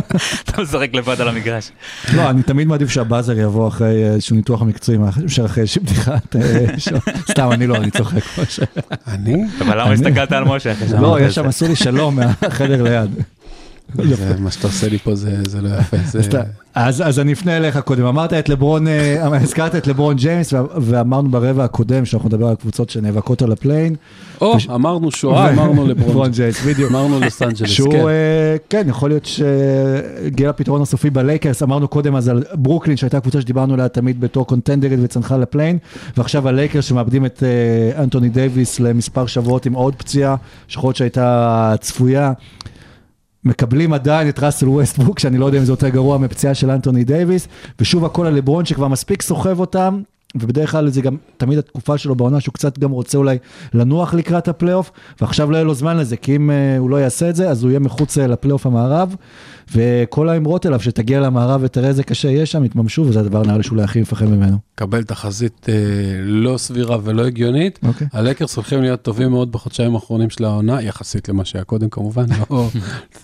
אתה 0.44 0.62
משחק 0.62 0.90
לבד 0.94 1.20
על 1.20 1.28
המגרש. 1.28 1.70
לא, 2.14 2.30
אני 2.30 2.42
תמיד 2.42 2.68
מעדיף 2.68 2.90
שה 2.90 3.06
buzzer 3.06 3.38
יבוא 3.38 3.68
אחרי 3.68 4.04
איזשהו 4.06 4.36
ניתוח 4.36 4.62
מקצועי, 4.62 4.98
מאשר 4.98 5.44
אחרי 5.46 5.60
איזושהי 5.60 5.82
בדיחת... 5.82 6.36
אה, 6.36 6.66
סתם, 7.30 7.52
אני 7.52 7.66
לא, 7.66 7.76
אני 7.76 7.90
צוחק. 7.90 8.22
אני? 9.08 9.44
אבל 9.60 9.80
למה 9.80 9.92
הסתכלת 9.92 10.32
על 10.32 10.44
משה 10.44 10.72
לא, 11.00 11.20
יש 11.20 11.34
שם? 11.34 11.46
עשו 11.46 11.68
לי 11.68 11.76
שלום 11.76 12.16
מהחדר 12.16 12.82
ליד. 12.82 13.10
מה 14.38 14.50
שאתה 14.50 14.66
עושה 14.66 14.88
לי 14.88 14.98
פה 14.98 15.14
זה 15.14 15.36
זה 15.48 15.60
לא 15.60 15.68
יפה. 15.68 15.96
אז 16.74 17.18
אני 17.18 17.32
אפנה 17.32 17.56
אליך 17.56 17.78
קודם, 17.78 18.04
אמרת 18.04 18.32
את 18.32 18.48
לברון, 18.48 18.88
אה, 18.88 19.42
הזכרת 19.42 19.74
את 19.74 19.86
לברון 19.86 20.16
ג'יימס, 20.16 20.54
ואמרנו 20.76 21.30
ברבע 21.30 21.64
הקודם, 21.64 22.04
שאנחנו 22.04 22.28
נדבר 22.28 22.46
על 22.46 22.54
קבוצות 22.54 22.90
שנאבקות 22.90 23.42
על 23.42 23.52
הפליי-אין. 23.52 23.94
או, 24.40 24.56
אמרנו 24.74 25.10
שואה, 25.10 25.50
אמרנו 25.50 25.86
לברון. 25.86 26.30
ג'יימס, 26.30 26.64
בדיוק. 26.66 26.90
אמרנו 26.90 27.20
לוס 27.20 27.42
אנג'לס, 27.42 27.60
כן. 27.60 27.66
שהוא, 27.66 28.08
אה, 28.08 28.56
כן, 28.68 28.86
יכול 28.88 29.10
להיות 29.10 29.24
שהגיע 29.24 30.48
לפתרון 30.48 30.82
הסופי 30.82 31.10
בלייקרס, 31.10 31.62
אמרנו 31.62 31.88
קודם 31.88 32.16
אז 32.16 32.28
על 32.28 32.42
ברוקלין, 32.54 32.96
שהייתה 32.96 33.20
קבוצה 33.20 33.40
שדיברנו 33.40 33.74
עליה 33.74 33.88
תמיד 33.88 34.20
בתור 34.20 34.46
קונטנדרית 34.46 34.98
וצנחה 35.02 35.36
לפליי-אין, 35.36 35.78
ועכשיו 36.16 36.48
הלייקרס 36.48 36.84
שמאבדים 36.84 37.26
את 37.26 37.42
אה, 37.42 38.02
אנטוני 38.02 38.28
דייוויס 38.28 38.80
למספר 38.80 39.26
שבועות 39.26 39.66
עם 39.66 39.72
עוד 39.72 39.94
פציעה, 39.94 40.36
שיכול 40.68 40.88
להיות 40.88 40.96
שהייתה 40.96 41.74
צפויה. 41.80 42.32
מקבלים 43.44 43.92
עדיין 43.92 44.28
את 44.28 44.38
ראסל 44.38 44.68
ווסטברוק, 44.68 45.18
שאני 45.18 45.38
לא 45.38 45.46
יודע 45.46 45.58
אם 45.58 45.64
זה 45.64 45.72
יותר 45.72 45.88
גרוע 45.88 46.18
מפציעה 46.18 46.54
של 46.54 46.70
אנטוני 46.70 47.04
דייוויס, 47.04 47.48
ושוב 47.80 48.04
הכל 48.04 48.26
על 48.26 48.34
לברון 48.34 48.64
שכבר 48.64 48.88
מספיק 48.88 49.22
סוחב 49.22 49.60
אותם, 49.60 50.02
ובדרך 50.34 50.70
כלל 50.70 50.90
זה 50.90 51.02
גם 51.02 51.16
תמיד 51.36 51.58
התקופה 51.58 51.98
שלו 51.98 52.14
בעונה 52.14 52.40
שהוא 52.40 52.54
קצת 52.54 52.78
גם 52.78 52.90
רוצה 52.90 53.18
אולי 53.18 53.38
לנוח 53.74 54.14
לקראת 54.14 54.48
הפלייאוף, 54.48 54.90
ועכשיו 55.20 55.50
לא 55.50 55.56
יהיה 55.56 55.64
לו 55.64 55.74
זמן 55.74 55.96
לזה, 55.96 56.16
כי 56.16 56.36
אם 56.36 56.50
אה, 56.50 56.78
הוא 56.78 56.90
לא 56.90 56.96
יעשה 56.96 57.30
את 57.30 57.36
זה, 57.36 57.50
אז 57.50 57.62
הוא 57.62 57.70
יהיה 57.70 57.80
מחוץ 57.80 58.18
אה, 58.18 58.26
לפלייאוף 58.26 58.66
המערב, 58.66 59.16
וכל 59.72 60.28
האמרות 60.28 60.66
אליו 60.66 60.80
שתגיע 60.80 61.20
למערב 61.20 61.60
ותראה 61.64 61.88
איזה 61.88 62.02
קשה 62.02 62.28
יהיה 62.28 62.46
שם, 62.46 62.64
יתממשו, 62.64 63.02
וזה 63.02 63.20
הדבר 63.20 63.42
נראה 63.42 63.56
לי 63.56 63.62
שאולי 63.62 63.82
הכי 63.82 64.00
מפחד 64.00 64.26
ממנו. 64.26 64.56
קבל 64.74 65.02
תחזית 65.02 65.66
אה, 65.68 65.74
לא 66.22 66.58
סבירה 66.58 66.98
ולא 67.04 67.26
הגיונית. 67.26 67.78
אוקיי. 67.86 68.06
הלקרס 68.12 68.56
הולכים 68.56 68.82
להיות 68.82 69.02
טובים 69.02 69.30
מאוד 69.30 69.52
בחודשיים 69.52 69.94
האחרונים 69.94 70.30
של 70.30 70.44
העונה, 70.44 70.82
יחסית 70.82 71.28
למה 71.28 71.44
שהיה 71.44 71.64
קודם 71.64 71.88
כמובן, 71.90 72.26
לא, 72.50 72.68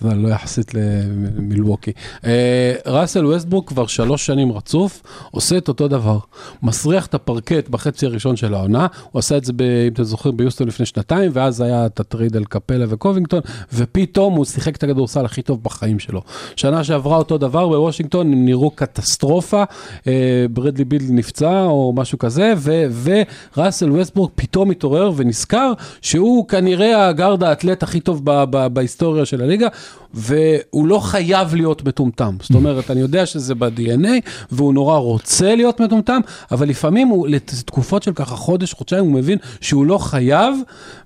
יודע, 0.03 0.15
לא 0.23 0.27
יחסית 0.27 0.71
למילווקי. 0.73 1.91
אה, 2.25 2.73
ראסל 2.85 3.25
ווסטברוק 3.25 3.69
כבר 3.69 3.87
שלוש 3.87 4.25
שנים 4.25 4.51
רצוף, 4.51 5.03
עושה 5.31 5.57
את 5.57 5.67
אותו 5.67 5.87
דבר. 5.87 6.19
מסריח 6.63 7.05
את 7.05 7.13
הפרקט 7.13 7.69
בחצי 7.69 8.05
הראשון 8.05 8.35
של 8.35 8.53
העונה, 8.53 8.87
הוא 9.11 9.19
עשה 9.19 9.37
את 9.37 9.45
זה, 9.45 9.53
ב, 9.53 9.61
אם 9.61 9.93
אתם 9.93 10.03
זוכרים, 10.03 10.37
ביוסטון 10.37 10.67
לפני 10.67 10.85
שנתיים, 10.85 11.31
ואז 11.33 11.61
היה 11.61 11.85
את 11.85 11.99
הטריד 11.99 12.37
על 12.37 12.45
קפלה 12.45 12.85
וקובינגטון, 12.89 13.41
ופתאום 13.73 14.33
הוא 14.33 14.45
שיחק 14.45 14.75
את 14.75 14.83
הכדורסל 14.83 15.25
הכי 15.25 15.41
טוב 15.41 15.63
בחיים 15.63 15.99
שלו. 15.99 16.21
שנה 16.55 16.83
שעברה 16.83 17.17
אותו 17.17 17.37
דבר 17.37 17.67
בוושינגטון, 17.67 18.33
הם 18.33 18.45
נראו 18.45 18.71
קטסטרופה, 18.71 19.63
אה, 20.07 20.45
ברדלי 20.49 20.85
ביל 20.85 21.01
נפצע 21.09 21.63
או 21.63 21.93
משהו 21.95 22.17
כזה, 22.17 22.53
וראסל 23.03 23.91
ווסטברוק 23.91 24.31
פתאום 24.35 24.71
התעורר 24.71 25.11
ונזכר 25.15 25.73
שהוא 26.01 26.47
כנראה 26.47 27.07
הגארד 27.07 27.43
האתלט 27.43 27.83
הכי 27.83 27.99
טוב 27.99 28.21
בהיסטוריה 28.73 29.25
של 29.25 29.41
הליגה, 29.41 29.67
והוא 30.17 30.87
לא 30.87 30.99
חייב 30.99 31.55
להיות 31.55 31.85
מטומטם. 31.85 32.35
זאת 32.41 32.55
אומרת, 32.55 32.91
אני 32.91 32.99
יודע 32.99 33.25
שזה 33.25 33.55
ב-DNA, 33.55 34.29
והוא 34.51 34.73
נורא 34.73 34.97
רוצה 34.97 35.55
להיות 35.55 35.79
מטומטם, 35.79 36.19
אבל 36.51 36.69
לפעמים 36.69 37.07
הוא, 37.07 37.27
לתקופות 37.27 38.03
של 38.03 38.13
ככה 38.13 38.35
חודש, 38.35 38.73
חודשיים, 38.73 39.03
הוא 39.03 39.13
מבין 39.13 39.37
שהוא 39.61 39.85
לא 39.85 39.97
חייב, 39.97 40.55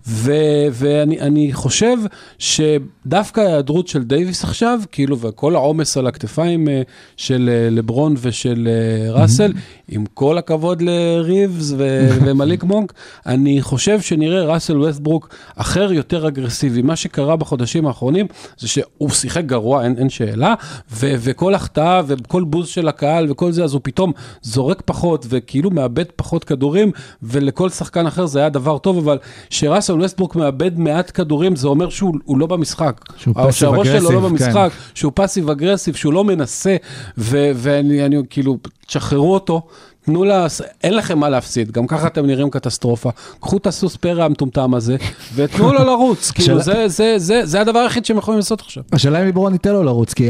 ו- 0.07 0.68
ואני 0.72 1.20
אני 1.20 1.53
חושב 1.53 1.97
שדווקא 2.39 3.41
ההיעדרות 3.41 3.88
של 3.88 4.03
דייוויס 4.03 4.43
עכשיו, 4.43 4.80
כאילו, 4.91 5.20
וכל 5.20 5.55
העומס 5.55 5.97
על 5.97 6.07
הכתפיים 6.07 6.70
אה, 6.70 6.82
של 7.18 7.49
אה, 7.53 7.70
לברון 7.70 8.16
ושל 8.22 8.68
אה, 8.68 9.12
ראסל, 9.12 9.53
עם 9.88 10.05
כל 10.14 10.38
הכבוד 10.38 10.82
לריבס 10.82 11.74
ו- 11.78 12.09
ומליק 12.26 12.64
מונק, 12.64 12.93
אני 13.26 13.62
חושב 13.62 14.01
שנראה 14.01 14.43
ראסל 14.43 14.78
ווסטברוק 14.78 15.30
אחר, 15.55 15.93
יותר 15.93 16.28
אגרסיבי. 16.28 16.82
מה 16.82 16.95
שקרה 16.95 17.36
בחודשים 17.36 17.88
האחרונים 17.88 18.26
זה 18.57 18.68
שהוא 19.02 19.10
שיחק 19.10 19.45
גרוע, 19.45 19.84
אין, 19.84 19.95
אין 19.97 20.10
שאלה, 20.10 20.54
ו- 20.91 21.14
וכל 21.20 21.54
החטאה 21.54 22.02
וכל 22.08 22.43
בוז 22.43 22.68
של 22.68 22.88
הקהל 22.88 23.32
וכל 23.32 23.52
זה, 23.52 23.64
אז 23.64 23.74
הוא 23.74 23.82
פתאום 23.84 24.12
זורק 24.41 24.82
פחות 24.86 25.26
וכאילו 25.30 25.70
מאבד 25.72 26.06
פחות 26.16 26.43
כדורים, 26.43 26.91
ולכל 27.24 27.70
שחקן 27.70 28.06
אחר 28.08 28.26
זה 28.26 28.39
היה 28.39 28.49
דבר 28.49 28.78
טוב, 28.78 28.97
אבל 28.97 29.18
שראסל 29.49 29.93
ווסטברוק 29.93 30.36
מאבד 30.36 30.80
מעט 30.80 31.12
כדורים, 31.14 31.56
זה 31.56 31.68
אומר 31.68 31.89
שהוא 31.89 32.14
הוא 32.24 32.38
לא 32.38 32.45
במשחק. 32.45 33.02
שהוא 33.18 33.36
או 33.38 33.49
passive 33.49 33.52
שהראש 33.52 33.88
שלו 33.88 34.12
לא 34.12 34.20
aggressive, 34.20 34.30
במשחק, 34.30 34.72
שהוא 34.93 35.12
passive 35.16 35.50
aggressive, 35.50 35.96
שהוא 35.95 36.14
לא 36.14 36.24
מנסה, 36.24 36.76
ואני 37.18 38.06
אני, 38.06 38.18
כאילו, 38.30 38.58
תשחררו 38.88 39.34
אותו. 39.34 39.62
תנו 40.06 40.24
לה, 40.24 40.47
אין 40.84 40.93
לכם 40.93 41.20
מה 41.20 41.30
להפסיד, 41.30 41.72
גם 41.72 41.88
ככה 41.88 42.08
אתם 42.08 42.26
נראים 42.26 42.49
קטסטרופה. 42.49 43.10
קחו 43.39 43.58
את 43.58 43.68
הסוס 43.68 43.95
פרא 43.95 44.24
המטומטם 44.24 44.74
הזה, 44.74 44.95
ותנו 45.36 45.74
לו 45.74 45.84
לרוץ, 45.84 46.32
כאילו 46.32 46.62
זה, 46.62 46.88
זה, 46.88 47.14
זה, 47.18 47.45
זה 47.45 47.62
הדבר 47.62 47.80
היחיד 47.80 48.06
שהם 48.06 48.18
יכולים 48.18 48.38
לעשות 48.38 48.62
עכשיו. 48.62 48.84
השאלה 48.91 49.22
אם 49.22 49.28
לברון 49.28 49.54
ייתן 49.54 49.74
לו 49.74 49.84
לרוץ, 49.84 50.14
כי 50.14 50.30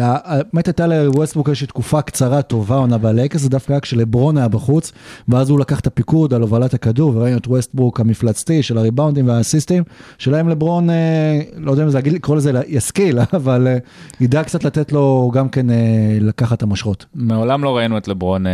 באמת 0.54 0.68
הייתה 0.68 0.88
לווסטברוק 0.88 1.50
איזושהי 1.50 1.68
תקופה 1.68 2.02
קצרה 2.02 2.42
טובה 2.42 2.76
עונה 2.76 2.98
בלייקרס, 2.98 3.42
זה 3.42 3.50
דווקא 3.50 3.74
היה 3.74 3.80
כשלברון 3.80 4.38
היה 4.38 4.48
בחוץ, 4.48 4.92
ואז 5.28 5.50
הוא 5.50 5.60
לקח 5.60 5.80
את 5.80 5.88
הפיקוד 5.88 6.34
על 6.34 6.42
הובלת 6.42 6.74
הכדור, 6.74 7.16
וראינו 7.16 7.38
את 7.38 7.48
ווסטברוק 7.48 8.00
המפלצתי 8.00 8.64
של 8.64 8.78
הריבאונדים 8.78 9.28
והאסיסטים, 9.28 9.84
שאלה 10.18 10.42
אם 10.42 10.50
לברון, 10.50 10.90
אה, 10.90 11.42
לא 11.58 11.72
יודע 11.72 11.84
אם 11.84 11.90
זה 11.90 11.98
להגיד, 11.98 12.14
לקרוא 12.14 12.38
לזה 12.38 12.52
ישכיל, 12.68 13.20
אבל 13.34 13.68
אה, 13.68 13.78
ידע 14.22 14.44
קצת 14.44 14.64
לתת 14.64 14.92
לו 14.92 15.32
גם 15.34 15.50
כן 15.50 15.70
אה, 15.70 15.76
לקחת 16.22 16.58
את 16.58 16.64
המושכות. 16.64 17.06
מעולם 17.16 17.64
לא 17.64 17.78
ראינו 17.78 17.98
את 17.98 18.08
לברון 18.08 18.46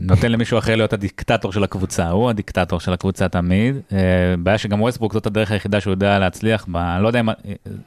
נותן 0.00 0.32
למישהו 0.32 0.58
אחר 0.58 0.76
להיות 0.76 0.92
הדיקטטור 0.92 1.52
של 1.52 1.64
הקבוצה, 1.64 2.10
הוא 2.10 2.30
הדיקטטור 2.30 2.80
של 2.80 2.92
הקבוצה 2.92 3.28
תמיד. 3.28 3.76
אה, 3.92 3.98
בעיה 4.38 4.58
שגם 4.58 4.82
ווסטברוק 4.82 5.12
זאת 5.12 5.26
הדרך 5.26 5.50
היחידה 5.50 5.80
שהוא 5.80 5.90
יודע 5.90 6.18
להצליח 6.18 6.64
בה, 6.68 6.98
לא 7.00 7.06
יודע 7.06 7.20
אם, 7.20 7.28
אה, 7.28 7.34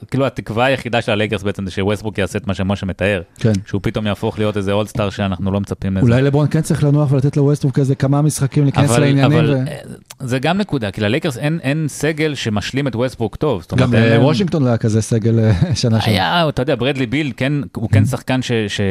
כאילו 0.09 0.25
התקווה 0.25 0.65
היחידה 0.65 1.01
של 1.01 1.11
הלייקרס 1.11 1.43
בעצם 1.43 1.65
זה 1.65 1.71
שווסטברוק 1.71 2.17
יעשה 2.17 2.37
את 2.37 2.47
מה 2.47 2.53
שמשה 2.53 2.85
מתאר, 2.85 3.21
כן. 3.37 3.51
שהוא 3.65 3.81
פתאום 3.83 4.07
יהפוך 4.07 4.39
להיות 4.39 4.57
איזה 4.57 4.71
אולסטאר 4.71 5.09
שאנחנו 5.09 5.51
לא 5.51 5.59
מצפים 5.59 5.97
לזה. 5.97 6.05
אולי 6.05 6.21
לברון 6.21 6.47
כן 6.51 6.61
צריך 6.61 6.83
לנוח 6.83 7.11
ולתת 7.11 7.37
לווסטברוק 7.37 7.79
איזה 7.79 7.95
כמה 7.95 8.21
משחקים 8.21 8.63
להיכנס 8.63 8.91
לעניינים. 8.91 9.37
אבל 9.37 9.53
ו- 9.53 9.67
אה, 9.67 9.77
זה 10.19 10.39
גם 10.39 10.57
נקודה, 10.57 10.91
כי 10.91 11.01
ללייקרס 11.01 11.37
אין, 11.37 11.59
אין 11.63 11.85
סגל 11.87 12.35
שמשלים 12.35 12.87
את 12.87 12.95
ווסטברוק 12.95 13.35
טוב. 13.35 13.65
גם 13.75 13.93
לוושינגטון 13.93 14.63
לא 14.63 14.67
היה 14.67 14.77
כזה 14.77 15.01
סגל 15.01 15.39
שנה 15.73 16.01
שעברה. 16.01 16.01
היה, 16.05 16.49
אתה 16.49 16.61
יודע, 16.61 16.75
ברדלי 16.75 17.05
ביל, 17.05 17.31
כן, 17.37 17.53
הוא 17.75 17.89
כן 17.89 18.05
שחקן 18.05 18.41
ש, 18.41 18.51
ש, 18.67 18.81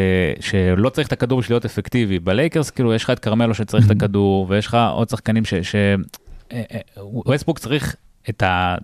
שלא 0.41 0.89
צריך 0.89 1.09
את 1.09 1.13
הכדור 1.13 1.41
בשביל 1.41 1.55
להיות 1.55 1.65
אפקטיבי. 1.65 2.19
בלייקרס, 2.19 2.71
כאילו, 2.71 2.90
יש 2.95 3.05
לך 3.05 3.11
את 3.11 3.19
כרמלו 3.19 3.55
שצריך 3.55 3.87
את 3.87 3.91
הכדור, 3.91 4.47
ויש 4.49 4.67
לך 4.67 4.77
עוד 4.93 5.09
שחקנים 5.09 5.45
ש... 5.45 5.55
ש... 5.55 5.75
אה, 5.75 6.63
אה, 6.73 6.81
ווסטברוק 6.97 7.59
צריך 7.59 7.97
את 8.29 8.43
ה... 8.43 8.77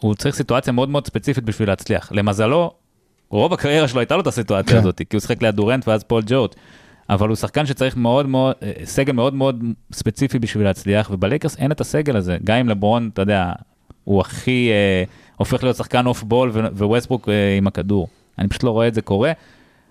הוא 0.00 0.14
צריך 0.14 0.34
סיטואציה 0.34 0.72
מאוד 0.72 0.88
מאוד 0.88 1.06
ספציפית 1.06 1.44
בשביל 1.44 1.68
להצליח. 1.68 2.12
למזלו, 2.12 2.72
רוב 3.30 3.52
הקריירה 3.52 3.88
שלו 3.88 4.00
הייתה 4.00 4.14
לו 4.14 4.20
את 4.20 4.26
הסיטואציה 4.26 4.72
כן. 4.72 4.78
הזאת, 4.78 4.96
כי 4.96 5.16
הוא 5.16 5.20
שיחק 5.20 5.42
ליד 5.42 5.54
דורנט 5.54 5.88
ואז 5.88 6.04
פול 6.04 6.22
ג'ורג'. 6.26 6.50
אבל 7.10 7.28
הוא 7.28 7.36
שחקן 7.36 7.66
שצריך 7.66 7.96
מאוד 7.96 8.26
מאוד, 8.26 8.54
אה, 8.62 8.72
סגל 8.84 9.12
מאוד 9.12 9.34
מאוד 9.34 9.64
ספציפי 9.92 10.38
בשביל 10.38 10.64
להצליח, 10.64 11.10
ובלייקרס 11.12 11.56
אין 11.56 11.72
את 11.72 11.80
הסגל 11.80 12.16
הזה. 12.16 12.36
גם 12.44 12.56
אם 12.56 12.68
לברון, 12.68 13.10
אתה 13.12 13.22
יודע, 13.22 13.52
הוא 14.04 14.20
הכי, 14.20 14.70
אה, 14.70 15.04
הופך 15.36 15.62
להיות 15.62 15.76
שחקן 15.76 16.06
off 16.06 16.22
ball 16.22 16.50
וווסטברוק 16.76 17.28
אה, 17.28 17.56
עם 17.56 17.66
הכדור. 17.66 18.08
אני 18.38 18.48
פשוט 18.48 18.62
לא 18.62 18.70
רואה 18.70 18.88
את 18.88 18.94
זה 18.94 19.02
קורה. 19.02 19.32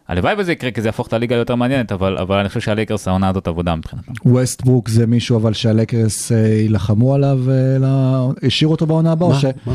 הלוואי 0.07 0.33
וזה 0.37 0.51
יקרה, 0.51 0.71
כי 0.71 0.81
זה 0.81 0.87
יהפוך 0.87 1.07
את 1.07 1.13
הליגה 1.13 1.35
יותר 1.35 1.55
מעניינת, 1.55 1.91
אבל, 1.91 2.17
אבל 2.17 2.37
אני 2.37 2.47
חושב 2.47 2.59
שהלייקרס 2.59 3.07
העונה 3.07 3.29
הזאת 3.29 3.47
אבודה 3.47 3.75
מבחינתם. 3.75 4.11
ווסטברוק 4.25 4.89
זה 4.89 5.07
מישהו 5.07 5.37
אבל 5.37 5.53
שהלייקרס 5.53 6.31
אה, 6.31 6.37
יילחמו 6.37 7.13
עליו, 7.13 7.39
אה, 7.49 8.47
השאירו 8.47 8.71
אותו 8.71 8.85
בעונה 8.85 9.11
הבאה, 9.11 9.29
או 9.29 9.35
ש... 9.35 9.45
מה? 9.65 9.73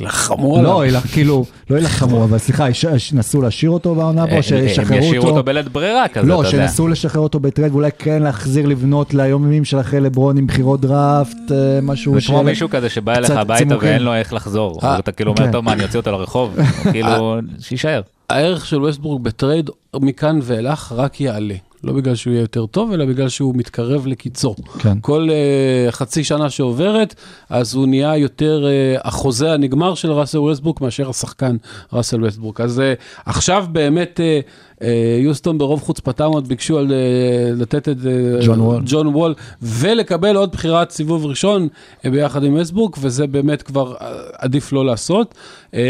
לחמו 0.00 0.58
עליו. 0.58 0.84
לא, 0.92 1.00
כאילו, 1.12 1.44
לא 1.70 1.76
יילחמו, 1.76 2.24
אבל 2.24 2.38
סליחה, 2.38 2.70
יש- 2.70 3.12
ינסו 3.12 3.42
להשאיר 3.42 3.70
אותו 3.70 3.94
בעונה 3.94 4.22
או 4.24 4.28
הם 4.28 4.42
שישחררו 4.42 4.98
ישאירו 4.98 5.16
אותו. 5.24 5.28
אותו 5.36 5.42
בלית 5.44 5.68
ברירה 5.68 6.08
כזה, 6.08 6.26
לא, 6.26 6.40
אתה 6.40 6.48
יודע. 6.48 6.50
שינסו 6.68 6.88
לשחרר 6.88 7.22
אותו 7.22 7.40
בטרייד, 7.40 7.72
ואולי 7.72 7.90
כן 7.98 8.22
להחזיר 8.22 8.66
לבנות 8.66 9.14
ליומים 9.14 9.64
של 9.64 9.80
אחרי 9.80 10.00
לברון 10.00 10.36
עם 10.38 10.46
בחירות 10.46 10.80
דראפט, 10.80 11.36
אה, 11.52 11.80
משהו 11.82 12.14
זה 12.14 12.26
כמו 12.26 12.42
מישהו 12.42 12.68
כזה 12.70 12.88
שבא 12.90 13.14
אליך 13.14 13.30
הביתה 13.30 13.58
צימוקים. 13.64 13.88
ואין 13.88 14.02
לו 14.02 14.14
איך 14.14 14.32
לחזור. 14.32 14.80
אה, 14.82 14.98
אתה 14.98 15.12
כאילו 15.12 15.30
אומר, 15.32 15.46
כן. 15.46 15.52
טוב, 15.52 15.64
מה, 15.64 15.72
אני 15.72 15.82
אוציא 15.82 16.00
אותו 16.00 16.10
לרחוב? 16.12 16.56
כאילו, 16.92 17.36
שיישאר. 17.60 18.00
הערך 18.30 18.66
של 18.66 18.80
ווסטברוק 18.82 19.20
בטרייד 19.20 19.70
מכאן 20.00 20.38
ואילך 20.42 20.92
רק 20.96 21.20
יעלה. 21.20 21.54
לא 21.84 21.92
בגלל 21.92 22.14
שהוא 22.14 22.32
יהיה 22.32 22.40
יותר 22.40 22.66
טוב, 22.66 22.92
אלא 22.92 23.04
בגלל 23.04 23.28
שהוא 23.28 23.54
מתקרב 23.56 24.06
לקיצו. 24.06 24.54
כן. 24.78 24.98
כל 25.00 25.28
uh, 25.28 25.92
חצי 25.92 26.24
שנה 26.24 26.50
שעוברת, 26.50 27.14
אז 27.50 27.74
הוא 27.74 27.86
נהיה 27.86 28.16
יותר 28.16 28.64
אה, 28.64 29.00
החוזה 29.08 29.52
הנגמר 29.52 29.94
של 29.94 30.12
ראסל 30.12 30.38
ווסטברוק 30.38 30.80
מאשר 30.80 31.10
השחקן 31.10 31.56
ראסל 31.92 32.24
ווסטברוק. 32.24 32.60
אז 32.60 32.78
אה, 32.78 33.22
עכשיו 33.26 33.66
באמת 33.72 34.20
אה, 34.20 34.73
אה, 34.73 34.73
יוסטון 35.20 35.58
ברוב 35.58 35.82
חוצפתם 35.82 36.24
עוד 36.24 36.48
ביקשו 36.48 36.78
על, 36.78 36.86
אה, 36.86 37.60
לתת 37.60 37.88
את 37.88 37.96
אה, 37.96 38.46
ג'ון 38.46 38.60
וול. 38.60 38.82
ג'ון 38.86 39.06
וול 39.06 39.34
ולקבל 39.62 40.36
עוד 40.36 40.52
בחירת 40.52 40.90
סיבוב 40.90 41.26
ראשון 41.26 41.68
ביחד 42.04 42.44
עם 42.44 42.54
ווסטברוק, 42.54 42.98
וזה 43.00 43.26
באמת 43.26 43.62
כבר 43.62 43.94
עדיף 44.38 44.72
לא 44.72 44.86
לעשות. 44.86 45.34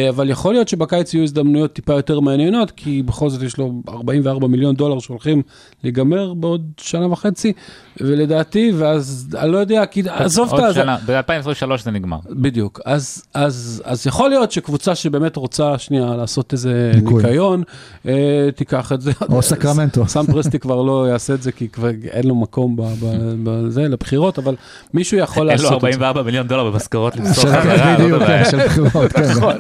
אבל 0.09 0.31
יכול 0.31 0.55
להיות 0.55 0.69
שבקיץ 0.69 1.15
יהיו 1.15 1.23
הזדמנויות 1.25 1.73
טיפה 1.73 1.93
יותר 1.93 2.21
מעניינות, 2.21 2.71
כי 2.71 3.03
בכל 3.03 3.31
זאת 3.31 3.43
יש 3.43 3.59
לו 3.59 3.83
44 3.89 4.47
מיליון 4.47 4.75
דולר 4.75 4.99
שהולכים 4.99 5.43
להיגמר 5.85 6.35
בעוד 6.35 6.63
שנה 6.81 7.13
וחצי, 7.13 7.53
ולדעתי, 8.01 8.73
ואז 8.75 9.29
אני 9.39 9.53
לא 9.53 9.59
יודע, 9.59 9.87
כי 9.87 10.03
עזוב 10.09 10.55
את 10.55 10.61
עוד 10.61 10.69
זה. 10.69 10.75
שנה, 10.75 10.97
ב-2023 11.07 11.83
זה 11.85 11.91
נגמר. 11.91 12.19
בדיוק, 12.31 12.81
אז, 12.85 13.23
אז, 13.35 13.83
אז 13.85 14.07
יכול 14.07 14.31
להיות 14.31 14.53
שקבוצה 14.53 14.95
שבאמת 14.95 15.37
רוצה 15.37 15.79
שנייה 15.79 16.17
לעשות 16.17 16.53
איזה 16.53 16.93
ניקוי. 16.95 17.23
ניקיון, 17.23 17.63
אה, 18.09 18.49
תיקח 18.77 18.93
את 18.93 19.01
זה. 19.01 19.13
או 19.31 19.43
סקרמנטו. 19.43 20.09
סם 20.09 20.27
פרסטי 20.27 20.59
כבר 20.59 20.83
לא 20.83 21.09
יעשה 21.09 21.35
את 21.35 21.43
זה, 21.43 21.53
כי 21.53 21.69
כבר 21.69 21.89
אין 22.11 22.27
לו 22.27 22.35
מקום 22.35 22.77
ב- 22.77 22.83
ב- 22.83 23.35
בזה, 23.45 23.83
לבחירות, 23.83 24.39
אבל 24.39 24.57
מישהו 24.95 25.19
יכול 25.19 25.51
אין 25.51 25.59
לו 25.59 25.65
לעשות 25.65 25.77
את 25.77 25.81
זה. 25.81 25.87
44 25.87 26.23
מיליון 26.23 26.47
דולר 26.47 26.71
במשכורות 26.71 27.17
למסור 27.17 27.51
זאת 27.51 27.59
בדיוק. 27.99 28.23
כן, 28.23 28.43
של 28.51 28.67
בחירות, 28.67 29.13
כן. 29.13 29.23
נכון, 29.31 29.57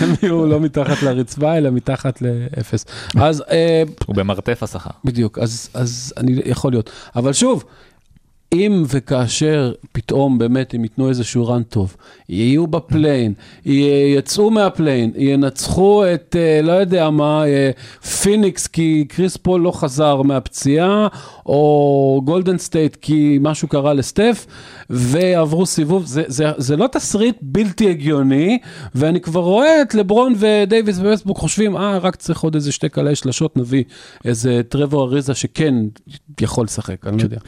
הם 0.00 0.14
יהיו 0.22 0.46
לא 0.46 0.60
מתחת 0.60 1.02
לרצפה, 1.02 1.56
אלא 1.56 1.70
מתחת 1.70 2.22
לאפס. 2.22 2.84
אז 3.16 3.42
אה, 3.50 3.82
הוא 4.06 4.16
במרתף 4.16 4.62
השכר. 4.62 4.90
בדיוק, 5.04 5.38
אז, 5.38 5.68
אז 5.74 6.14
אני 6.16 6.40
יכול 6.44 6.72
להיות. 6.72 6.90
אבל 7.16 7.32
שוב, 7.32 7.64
אם 8.54 8.82
וכאשר 8.88 9.72
פתאום 9.92 10.38
באמת 10.38 10.74
הם 10.74 10.82
ייתנו 10.82 11.08
איזשהו 11.08 11.46
run 11.46 11.62
טוב, 11.62 11.96
יהיו 12.28 12.66
בפליי-אין, 12.66 13.32
יצאו 13.64 14.50
מהפליי-אין, 14.50 15.12
ינצחו 15.16 16.04
את, 16.14 16.36
אה, 16.38 16.62
לא 16.62 16.72
יודע 16.72 17.10
מה, 17.10 17.46
אה, 17.46 17.70
פיניקס 18.22 18.66
כי 18.66 19.04
קריס 19.08 19.36
פול 19.36 19.60
לא 19.60 19.70
חזר 19.70 20.22
מהפציעה, 20.22 21.08
או 21.46 22.22
גולדן 22.24 22.58
סטייט 22.58 22.96
כי 23.00 23.38
משהו 23.40 23.68
קרה 23.68 23.94
לסטף, 23.94 24.46
ועברו 24.90 25.66
סיבוב, 25.66 26.06
זה, 26.06 26.22
זה, 26.26 26.44
זה 26.56 26.76
לא 26.76 26.86
תסריט 26.86 27.36
בלתי 27.42 27.90
הגיוני, 27.90 28.58
ואני 28.94 29.20
כבר 29.20 29.40
רואה 29.40 29.82
את 29.82 29.94
לברון 29.94 30.34
ודייוויס 30.38 30.98
וווסטברוק 30.98 31.38
חושבים, 31.38 31.76
אה, 31.76 31.98
רק 31.98 32.16
צריך 32.16 32.40
עוד 32.40 32.54
איזה 32.54 32.72
שתי 32.72 32.88
קלעי 32.88 33.16
שלשות, 33.16 33.56
נביא 33.56 33.84
איזה 34.24 34.60
טרוור 34.68 35.04
אריזה 35.04 35.34
שכן 35.34 35.74
יכול 36.40 36.64
לשחק, 36.64 37.06
אני 37.06 37.18
לא 37.18 37.22
יודע. 37.22 37.38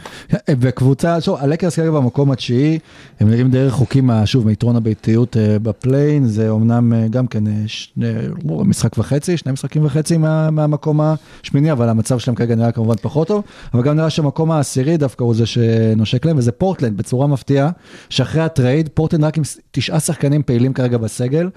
וקבוצה, 0.96 1.20
שוב, 1.20 1.36
הלייקרס 1.40 1.76
כרגע 1.76 1.90
במקום 1.90 2.30
התשיעי, 2.30 2.78
הם 3.20 3.28
נראים 3.28 3.50
די 3.50 3.64
רחוקים, 3.64 4.10
שוב, 4.24 4.46
מיתרון 4.46 4.76
הביתיות 4.76 5.36
אה, 5.36 5.58
בפליי-אין, 5.58 6.26
זה 6.26 6.48
אומנם 6.48 6.92
אה, 6.92 7.08
גם 7.08 7.26
כן 7.26 7.46
אה, 7.46 7.52
שני, 7.66 8.06
משחק 8.44 8.98
וחצי, 8.98 9.36
שני 9.36 9.52
משחקים 9.52 9.84
וחצי 9.84 10.16
מה, 10.16 10.50
מהמקום 10.50 11.00
השמיני, 11.00 11.72
אבל 11.72 11.88
המצב 11.88 12.18
שלהם 12.18 12.34
כרגע 12.34 12.54
נראה 12.54 12.72
כמובן 12.72 12.94
פחות 13.02 13.28
טוב, 13.28 13.42
אבל 13.74 13.82
גם 13.82 13.96
נראה 13.96 14.10
שהמקום 14.10 14.50
העשירי 14.50 14.96
דווקא 14.96 15.24
הוא 15.24 15.34
זה 15.34 15.46
שנושק 15.46 16.24
להם, 16.26 16.38
וזה 16.38 16.52
פורטלנד, 16.52 16.96
בצורה 16.96 17.26
מפתיעה, 17.26 17.70
שאחרי 18.08 18.42
הטרייד, 18.42 18.88
פורטלנד 18.94 19.24
רק 19.24 19.36
עם 19.38 19.42
תשעה 19.70 20.00
שחקנים 20.00 20.42
פעילים 20.42 20.72
כרגע 20.72 20.98
בסגל, 20.98 21.48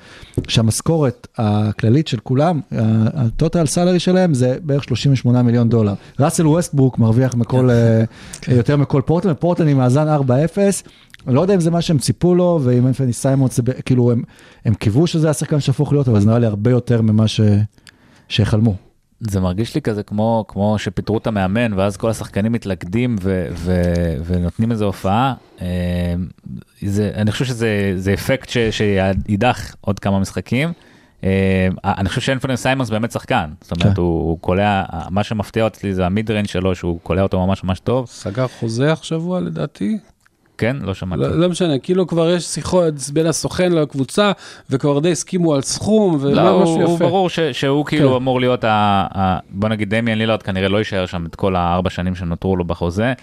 שהמשכורת 0.48 1.28
הכללית 1.38 2.08
של 2.08 2.20
כולם, 2.24 2.60
ה 3.14 3.22
total 3.22 3.66
salary 3.66 4.00
שלהם 4.00 4.34
זה 4.34 4.58
בערך 4.64 4.84
38 4.84 5.42
מיליון 5.42 5.70
דולר. 5.70 5.94
ראסל 6.20 6.48
ווסטברוק 6.48 7.00
מרוויח 7.00 7.36
מכל, 7.36 7.70
אה, 7.70 8.04
יותר 8.48 8.78
מכל 8.78 9.02
פורטלנד, 9.06 9.29
ופורטלנד 9.32 9.70
עם 9.70 9.78
מאזן 9.78 10.08
4-0. 10.08 10.30
אני 11.28 11.36
לא 11.36 11.42
יודע 11.42 11.56
אם 11.56 11.60
זה 11.60 11.72
מה 11.72 11.82
שהם 11.82 11.98
ציפו 11.98 12.36
לו, 12.36 12.60
ואם 12.64 12.88
אנפני 12.88 13.14
סיימונס, 13.14 13.60
כאילו 13.86 14.12
הם, 14.12 14.24
הם 14.66 14.74
קיוו 14.74 15.08
שזה 15.08 15.30
השחקן 15.30 15.60
שיהפוך 15.60 15.92
להיות, 15.92 16.08
אבל 16.08 16.20
זה 16.20 16.28
נראה 16.28 16.40
לי 16.40 16.46
הרבה 16.46 16.72
יותר 16.72 17.02
ממה 17.02 17.28
ש... 17.28 17.42
שחלמו. 18.30 18.76
זה 19.20 19.40
מרגיש 19.40 19.76
לי 19.76 19.82
כזה 19.82 20.04
כמו, 20.04 20.46
כמו 20.48 20.80
שפיטרו 20.80 21.18
את 21.18 21.28
המאמן 21.28 21.74
ואז 21.74 21.98
כל 21.98 22.10
השחקנים 22.10 22.52
מתלכדים 22.52 23.16
ו, 23.22 23.48
ו, 23.52 23.82
ונותנים 24.26 24.72
איזו 24.72 24.86
הופעה. 24.86 25.34
אה, 25.62 26.16
זה, 26.82 27.12
אני 27.16 27.32
חושב 27.32 27.46
שזה 27.46 27.94
זה 27.96 28.14
אפקט 28.14 28.50
ש, 28.50 28.58
שידעך 28.72 29.76
עוד 29.82 30.00
כמה 30.00 30.20
משחקים. 30.20 30.70
אה, 31.24 31.68
אני 31.86 32.10
חושב 32.10 32.22
שאנפרני 32.22 32.58
סיימונס 32.58 32.90
באמת 32.90 33.12
שחקן, 33.12 33.50
זאת 33.62 33.72
אומרת 33.72 33.96
כן. 33.96 34.02
הוא, 34.02 34.40
קולע, 34.40 34.84
מה 35.10 35.24
שמפתיע 35.24 35.64
אותי 35.64 35.94
זה 35.94 36.06
ה 36.06 36.12
mid 36.12 36.32
range 36.32 36.48
שלו 36.48 36.76
שהוא 36.76 37.00
קולע 37.04 37.22
אותו 37.22 37.48
ממש 37.48 37.64
ממש 37.64 37.80
טוב, 37.80 38.08
סגר 38.08 38.48
חוזה 38.48 38.92
השבוע 38.92 39.40
לדעתי? 39.40 39.98
כן? 40.58 40.78
לא 40.82 40.94
שמעתי. 40.94 41.22
לא, 41.22 41.40
לא 41.40 41.50
משנה, 41.50 41.80
כאילו 41.80 42.08
כבר 42.08 42.30
יש 42.30 42.44
שיחות 42.44 42.94
בין 43.14 43.26
הסוכן 43.26 43.72
לקבוצה, 43.72 44.32
וכבר 44.70 45.00
די 45.00 45.12
הסכימו 45.12 45.54
על 45.54 45.62
סכום, 45.62 46.18
לא, 46.24 46.42
ומה 46.42 46.50
הוא, 46.50 46.64
משהו 46.64 46.82
הוא 46.82 46.96
יפה. 46.96 47.06
ברור 47.06 47.30
ש, 47.30 47.40
שהוא 47.40 47.86
כאילו 47.86 48.10
כן. 48.10 48.16
אמור 48.16 48.40
להיות, 48.40 48.64
ה, 48.64 49.08
ה, 49.16 49.40
בוא 49.50 49.70
נגיד 49.70 49.96
דמיאן 49.96 50.18
לילארד 50.18 50.44
כנראה 50.44 50.70
לא 50.70 50.78
יישאר 50.78 51.06
שם 51.06 51.26
את 51.26 51.36
כל 51.36 51.56
הארבע 51.56 51.90
שנים 51.90 52.16
שנותרו 52.16 52.56
לו 52.56 52.66
בחוזה, 52.66 53.14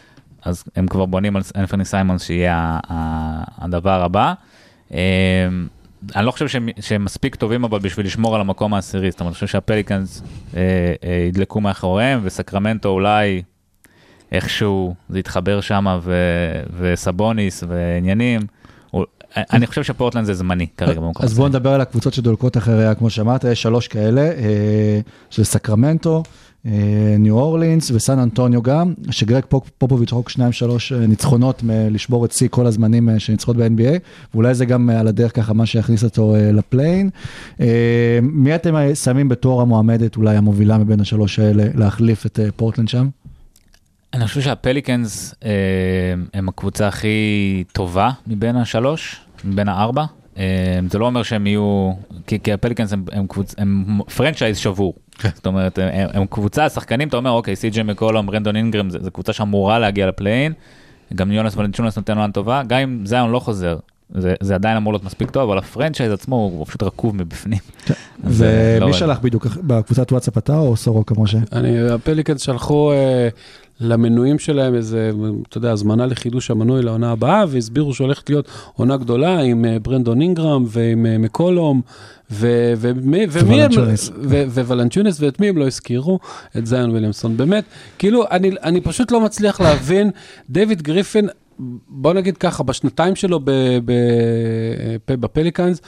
אז 0.44 0.64
הם 0.76 0.86
כבר 0.86 1.05
בונים 1.05 1.36
על 1.36 1.42
אנפרני 1.57 1.84
סיימונס 1.84 2.24
שיהיה 2.24 2.55
ה, 2.57 2.78
ה, 2.92 3.64
הדבר 3.64 4.03
הבא. 4.03 4.34
אני 6.15 6.27
לא 6.27 6.31
חושב 6.31 6.49
שהם, 6.49 6.69
שהם 6.81 7.05
מספיק 7.05 7.35
טובים 7.35 7.65
אבל 7.65 7.79
בשביל 7.79 8.07
לשמור 8.07 8.35
על 8.35 8.41
המקום 8.41 8.75
העשירי, 8.75 9.11
זאת 9.11 9.21
אומרת, 9.21 9.31
אני 9.31 9.35
חושב 9.35 9.47
שהפליקאנס 9.47 10.23
אה, 10.57 10.61
אה, 11.05 11.27
ידלקו 11.29 11.61
מאחוריהם 11.61 12.21
וסקרמנטו 12.23 12.89
אולי 12.89 13.43
איכשהו 14.33 14.95
זה 15.09 15.19
יתחבר 15.19 15.61
שם 15.61 15.99
וסבוניס 16.79 17.65
ועניינים. 17.69 18.41
אני 19.37 19.67
חושב 19.67 19.83
שפורטלנד 19.83 20.25
זה 20.25 20.35
זמני 20.35 20.67
כרגע 20.77 21.01
במקום 21.01 21.25
אז 21.25 21.31
הזה. 21.31 21.37
בואו 21.37 21.49
נדבר 21.49 21.73
על 21.73 21.81
הקבוצות 21.81 22.15
שדולקות 22.15 22.57
אחריה, 22.57 22.95
כמו 22.95 23.11
שאמרת, 23.11 23.45
יש 23.45 23.63
שלוש 23.63 23.89
כאלה, 23.89 24.21
אה, 24.21 25.01
של 25.31 25.45
סקרמנטו, 25.45 26.23
ניו 27.19 27.39
אורלינס 27.39 27.91
וסן 27.91 28.19
אנטוניו 28.19 28.62
גם, 28.62 28.95
שגרג 29.11 29.43
פופ- 29.49 29.71
פופוביץ' 29.79 30.12
רק 30.12 30.29
שניים 30.29 30.53
שלוש 30.53 30.93
אה, 30.93 31.07
ניצחונות 31.07 31.62
מלשבור 31.62 32.25
את 32.25 32.33
שיא 32.33 32.49
כל 32.51 32.67
הזמנים 32.67 33.09
אה, 33.09 33.19
של 33.18 33.28
ניצחונות 33.28 33.57
ב-NBA, 33.57 33.99
ואולי 34.35 34.55
זה 34.55 34.64
גם 34.64 34.91
אה, 34.91 35.01
על 35.01 35.09
הדרך 35.09 35.37
ככה 35.37 35.53
מה 35.53 35.67
שיכניס 35.67 36.05
אותו 36.05 36.35
אה, 36.35 36.53
ל 36.53 36.59
play-in. 36.59 37.11
אה, 37.61 37.67
מי 38.23 38.55
אתם 38.55 38.77
אה, 38.77 38.95
שמים 38.95 39.29
בתור 39.29 39.62
המועמדת, 39.62 40.17
אולי 40.17 40.37
המובילה 40.37 40.79
מבין 40.79 41.01
השלוש 41.01 41.39
האלה, 41.39 41.64
להחליף 41.75 42.27
את 42.27 42.41
אה, 42.41 42.47
פורטלנד 42.57 42.89
שם? 42.89 43.09
אני 44.14 44.27
חושב 44.27 44.41
שהפליקנס 44.41 45.35
אה, 45.45 45.51
הם 46.35 46.49
הקבוצה 46.49 46.89
הכי 46.89 47.64
טובה 47.73 48.11
מבין 48.27 48.57
השלוש, 48.57 49.21
מבין 49.45 49.69
הארבע. 49.69 50.05
אה, 50.39 50.45
זה 50.91 50.99
לא 50.99 51.07
אומר 51.07 51.23
שהם 51.23 51.47
יהיו, 51.47 51.93
כי, 52.27 52.39
כי 52.41 52.53
הפליקנס 52.53 52.93
הם, 52.93 53.05
הם, 53.12 53.27
קבוצ, 53.27 53.55
הם 53.59 53.85
franchise 54.16 54.57
שבור. 54.57 54.95
זאת 55.35 55.47
אומרת, 55.47 55.79
הם, 55.79 56.09
הם 56.12 56.27
קבוצה, 56.27 56.69
שחקנים, 56.69 57.09
אתה 57.09 57.17
אומר, 57.17 57.31
אוקיי, 57.31 57.57
סי.ג'י 57.57 57.83
מקולום, 57.83 58.31
ברנדון 58.31 58.57
אינגרם, 58.57 58.91
זו 58.91 59.11
קבוצה 59.11 59.33
שאמורה 59.33 59.79
להגיע 59.79 60.07
ל 60.07 60.12
play-in. 60.12 60.53
גם 61.14 61.33
יונאס 61.33 61.57
ולנצ'יונאס 61.57 61.97
נותן 61.97 62.19
עונה 62.19 62.33
טובה, 62.33 62.62
גם 62.67 62.79
אם 62.79 63.07
זיון 63.07 63.31
לא 63.31 63.39
חוזר. 63.39 63.77
זה, 64.11 64.35
זה 64.41 64.55
עדיין 64.55 64.77
אמור 64.77 64.93
להיות 64.93 65.05
מספיק 65.05 65.31
טוב, 65.31 65.51
אבל 65.51 65.59
ה 65.59 65.64
franchise 65.64 66.12
עצמו 66.12 66.37
הוא 66.37 66.67
פשוט 66.67 66.83
רקוב 66.83 67.17
מבפנים. 67.17 67.59
אז, 68.25 68.43
אה, 68.43 68.77
לא 68.81 68.85
ומי 68.85 68.91
רואה. 68.91 68.99
שלח 68.99 69.19
בדיוק 69.19 69.47
בקבוצת 69.47 70.12
וואטסאפ 70.12 70.39
אתה 70.39 70.59
או 70.59 70.77
סורוקה 70.77 71.14
משה? 71.19 71.39
אני, 71.53 71.91
הפליקנס 71.91 72.41
שלחו 72.41 72.93
אה, 72.93 73.29
למנויים 73.81 74.39
שלהם 74.39 74.74
איזה, 74.74 75.11
אתה 75.49 75.59
יודע, 75.59 75.70
הזמנה 75.70 76.07
לחידוש 76.07 76.51
המנוי 76.51 76.83
לעונה 76.83 77.11
הבאה, 77.11 77.45
והסבירו 77.49 77.95
שהולכת 77.95 78.31
להיות 78.31 78.49
עונה 78.74 78.97
גדולה 78.97 79.41
עם 79.41 79.64
אה, 79.64 79.79
ברנדון 79.79 80.20
אינגרם 80.20 80.64
ועם 80.68 81.07
אה, 81.07 81.18
מקולום, 81.18 81.81
ו- 82.31 82.72
ומי 82.79 83.27
ומי 83.31 83.62
הם, 83.62 83.70
וולנצ'יונאס, 84.57 85.20
ואת 85.20 85.41
מי 85.41 85.49
הם 85.49 85.59
לא 85.59 85.66
הזכירו? 85.66 86.18
את 86.59 86.66
זיון 86.66 86.91
ויליאמסון. 86.91 87.37
באמת, 87.37 87.64
כאילו, 87.99 88.24
אני, 88.31 88.51
אני 88.62 88.81
פשוט 88.81 89.11
לא 89.12 89.20
מצליח 89.20 89.61
להבין, 89.61 90.11
דיוויד 90.51 90.83
גריפין, 90.83 91.29
בוא 91.89 92.12
נגיד 92.14 92.37
ככה, 92.37 92.62
בשנתיים 92.62 93.16
שלו 93.16 93.41
ב- 93.45 93.79
ב- 93.85 95.14
בפליקנס, 95.14 95.81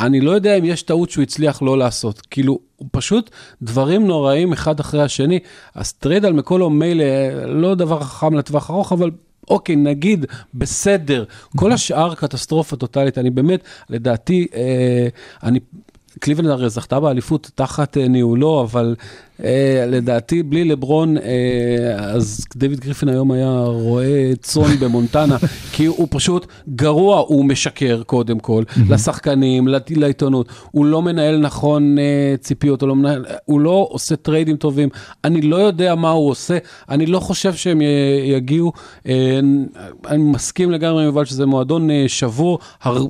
אני 0.00 0.20
לא 0.20 0.30
יודע 0.30 0.58
אם 0.58 0.64
יש 0.64 0.82
טעות 0.82 1.10
שהוא 1.10 1.22
הצליח 1.22 1.62
לא 1.62 1.78
לעשות. 1.78 2.20
כאילו, 2.30 2.58
הוא 2.76 2.88
פשוט 2.92 3.30
דברים 3.62 4.06
נוראים 4.06 4.52
אחד 4.52 4.80
אחרי 4.80 5.02
השני. 5.02 5.38
אז 5.74 5.92
טרייד 5.92 6.24
על 6.24 6.32
מקולום 6.32 6.78
מילא, 6.78 7.04
לא 7.46 7.74
דבר 7.74 8.00
חכם 8.00 8.34
לטווח 8.34 8.70
ארוך, 8.70 8.92
אבל 8.92 9.10
אוקיי, 9.50 9.76
נגיד, 9.76 10.26
בסדר. 10.54 11.24
כל 11.56 11.72
השאר 11.72 12.14
קטסטרופה 12.14 12.76
טוטאלית. 12.76 13.18
אני 13.18 13.30
באמת, 13.30 13.64
לדעתי, 13.90 14.46
אה, 14.54 15.08
אני... 15.42 15.60
קליבלנד 16.20 16.50
הרי 16.50 16.70
זכתה 16.70 17.00
באליפות 17.00 17.50
תחת 17.54 17.96
אה, 17.98 18.08
ניהולו, 18.08 18.62
אבל 18.62 18.94
אה, 19.44 19.84
לדעתי 19.88 20.42
בלי 20.42 20.64
לברון, 20.64 21.18
אה, 21.18 21.22
אז 21.98 22.44
דיוויד 22.56 22.80
גריפין 22.80 23.08
היום 23.08 23.30
היה 23.30 23.60
רואה 23.64 24.32
צאן 24.40 24.76
במונטנה, 24.80 25.36
כי 25.72 25.86
הוא 25.86 26.08
פשוט 26.10 26.46
גרוע, 26.74 27.18
הוא 27.18 27.44
משקר 27.44 28.02
קודם 28.06 28.38
כל, 28.38 28.62
לשחקנים, 28.90 29.68
לעיתונות, 29.90 30.48
הוא 30.70 30.84
לא 30.86 31.02
מנהל 31.02 31.40
נכון 31.40 31.98
אה, 31.98 32.34
ציפיות, 32.40 32.80
הוא 32.82 32.88
לא, 32.88 32.96
מנהל, 32.96 33.24
הוא 33.44 33.60
לא 33.60 33.86
עושה 33.90 34.16
טריידים 34.16 34.56
טובים, 34.56 34.88
אני 35.24 35.42
לא 35.42 35.56
יודע 35.56 35.94
מה 35.94 36.10
הוא 36.10 36.30
עושה, 36.30 36.58
אני 36.88 37.06
לא 37.06 37.20
חושב 37.20 37.54
שהם 37.54 37.80
י- 37.80 37.84
יגיעו, 38.24 38.72
אה, 39.08 39.40
אני 40.08 40.22
מסכים 40.22 40.70
לגמרי 40.70 41.02
עם 41.02 41.06
יובל 41.06 41.24
שזה 41.24 41.46
מועדון 41.46 41.90
אה, 41.90 42.04
שבור. 42.08 42.58
הר... 42.82 43.06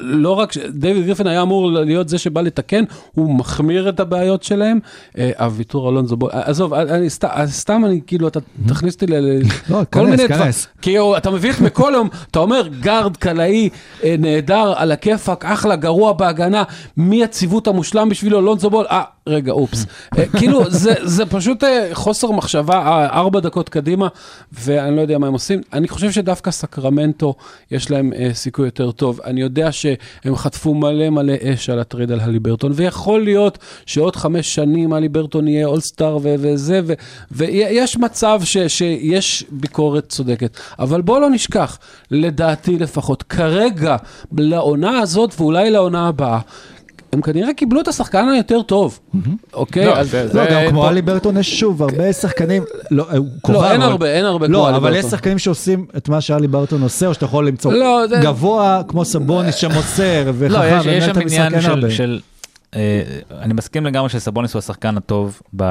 לא 0.00 0.30
רק, 0.38 0.52
דיוויד 0.72 1.04
גריפין 1.06 1.26
היה 1.26 1.42
אמור 1.42 1.70
להיות 1.72 2.08
זה 2.08 2.18
שבא 2.18 2.40
לתקן, 2.40 2.84
הוא 3.14 3.34
מחמיר 3.34 3.88
את 3.88 4.00
הבעיות 4.00 4.42
שלהם. 4.42 4.78
אה, 5.18 5.30
הוויתור 5.38 5.90
על 5.90 5.97
לונזו, 5.97 6.16
בוא, 6.16 6.28
עזוב, 6.32 6.74
אני 6.74 7.10
סתם, 7.10 7.28
סתם 7.46 7.82
אני 7.84 8.00
כאילו, 8.06 8.28
אתה 8.28 8.40
תכניס 8.68 8.94
אותי 8.94 9.06
ל... 9.06 9.14
ל- 9.14 9.42
לא, 9.70 9.76
כל 9.76 9.84
כנס, 9.90 10.10
מיני 10.10 10.26
דבר- 10.28 10.38
כנס. 10.44 10.66
כי 10.82 10.96
הוא- 10.98 11.16
אתה 11.16 11.30
מביא 11.30 11.50
את 11.50 11.60
מקולום, 11.60 12.08
אתה 12.30 12.38
אומר 12.38 12.68
גארד 12.80 13.16
קלעי 13.16 13.68
אה, 14.04 14.14
נהדר 14.18 14.72
על 14.76 14.92
הכיפאק, 14.92 15.44
אחלה, 15.44 15.76
גרוע 15.76 16.12
בהגנה, 16.12 16.62
מי 16.96 17.24
הציוות 17.24 17.66
המושלם 17.66 18.08
בשבילו, 18.08 18.40
לונזו 18.40 18.70
בול, 18.70 18.86
אה, 18.90 19.02
רגע, 19.26 19.52
אופס. 19.52 19.86
אה, 20.18 20.24
כאילו, 20.38 20.70
זה, 20.70 20.94
זה 21.02 21.26
פשוט 21.26 21.64
אה, 21.64 21.88
חוסר 21.92 22.30
מחשבה, 22.30 22.74
אה, 22.78 23.06
ארבע 23.06 23.40
דקות 23.40 23.68
קדימה, 23.68 24.08
ואני 24.52 24.96
לא 24.96 25.00
יודע 25.00 25.18
מה 25.18 25.26
הם 25.26 25.32
עושים. 25.32 25.60
אני 25.72 25.88
חושב 25.88 26.10
שדווקא 26.10 26.50
סקרמנטו, 26.50 27.34
יש 27.70 27.90
להם 27.90 28.12
אה, 28.12 28.30
סיכוי 28.34 28.64
יותר 28.64 28.90
טוב. 28.90 29.20
אני 29.24 29.40
יודע 29.40 29.72
שהם 29.72 30.36
חטפו 30.36 30.74
מלא 30.74 31.10
מלא 31.10 31.34
אש 31.42 31.70
על 31.70 31.78
הטרייד 31.78 32.12
על 32.12 32.20
הליברטון, 32.20 32.72
ויכול 32.74 33.24
להיות 33.24 33.58
שעוד 33.86 34.16
חמש 34.16 34.54
שנים 34.54 34.92
הליברטון 34.92 35.48
יהיה 35.48 35.66
אולסטאר 35.66 36.18
וזה, 36.22 36.80
ויש 37.30 37.96
מצב 37.96 38.40
ש- 38.44 38.56
שיש 38.58 39.44
ביקורת 39.50 40.08
צודקת. 40.08 40.56
אבל 40.78 41.02
בואו 41.02 41.20
לא 41.20 41.30
נשכח, 41.30 41.78
לדעתי 42.10 42.78
לפחות, 42.78 43.22
כרגע, 43.22 43.96
לעונה 44.38 44.98
הזאת 44.98 45.34
ואולי 45.40 45.70
לעונה 45.70 46.08
הבאה, 46.08 46.38
הם 47.12 47.20
כנראה 47.22 47.54
קיבלו 47.54 47.80
את 47.80 47.88
השחקן 47.88 48.28
היותר 48.28 48.62
טוב, 48.62 48.98
אוקיי? 49.54 49.86
לא, 49.86 49.96
אז- 49.96 50.14
לא, 50.34 50.42
גם 50.50 50.60
כמו 50.70 50.88
אלי 50.88 51.02
ברטון 51.02 51.36
יש 51.36 51.60
שוב 51.60 51.82
הרבה 51.82 52.12
שחקנים, 52.12 52.62
לא, 52.90 53.06
הוא 53.16 53.26
קובע, 53.42 53.72
אין 53.72 53.82
הרבה, 53.82 54.06
אין 54.12 54.24
הרבה 54.24 54.46
כמו 54.46 54.52
לא, 54.52 54.68
אלי 54.68 54.76
אבל 54.76 54.90
יש 54.90 54.96
ברטון. 54.96 55.10
שחקנים 55.10 55.38
שעושים 55.38 55.86
את 55.96 56.08
מה 56.08 56.20
שאלי 56.20 56.48
ברטון 56.48 56.82
עושה, 56.82 57.06
או 57.06 57.14
שאתה 57.14 57.24
יכול 57.24 57.48
למצוא 57.48 57.72
לא, 57.72 58.00
גבוה 58.22 58.82
כמו 58.88 59.04
סבוניס 59.04 59.54
שמוסר 59.54 60.24
לא, 60.26 60.32
וחכם 60.38 60.78
יש, 60.78 60.86
יש 60.86 61.04
שם 61.04 61.20
עניין 61.20 61.60
של, 61.60 61.84
אה, 61.84 62.31
אני 63.40 63.54
מסכים 63.54 63.86
לגמרי 63.86 64.08
שסבוניס 64.08 64.54
הוא 64.54 64.58
השחקן 64.58 64.96
הטוב 64.96 65.40
ב, 65.56 65.64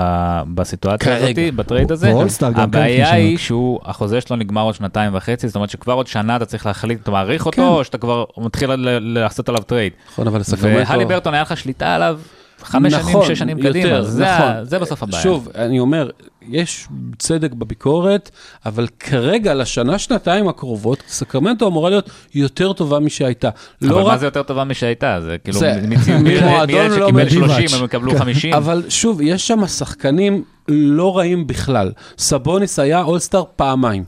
בסיטואציה. 0.53 1.17
הזאת, 1.17 1.55
בטרייד 1.55 1.91
הזה. 1.91 2.13
הבעיה 2.55 3.11
היא 3.13 3.37
שהוא, 3.37 3.79
החוזה 3.85 4.21
שלו 4.21 4.35
נגמר 4.35 4.61
עוד 4.61 4.75
שנתיים 4.75 5.15
וחצי, 5.15 5.47
זאת 5.47 5.55
אומרת 5.55 5.69
שכבר 5.69 5.93
עוד 5.93 6.07
שנה 6.07 6.35
אתה 6.35 6.45
צריך 6.45 6.65
להחליט, 6.65 7.01
אתה 7.03 7.11
מעריך 7.11 7.45
אותו, 7.45 7.55
כן. 7.55 7.61
או 7.67 7.83
שאתה 7.83 7.97
כבר 7.97 8.23
מתחיל 8.37 8.71
ל- 8.71 9.19
לעשות 9.19 9.49
עליו 9.49 9.61
טרייד. 9.63 9.93
נכון, 10.11 10.27
אבל 10.27 10.43
סקרמנטו... 10.43 10.89
והליברטון 10.91 11.33
היה 11.33 11.41
לך 11.43 11.57
שליטה 11.57 11.95
עליו 11.95 12.19
חמש 12.63 12.93
שנים, 12.93 13.05
נכון, 13.05 13.25
שש 13.25 13.39
שנים 13.39 13.57
יותר, 13.57 13.69
קדימה, 13.69 14.01
זה, 14.01 14.25
נכון. 14.35 14.63
זה 14.63 14.79
בסוף 14.79 15.03
הבעיה. 15.03 15.23
שוב, 15.23 15.49
אני 15.55 15.79
אומר, 15.79 16.09
יש 16.49 16.87
צדק 17.17 17.53
בביקורת, 17.53 18.29
אבל 18.65 18.87
כרגע, 18.99 19.53
לשנה, 19.53 19.99
שנתיים 19.99 20.47
הקרובות, 20.47 21.03
סקרמנטו 21.07 21.67
אמורה 21.67 21.89
להיות 21.89 22.09
יותר 22.35 22.73
טובה 22.73 22.99
משהייתה. 22.99 23.49
אבל 23.81 23.89
לא 23.89 24.03
מה 24.03 24.09
רק... 24.09 24.19
זה 24.19 24.25
יותר 24.25 24.43
טובה 24.43 24.63
משהייתה? 24.63 25.19
זה 25.21 25.37
כאילו, 25.43 25.59
זה- 25.59 25.81
מילד 26.23 26.43
לא 26.71 26.89
שקיבל 26.89 27.11
מדיבאץ'. 27.11 27.49
30, 27.51 27.79
הם 27.79 27.85
יקבלו 27.85 28.17
50. 28.17 28.53
אבל 28.53 28.83
שוב, 28.89 29.21
יש 29.21 29.47
שם 29.47 29.67
שחקנים 29.67 30.43
לא 30.67 31.17
רעים 31.17 31.47
בכלל. 31.47 31.91
סבוניס 32.17 32.79
היה 32.79 33.01
אולסטאר 33.01 33.43
פעמיים, 33.55 34.03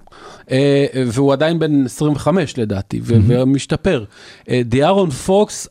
אה, 0.51 0.85
והוא 1.07 1.33
עדיין 1.33 1.59
בן 1.59 1.85
25 1.85 2.57
לדעתי, 2.57 3.01
ומשתפר. 3.03 4.03
אה, 4.49 4.61
דיארון 4.65 5.09
פוקס, 5.09 5.67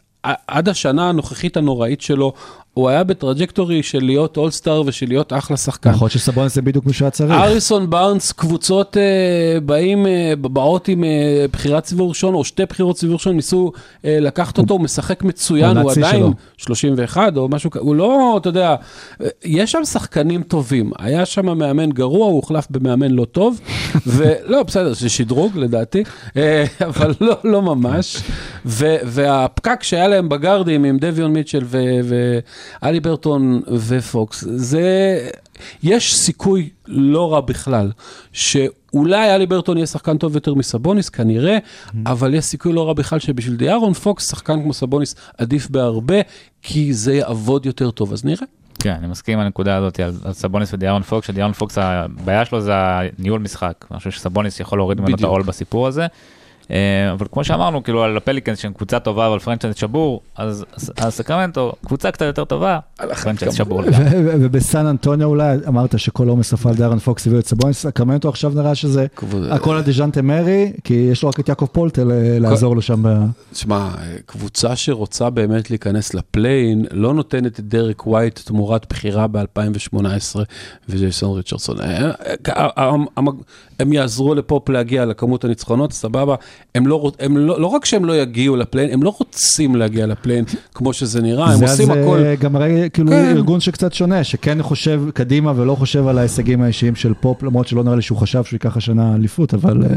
עד 0.47 0.69
השנה 0.69 1.09
הנוכחית 1.09 1.57
הנוראית 1.57 2.01
שלו, 2.01 2.33
הוא 2.75 2.89
היה 2.89 3.05
ב 3.05 3.12
trajectory 3.12 3.83
של 3.83 4.05
להיות 4.05 4.37
אולסטאר 4.37 4.83
ושל 4.87 5.07
להיות 5.09 5.33
אחלה 5.33 5.57
שחקן. 5.57 5.91
יכול 5.91 6.05
להיות 6.05 6.13
שסבוניס 6.13 6.55
זה 6.55 6.63
בדיוק 6.63 6.87
מי 6.87 6.93
שהיה 6.93 7.11
צריך. 7.11 7.31
האריסון 7.31 7.91
בארנס, 7.91 8.33
קבוצות 8.33 8.97
אה, 8.97 9.61
באים, 9.61 10.07
אה, 10.07 10.33
באות 10.41 10.89
עם 10.89 11.05
אה, 11.05 11.45
בחירת 11.53 11.85
סיבוב 11.85 12.09
ראשון, 12.09 12.35
או 12.35 12.45
שתי 12.45 12.67
בחירות 12.67 12.99
סיבוב 12.99 13.15
ראשון, 13.15 13.37
ניסו 13.37 13.73
אה, 14.05 14.19
לקחת 14.21 14.59
אותו, 14.59 14.75
הוא 14.75 14.81
משחק 14.81 15.23
מצוין, 15.23 15.77
הוא 15.77 15.93
שיא 15.93 16.05
עדיין 16.05 16.23
שלו. 16.23 16.33
31 16.57 17.37
או 17.37 17.49
משהו 17.49 17.71
כזה, 17.71 17.85
הוא 17.85 17.95
לא, 17.95 18.35
אתה 18.41 18.49
יודע, 18.49 18.75
אה, 19.21 19.27
יש 19.45 19.73
שם 19.73 19.85
שחקנים 19.85 20.43
טובים. 20.43 20.91
היה 20.99 21.27
שם 21.27 21.59
מאמן 21.59 21.91
גרוע, 21.91 22.27
הוא 22.27 22.37
הוחלף 22.37 22.67
במאמן 22.71 23.11
לא 23.11 23.25
טוב, 23.25 23.61
ולא, 24.07 24.63
בסדר, 24.67 24.93
זה 24.95 25.09
שדרוג 25.09 25.57
לדעתי, 25.59 26.05
אה, 26.37 26.65
אבל 26.89 27.15
לא, 27.21 27.37
לא 27.45 27.63
ממש. 27.63 28.17
ו, 28.67 28.97
והפקק 29.05 29.83
שהיה 29.83 30.09
להם 30.09 30.29
בגארדים 30.29 30.85
עם 30.85 30.99
דביון 30.99 31.33
מיטשל 31.33 31.65
ו- 31.65 32.39
ואלי 32.83 33.01
ברטון 33.01 33.63
ופוקס, 33.89 34.45
זה, 34.49 35.19
יש 35.83 36.15
סיכוי 36.15 36.69
לא 36.87 37.33
רע 37.33 37.41
בכלל, 37.41 37.93
שאולי 38.33 39.35
אלי 39.35 39.47
ברטון 39.47 39.77
יהיה 39.77 39.87
שחקן 39.87 40.19
טוב 40.19 40.35
יותר 40.35 40.55
מסבוניס, 40.55 41.09
כנראה, 41.09 41.59
אבל 42.07 42.35
יש 42.35 42.45
סיכוי 42.45 42.73
לא 42.73 42.87
רע 42.89 42.93
בכלל 42.93 43.19
שבשביל 43.19 43.57
דיארון 43.57 43.93
פוקס, 43.93 44.31
שחקן 44.31 44.63
כמו 44.63 44.73
סבוניס 44.73 45.15
עדיף 45.39 45.71
בהרבה, 45.71 46.17
כי 46.63 46.95
זה 46.95 47.15
יעבוד 47.15 47.67
יותר 47.67 47.91
טוב, 47.91 48.13
אז 48.13 48.25
נראה. 48.25 48.47
כן, 48.79 48.95
אני 48.99 49.07
מסכים 49.07 49.39
עם 49.39 49.45
הנקודה 49.47 49.77
הזאת 49.77 50.01
על, 50.01 50.13
על 50.25 50.33
סבוניס 50.33 50.75
ודיארון 50.75 51.03
פוקס, 51.03 51.27
שדיארון 51.27 51.53
פוקס 51.53 51.79
הבעיה 51.79 52.45
שלו 52.45 52.61
זה 52.61 52.73
הניהול 52.75 53.41
משחק. 53.41 53.85
אני 53.91 53.99
חושב 53.99 54.11
שסבוניס 54.11 54.61
יכול 54.61 54.79
להוריד 54.79 55.01
ממנו 55.01 55.15
את. 55.15 55.23
העול 55.23 55.43
בסיפור 55.43 55.87
הזה. 55.87 56.07
אה, 56.71 57.13
אבל 57.13 57.27
כמו 57.33 57.45
שאמרנו, 57.45 57.83
כאילו 57.83 58.03
על 58.03 58.17
הפליקנס 58.17 58.59
שהם 58.59 58.73
קבוצה 58.73 58.99
טובה 58.99 59.27
אבל 59.29 59.39
franchise 59.39 59.75
שבור, 59.75 60.21
אז 60.37 60.65
אז 60.97 61.15
סקרמנטו 61.15 61.73
קבוצה 61.87 62.11
קצת 62.11 62.25
יותר 62.25 62.45
טובה, 62.45 62.79
franchise 63.23 63.55
שבור. 63.55 63.83
לגמרי. 63.83 64.05
ובסן 64.41 64.87
אנטוניו 64.87 65.29
אולי 65.29 65.57
אמרת 65.69 65.99
שכל 65.99 66.29
עומס 66.29 66.53
נפל 66.53 66.75
דיארון 66.75 66.99
פוקס 66.99 67.27
הביאו 67.27 67.41
את 67.41 67.47
סבוניס, 67.47 67.83
סקרמנטו 67.83 68.29
עכשיו 68.29 68.53
נראה 68.55 68.75
שזה 68.75 69.07
הכל 69.51 69.77
על 69.77 69.83
דז'ונטה 69.83 70.23
מארי, 70.23 70.73
כי 70.85 70.95
יש 70.95 71.23
לו 71.23 71.29
רק 71.29 71.41
את 71.41 71.49
יעקב 71.49 71.67
פולטל 71.67 72.11
אה, 72.11 72.39
לעזור 72.39 72.77
לו 72.77 72.83
שם. 72.83 73.05
שמע, 73.55 73.89
קבוצה 74.27 74.77
שרוצה 74.77 75.31
באמת 75.31 75.71
להיכנס 75.71 76.15
ל 76.15 76.23
play-in, 76.23 76.87
לא 76.91 77.15
נותנת 77.15 77.61
את 77.61 77.65
דרק 77.65 78.07
ווייט 78.07 78.41
תמורת 78.45 78.87
בחירה 78.91 79.27
ב-2018 79.27 80.37
וג'ייסון 80.89 81.37
ריצ'רדסון. 81.37 81.77
הם- 83.83 83.93
יעזרו 83.93 84.35
לפופ 84.35 84.69
להגיע 84.69 85.05
לכמות 85.05 85.45
הניצחונות, 85.45 85.93
סבבה. 85.93 86.35
הם 86.75 86.87
לא, 86.87 87.13
הם 87.21 87.37
לא, 87.37 87.61
לא 87.61 87.67
רק 87.67 87.85
שהם 87.85 88.05
לא 88.05 88.17
יגיעו 88.17 88.57
ל 88.57 88.61
play-in, 88.61 88.93
הם 88.93 89.03
לא 89.03 89.15
רוצים 89.19 89.77
להגיע 89.77 90.07
ל 90.07 90.11
play-in 90.11 90.45
כמו 90.75 90.93
שזה 90.93 91.23
נראה, 91.23 91.47
הם 91.47 91.57
זה 91.57 91.65
עושים 91.65 91.91
אז, 91.91 91.97
אה, 91.97 92.03
הכל. 92.03 92.35
גם 92.35 92.57
הרי 92.57 92.89
כאילו 92.93 93.11
כן. 93.11 93.33
ארגון 93.37 93.61
שקצת 93.61 93.93
שונה, 93.93 94.25
שכן 94.25 94.63
חושב 94.63 95.03
קדימה 95.15 95.53
ולא 95.57 95.75
חושב 95.75 96.07
על 96.07 96.19
ההישגים 96.19 96.63
האישיים 96.63 96.95
של 96.95 97.15
פופ, 97.21 97.43
למרות 97.43 97.67
שלא 97.69 97.85
נראה 97.85 97.97
לי 97.97 98.03
שהוא 98.03 98.19
חשב 98.19 98.45
שהוא 98.45 98.57
ייקח 98.57 98.77
השנה 98.77 99.15
אליפות, 99.15 99.55
אבל 99.55 99.83
אה, 99.85 99.89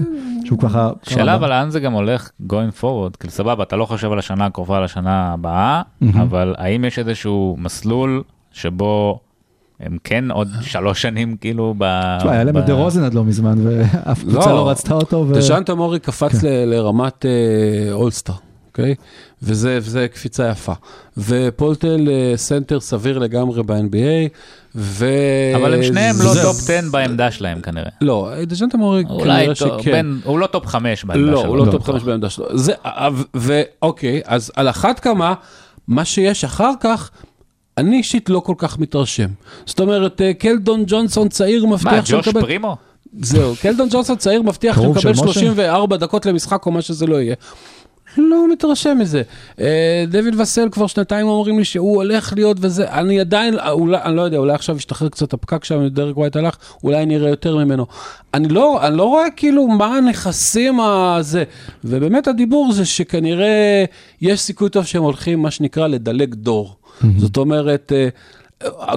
שהוא 0.46 0.60
ככה... 0.60 0.90
שאלה 1.04 1.36
אבל 1.36 1.50
לאן 1.50 1.70
זה 1.70 1.80
גם 1.80 1.94
הולך 1.94 2.30
going 2.50 2.82
forward, 2.82 3.18
כאילו 3.20 3.32
סבבה, 3.32 3.64
אתה 3.64 3.76
לא 3.76 3.86
חושב 3.86 4.12
על 4.12 4.20
השנה 4.20 4.46
הקרובה, 4.46 4.78
על 4.78 4.84
השנה 4.84 5.34
הבאה, 5.34 5.82
אבל 6.14 6.56
האם 6.58 6.86
יש 6.86 7.00
איזשהו 7.00 7.56
מסלול 7.60 8.24
שבו 8.52 9.20
הם 9.80 9.98
כן 10.04 10.32
עוד 10.32 10.48
שלוש 10.62 11.02
שנים 11.02 11.38
כאילו 11.42 11.74
ב... 11.78 11.84
תשמע, 12.20 12.32
היה 12.32 12.44
להם 12.44 12.58
את 12.58 12.66
דה 12.66 12.74
רוזן 12.74 13.04
עד 13.04 13.14
לא 13.14 13.24
מזמן, 13.24 13.56
ואף 13.68 14.24
קבוצה 14.24 14.50
לא 14.54 14.70
רצתה 14.70 14.94
אותו. 14.94 15.26
דשאנטה 15.34 15.76
מורי 15.76 16.00
קפץ 16.00 16.42
כן. 16.42 16.48
ל- 16.48 16.74
לרמת 16.74 17.26
אה, 17.26 17.94
אולסטאר, 17.94 18.36
אוקיי? 18.68 18.96
וזה, 19.44 20.08
קפיצה 20.14 20.50
יפה. 20.50 20.74
ופולטל 21.18 22.08
אה, 22.10 22.38
סנטר 22.38 22.80
סביר 22.80 23.20
לגמרי 23.20 23.64
ב-NBA, 23.64 24.30
ו... 24.76 25.06
אבל 25.56 25.74
הם 25.74 25.84
שניהם 25.84 26.16
לא. 26.20 26.34
טופ 26.44 26.58
10 26.58 26.80
בעמדה 26.92 27.32
שלהם 27.32 27.62
כנראה. 27.62 27.90
לא, 28.02 28.32
דז'אנטה 28.48 28.78
מורי 28.78 29.04
כנראה 29.24 29.56
שכן. 29.56 30.06
הוא 30.24 30.40
לא 30.40 30.48
טופ 30.48 30.66
5 30.66 31.04
בעמדה 31.04 31.32
לא, 31.32 31.42
שלו. 31.42 31.50
הוא 31.50 31.58
לא 31.58 31.72
טופ 31.72 31.84
חמש 31.84 32.04
בעמדה 32.04 32.30
שלו. 32.30 32.58
זה, 32.58 32.74
ו- 33.14 33.22
ואוקיי, 33.82 34.22
אז 34.26 34.52
על 34.56 34.70
אחת 34.70 35.00
כמה, 35.00 35.34
מה 35.88 36.06
שיש 36.06 36.44
אחר 36.44 36.72
כך, 36.80 37.12
אני 37.78 37.98
אישית 37.98 38.30
לא 38.30 38.40
כל 38.40 38.56
כך 38.58 38.80
מתרשם. 38.80 39.28
זאת 39.66 39.80
אומרת, 39.80 40.22
אה, 40.22 40.34
קלדון 40.34 40.84
ג'ונסון 40.88 41.30
צעיר 41.30 41.66
מה, 41.66 41.74
מבטיח 41.76 42.06
שהוא 42.06 42.20
ג'וש 42.20 42.28
מקבל... 42.28 42.42
פרימו? 42.42 42.78
זהו, 43.22 43.54
קלדון 43.62 43.88
ג'ונסון 43.92 44.16
צעיר 44.16 44.42
מבטיח 44.42 44.76
שהוא 44.76 44.86
קרוב 44.86 45.00
של 45.00 45.10
מקבל 45.10 45.24
משה? 45.24 45.34
34 45.40 45.98
דקות 45.98 46.26
למשחק 46.26 46.66
או 46.66 46.72
מה 46.72 46.82
שזה 46.82 47.08
לא 47.08 47.22
יהיה. 47.22 47.36
לא 48.18 48.52
מתרשם 48.52 48.98
מזה. 49.00 49.22
אה, 49.60 50.06
דויד 50.08 50.40
וסל 50.40 50.70
כבר 50.72 50.88
שנתיים 50.88 51.28
אומרים 51.28 51.58
לי 51.58 51.66
שהוא 51.66 51.96
הולך 51.96 52.34
להיות 52.36 52.58
וזה, 52.60 52.92
אני 52.92 53.20
עדיין, 53.20 53.56
אולי, 53.70 53.98
אני 54.04 54.16
לא 54.16 54.22
יודע, 54.22 54.38
אולי 54.38 54.54
עכשיו 54.54 54.78
ישתחרר 54.78 55.10
קצת 55.10 55.34
הפקק 55.34 55.64
שם, 55.64 55.88
דרק 55.88 56.18
ווייט 56.18 56.36
הלך, 56.36 56.58
אולי 56.84 57.06
נראה 57.06 57.30
יותר 57.30 57.56
ממנו. 57.56 57.86
אני 58.34 58.48
לא, 58.48 58.88
אני 58.88 58.98
לא 58.98 59.04
רואה 59.04 59.32
כאילו 59.36 59.68
מה 59.68 59.98
הנכסים 59.98 60.80
הזה, 60.80 61.44
ובאמת 61.84 62.28
הדיבור 62.28 62.72
זה 62.72 62.86
שכנראה 62.86 63.86
יש 64.22 64.42
סיכוי 64.42 64.70
טוב 64.70 64.86
שהם 64.86 65.04
הולכים, 65.04 65.42
מה 65.42 65.52
שנקרא, 65.52 65.88
לדלג 65.88 66.34
דור. 66.34 66.76
זאת 67.18 67.38
אומרת, 67.38 67.92
אה, 67.96 68.08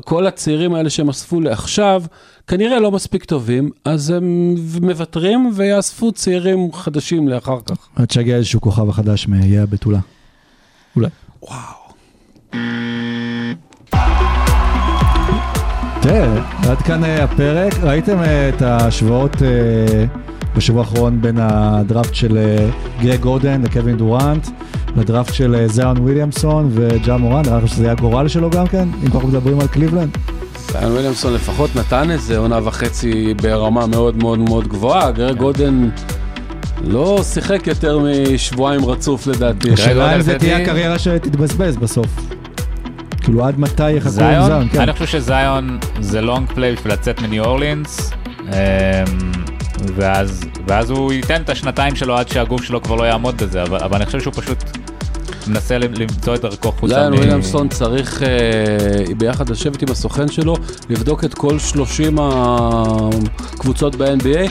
כל 0.05 0.27
הצעירים 0.27 0.75
האלה 0.75 0.91
שהם 0.91 1.09
אספו 1.09 1.41
לעכשיו, 1.41 2.03
כנראה 2.47 2.81
לא 2.81 2.91
מספיק 2.91 3.25
טובים, 3.25 3.71
אז 3.85 4.11
הם 4.11 4.55
מוותרים 4.81 5.53
ויאספו 5.55 6.13
צעירים 6.13 6.73
חדשים 6.73 7.29
לאחר 7.29 7.59
כך. 7.67 7.89
עד 7.97 8.11
שיגיע 8.11 8.37
איזשהו 8.37 8.61
כוכב 8.61 8.89
החדש 8.89 9.29
מאיי 9.29 9.59
הבתולה. 9.59 9.99
אולי. 10.97 11.09
וואו. 11.43 11.89
תראה, 16.03 16.43
עד 16.71 16.79
כאן 16.79 17.05
אה, 17.05 17.25
הפרק. 17.25 17.75
ראיתם 17.83 18.19
אה, 18.19 18.49
את 18.49 18.63
ההשוואות 18.63 19.43
אה, 19.43 20.05
בשבוע 20.57 20.81
האחרון 20.81 21.21
בין 21.21 21.39
הדראפט 21.41 22.15
של 22.15 22.39
אה, 22.39 22.69
גרג 23.01 23.21
גורדן 23.21 23.63
לקווין 23.63 23.97
דורנט, 23.97 24.49
לדראפט 24.97 25.35
של 25.35 25.55
אה, 25.55 25.69
זיון 25.69 25.99
וויליאמסון 25.99 26.71
וג'ה 26.75 27.17
מורן, 27.17 27.43
נראה 27.47 27.59
לך 27.59 27.69
שזה 27.69 27.85
היה 27.85 27.95
גורל 27.95 28.29
שלו 28.29 28.51
גם 28.51 28.67
כן, 28.67 28.89
אם 29.03 29.07
אנחנו 29.15 29.29
מדברים 29.29 29.61
על 29.61 29.67
קליבלנד. 29.67 30.19
סיון 30.57 30.93
וויליאמסון 30.93 31.35
לפחות 31.35 31.77
נתן 31.77 32.11
איזה 32.11 32.39
עונה 32.39 32.59
וחצי 32.65 33.35
ברמה 33.43 33.87
מאוד 33.87 34.17
מאוד 34.17 34.39
מאוד 34.39 34.69
גבוהה, 34.69 35.11
גרג 35.11 35.37
גודן 35.37 35.89
לא 36.85 37.21
שיחק 37.23 37.67
יותר 37.67 37.99
משבועיים 37.99 38.85
רצוף 38.85 39.27
לדעתי. 39.27 39.73
השאלה 39.73 40.17
אם 40.17 40.21
זה 40.21 40.39
תהיה 40.39 40.57
הקריירה 40.57 40.99
שתתבזבז 40.99 41.77
בסוף. 41.77 42.07
כאילו 43.21 43.45
עד 43.45 43.61
מתי 43.61 43.91
יחכו 43.91 44.09
עם 44.09 44.15
זיון? 44.15 44.45
זיון? 44.47 44.69
כן. 44.69 44.81
אני 44.81 44.93
חושב 44.93 45.07
שזיון 45.07 45.79
זה 46.01 46.21
לונג 46.21 46.49
פליי 46.49 46.73
בשביל 46.73 46.93
לצאת 46.93 47.21
מניו 47.23 47.45
אורלינס, 47.45 48.11
אמ, 48.41 48.53
ואז 49.97 50.41
ואז 50.67 50.91
הוא 50.91 51.13
ייתן 51.13 51.43
את 51.43 51.51
השנתיים 51.51 51.97
שלו 51.97 52.17
עד 52.17 52.29
שהגוף 52.29 52.63
שלו 52.63 52.83
כבר 52.83 52.95
לא 52.95 53.05
יעמוד 53.05 53.43
בזה, 53.43 53.63
אבל 53.63 53.79
אבל 53.79 53.97
אני 53.97 54.07
חושב 54.07 54.21
שהוא 54.21 54.33
פשוט 54.37 54.65
מנסה 55.47 55.79
למצוא 55.79 56.35
את 56.35 56.41
דרכו 56.43 56.73
חוצה. 56.73 57.11
מ- 57.11 57.15
וויליאמסון 57.15 57.69
צריך 57.69 58.23
אה, 58.23 58.29
ביחד 59.15 59.49
לשבת 59.51 59.83
עם 59.83 59.89
הסוכן 59.91 60.29
שלו, 60.29 60.57
לבדוק 60.91 61.25
את 61.25 61.35
כל 61.35 61.59
30 61.59 62.17
הקבוצות 62.21 63.97
ב-NBA. 63.97 64.51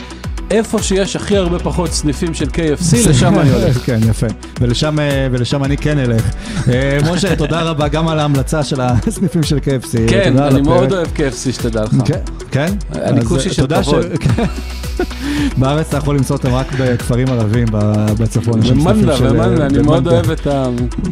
איפה 0.50 0.82
שיש 0.82 1.16
הכי 1.16 1.36
הרבה 1.36 1.58
פחות 1.58 1.92
סניפים 1.92 2.34
של 2.34 2.44
KFC, 2.46 3.08
לשם 3.08 3.38
אני 3.38 3.50
הולך. 3.50 3.76
כן, 3.86 3.98
יפה. 4.10 4.26
ולשם, 4.60 4.98
אה, 4.98 5.28
ולשם 5.32 5.64
אני 5.64 5.76
כן 5.76 5.98
אלך. 5.98 6.22
אה, 6.68 6.98
משה, 7.12 7.36
תודה 7.36 7.62
רבה 7.62 7.88
גם 7.88 8.08
על 8.08 8.18
ההמלצה 8.18 8.64
של 8.64 8.80
הסניפים 8.80 9.42
של 9.42 9.58
KFC. 9.58 9.96
כן, 10.08 10.38
אני 10.38 10.60
מאוד. 10.62 10.92
אוהב 10.92 11.06
KFC, 11.16 11.52
שתדע 11.52 11.82
לך. 11.84 11.90
כן, 12.04 12.18
כן. 12.50 12.72
אני 12.94 13.24
כושי 13.24 13.48
אה, 13.48 13.54
של 13.54 13.62
תודה 13.62 13.82
כבוד. 13.82 14.06
כן. 14.98 15.60
בארץ 15.60 15.88
אתה 15.88 15.96
יכול 15.96 16.16
למצוא 16.16 16.36
אותם 16.36 16.54
רק 16.54 16.66
בכפרים 16.78 17.28
ערבים 17.28 17.66
ב- 17.72 18.12
בצפון. 18.22 18.60
במנדה, 18.60 19.12
אה, 19.14 19.20
במנדה, 19.20 19.66
אני 19.66 19.78
מאוד 19.78 20.04
במנדה. 20.04 20.10
אוהב 20.10 20.30
את 20.30 20.46
ה... 20.46 20.66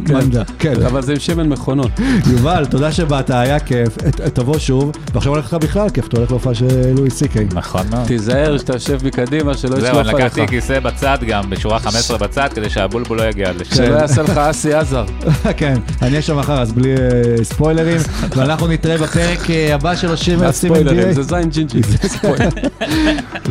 כן. 0.05 0.13
מנדה, 0.13 0.43
כן. 0.59 0.73
אבל 0.85 1.01
זה 1.01 1.13
עם 1.13 1.19
שמן 1.19 1.49
מכונות. 1.49 1.91
יובל, 2.31 2.65
תודה 2.65 2.91
שבאת, 2.91 3.29
היה 3.29 3.59
כיף. 3.59 3.97
תבוא 4.33 4.57
שוב, 4.57 4.91
ועכשיו 5.13 5.31
הולך 5.33 5.45
לך 5.45 5.53
בכלל 5.53 5.89
כיף, 5.89 6.07
אתה 6.07 6.17
הולך 6.17 6.31
להופעה 6.31 6.55
של 6.55 6.65
לואי 6.95 7.09
סי 7.09 7.27
קיי. 7.27 7.47
נכון 7.53 7.81
מאוד. 7.89 8.07
תיזהר 8.07 8.57
שאתה 8.57 8.73
יושב 8.73 8.99
מקדימה, 9.05 9.53
שלא 9.53 9.69
זהו, 9.79 9.79
ישלוף 9.79 9.97
עליך. 9.97 10.13
לקחתי 10.13 10.47
כיסא 10.47 10.79
בצד 10.79 11.17
גם, 11.27 11.49
בשורה 11.49 11.79
15 11.79 12.17
בצד, 12.17 12.47
כדי 12.55 12.69
שהבולבול 12.69 13.17
לא 13.17 13.23
יגיע 13.23 13.51
לשם. 13.59 13.75
שלא 13.75 13.95
יעשה 13.95 14.21
לך 14.21 14.37
אסי 14.37 14.73
עזר. 14.73 15.05
כן, 15.57 15.77
אני 16.01 16.09
אהיה 16.11 16.21
שם 16.21 16.37
מחר, 16.37 16.61
אז 16.61 16.71
בלי 16.71 16.91
אה, 16.91 17.43
ספוילרים, 17.43 17.97
ואנחנו 18.35 18.67
נתראה 18.67 18.97
בפרק 18.97 19.49
אה, 19.51 19.75
הבא 19.75 19.95
של 19.95 20.11
השיר 20.13 20.39
מהסים 20.39 20.71
הספוילרים, 20.71 21.09
NBA. 21.09 21.13
זה 21.13 21.23
זין 21.23 21.49
ג'ינג'י. 21.49 21.81
ספוילר. 22.07 22.49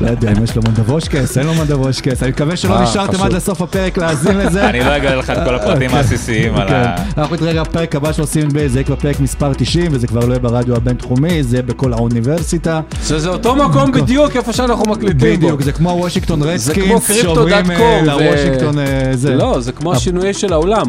לא 0.01 0.11
יודע 0.11 0.26
אם 0.29 0.45
יש 0.45 0.57
לו 0.57 0.63
מנדבושקס, 0.63 1.39
אין 1.39 1.47
לו 1.47 1.55
מנדבושקס, 1.55 2.23
אני 2.23 2.31
מקווה 2.31 2.57
שלא 2.57 2.75
אה, 2.75 2.83
נשארתם. 2.83 3.23
עד 3.23 3.33
לסוף 3.33 3.63
הפרק 3.63 3.99
להאזין 3.99 4.39
לזה. 4.39 4.69
אני 4.69 4.81
לא 4.81 4.97
אגלה 4.97 5.17
לך 5.17 5.31
את 5.31 5.39
כל 5.45 5.55
הפרטים 5.55 5.91
כן. 5.91 5.97
העסיסיים 5.97 6.55
על 6.55 6.69
כן. 6.69 6.75
ה... 6.75 6.97
אנחנו 7.19 7.35
נתראה 7.35 7.65
בפרק 7.65 7.97
הבא 7.97 8.13
של 8.13 8.21
עושים 8.21 8.49
NBA, 8.49 8.53
זה 8.67 8.79
יהיה 8.79 8.85
כבר 8.85 8.97
פרק 8.97 9.21
מספר 9.21 9.53
90, 9.55 9.87
וזה 9.91 10.07
כבר 10.07 10.21
לא 10.21 10.33
יהיה 10.33 10.39
ברדיו 10.39 10.77
הבינתחומי, 10.77 11.43
זה 11.43 11.57
יהיה 11.57 11.63
בכל 11.63 11.93
האוניברסיטה. 11.93 12.81
שזה 13.05 13.29
אותו 13.29 13.57
מקום 13.57 13.93
בדיוק 13.93 14.37
איפה 14.37 14.53
שאנחנו 14.53 14.91
מקליטים 14.91 15.41
בו. 15.41 15.47
בדיוק, 15.47 15.63
זה 15.63 15.73
כמו 15.73 15.89
וושינגטון 15.89 16.43
זה 16.43 16.53
רדסקינס, 16.53 17.11
שעוברים 17.11 17.71
אה, 17.71 18.03
לוושינגטון 18.05 18.79
אה, 18.79 19.11
זה. 19.15 19.35
לא, 19.35 19.61
זה 19.61 19.73
כמו 19.73 19.93
השינוי 19.93 20.35
של 20.35 20.53
האולם. 20.53 20.87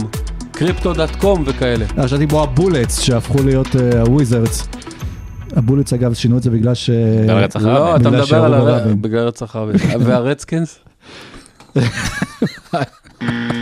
קריפטו.קום 0.52 1.44
וכאלה. 1.46 1.86
חשבתי 2.04 2.26
בו 2.26 2.44
הבולטס 2.44 3.00
שהפכו 3.00 3.44
להיות 3.44 3.76
הוויזרדס. 3.76 4.68
הבולטס 5.56 5.94
אגב 5.94 6.14
שינו 6.14 6.38
את 6.38 6.44
זה 6.44 6.50
בגלל 6.50 6.74
ש... 6.74 6.90
בגלל 7.24 7.38
רצח 7.38 7.62
לא, 7.62 7.70
רבין. 7.70 8.02
אתה 8.02 8.10
בגלל 8.10 8.22
מדבר 8.22 8.44
על 8.44 8.52
שירו 8.52 8.68
הר... 8.68 8.78
ברבין. 8.78 9.02
בגלל 9.02 9.28
רצח 9.28 9.56
רבין. 9.56 9.76
והרדסקינס? 10.06 10.80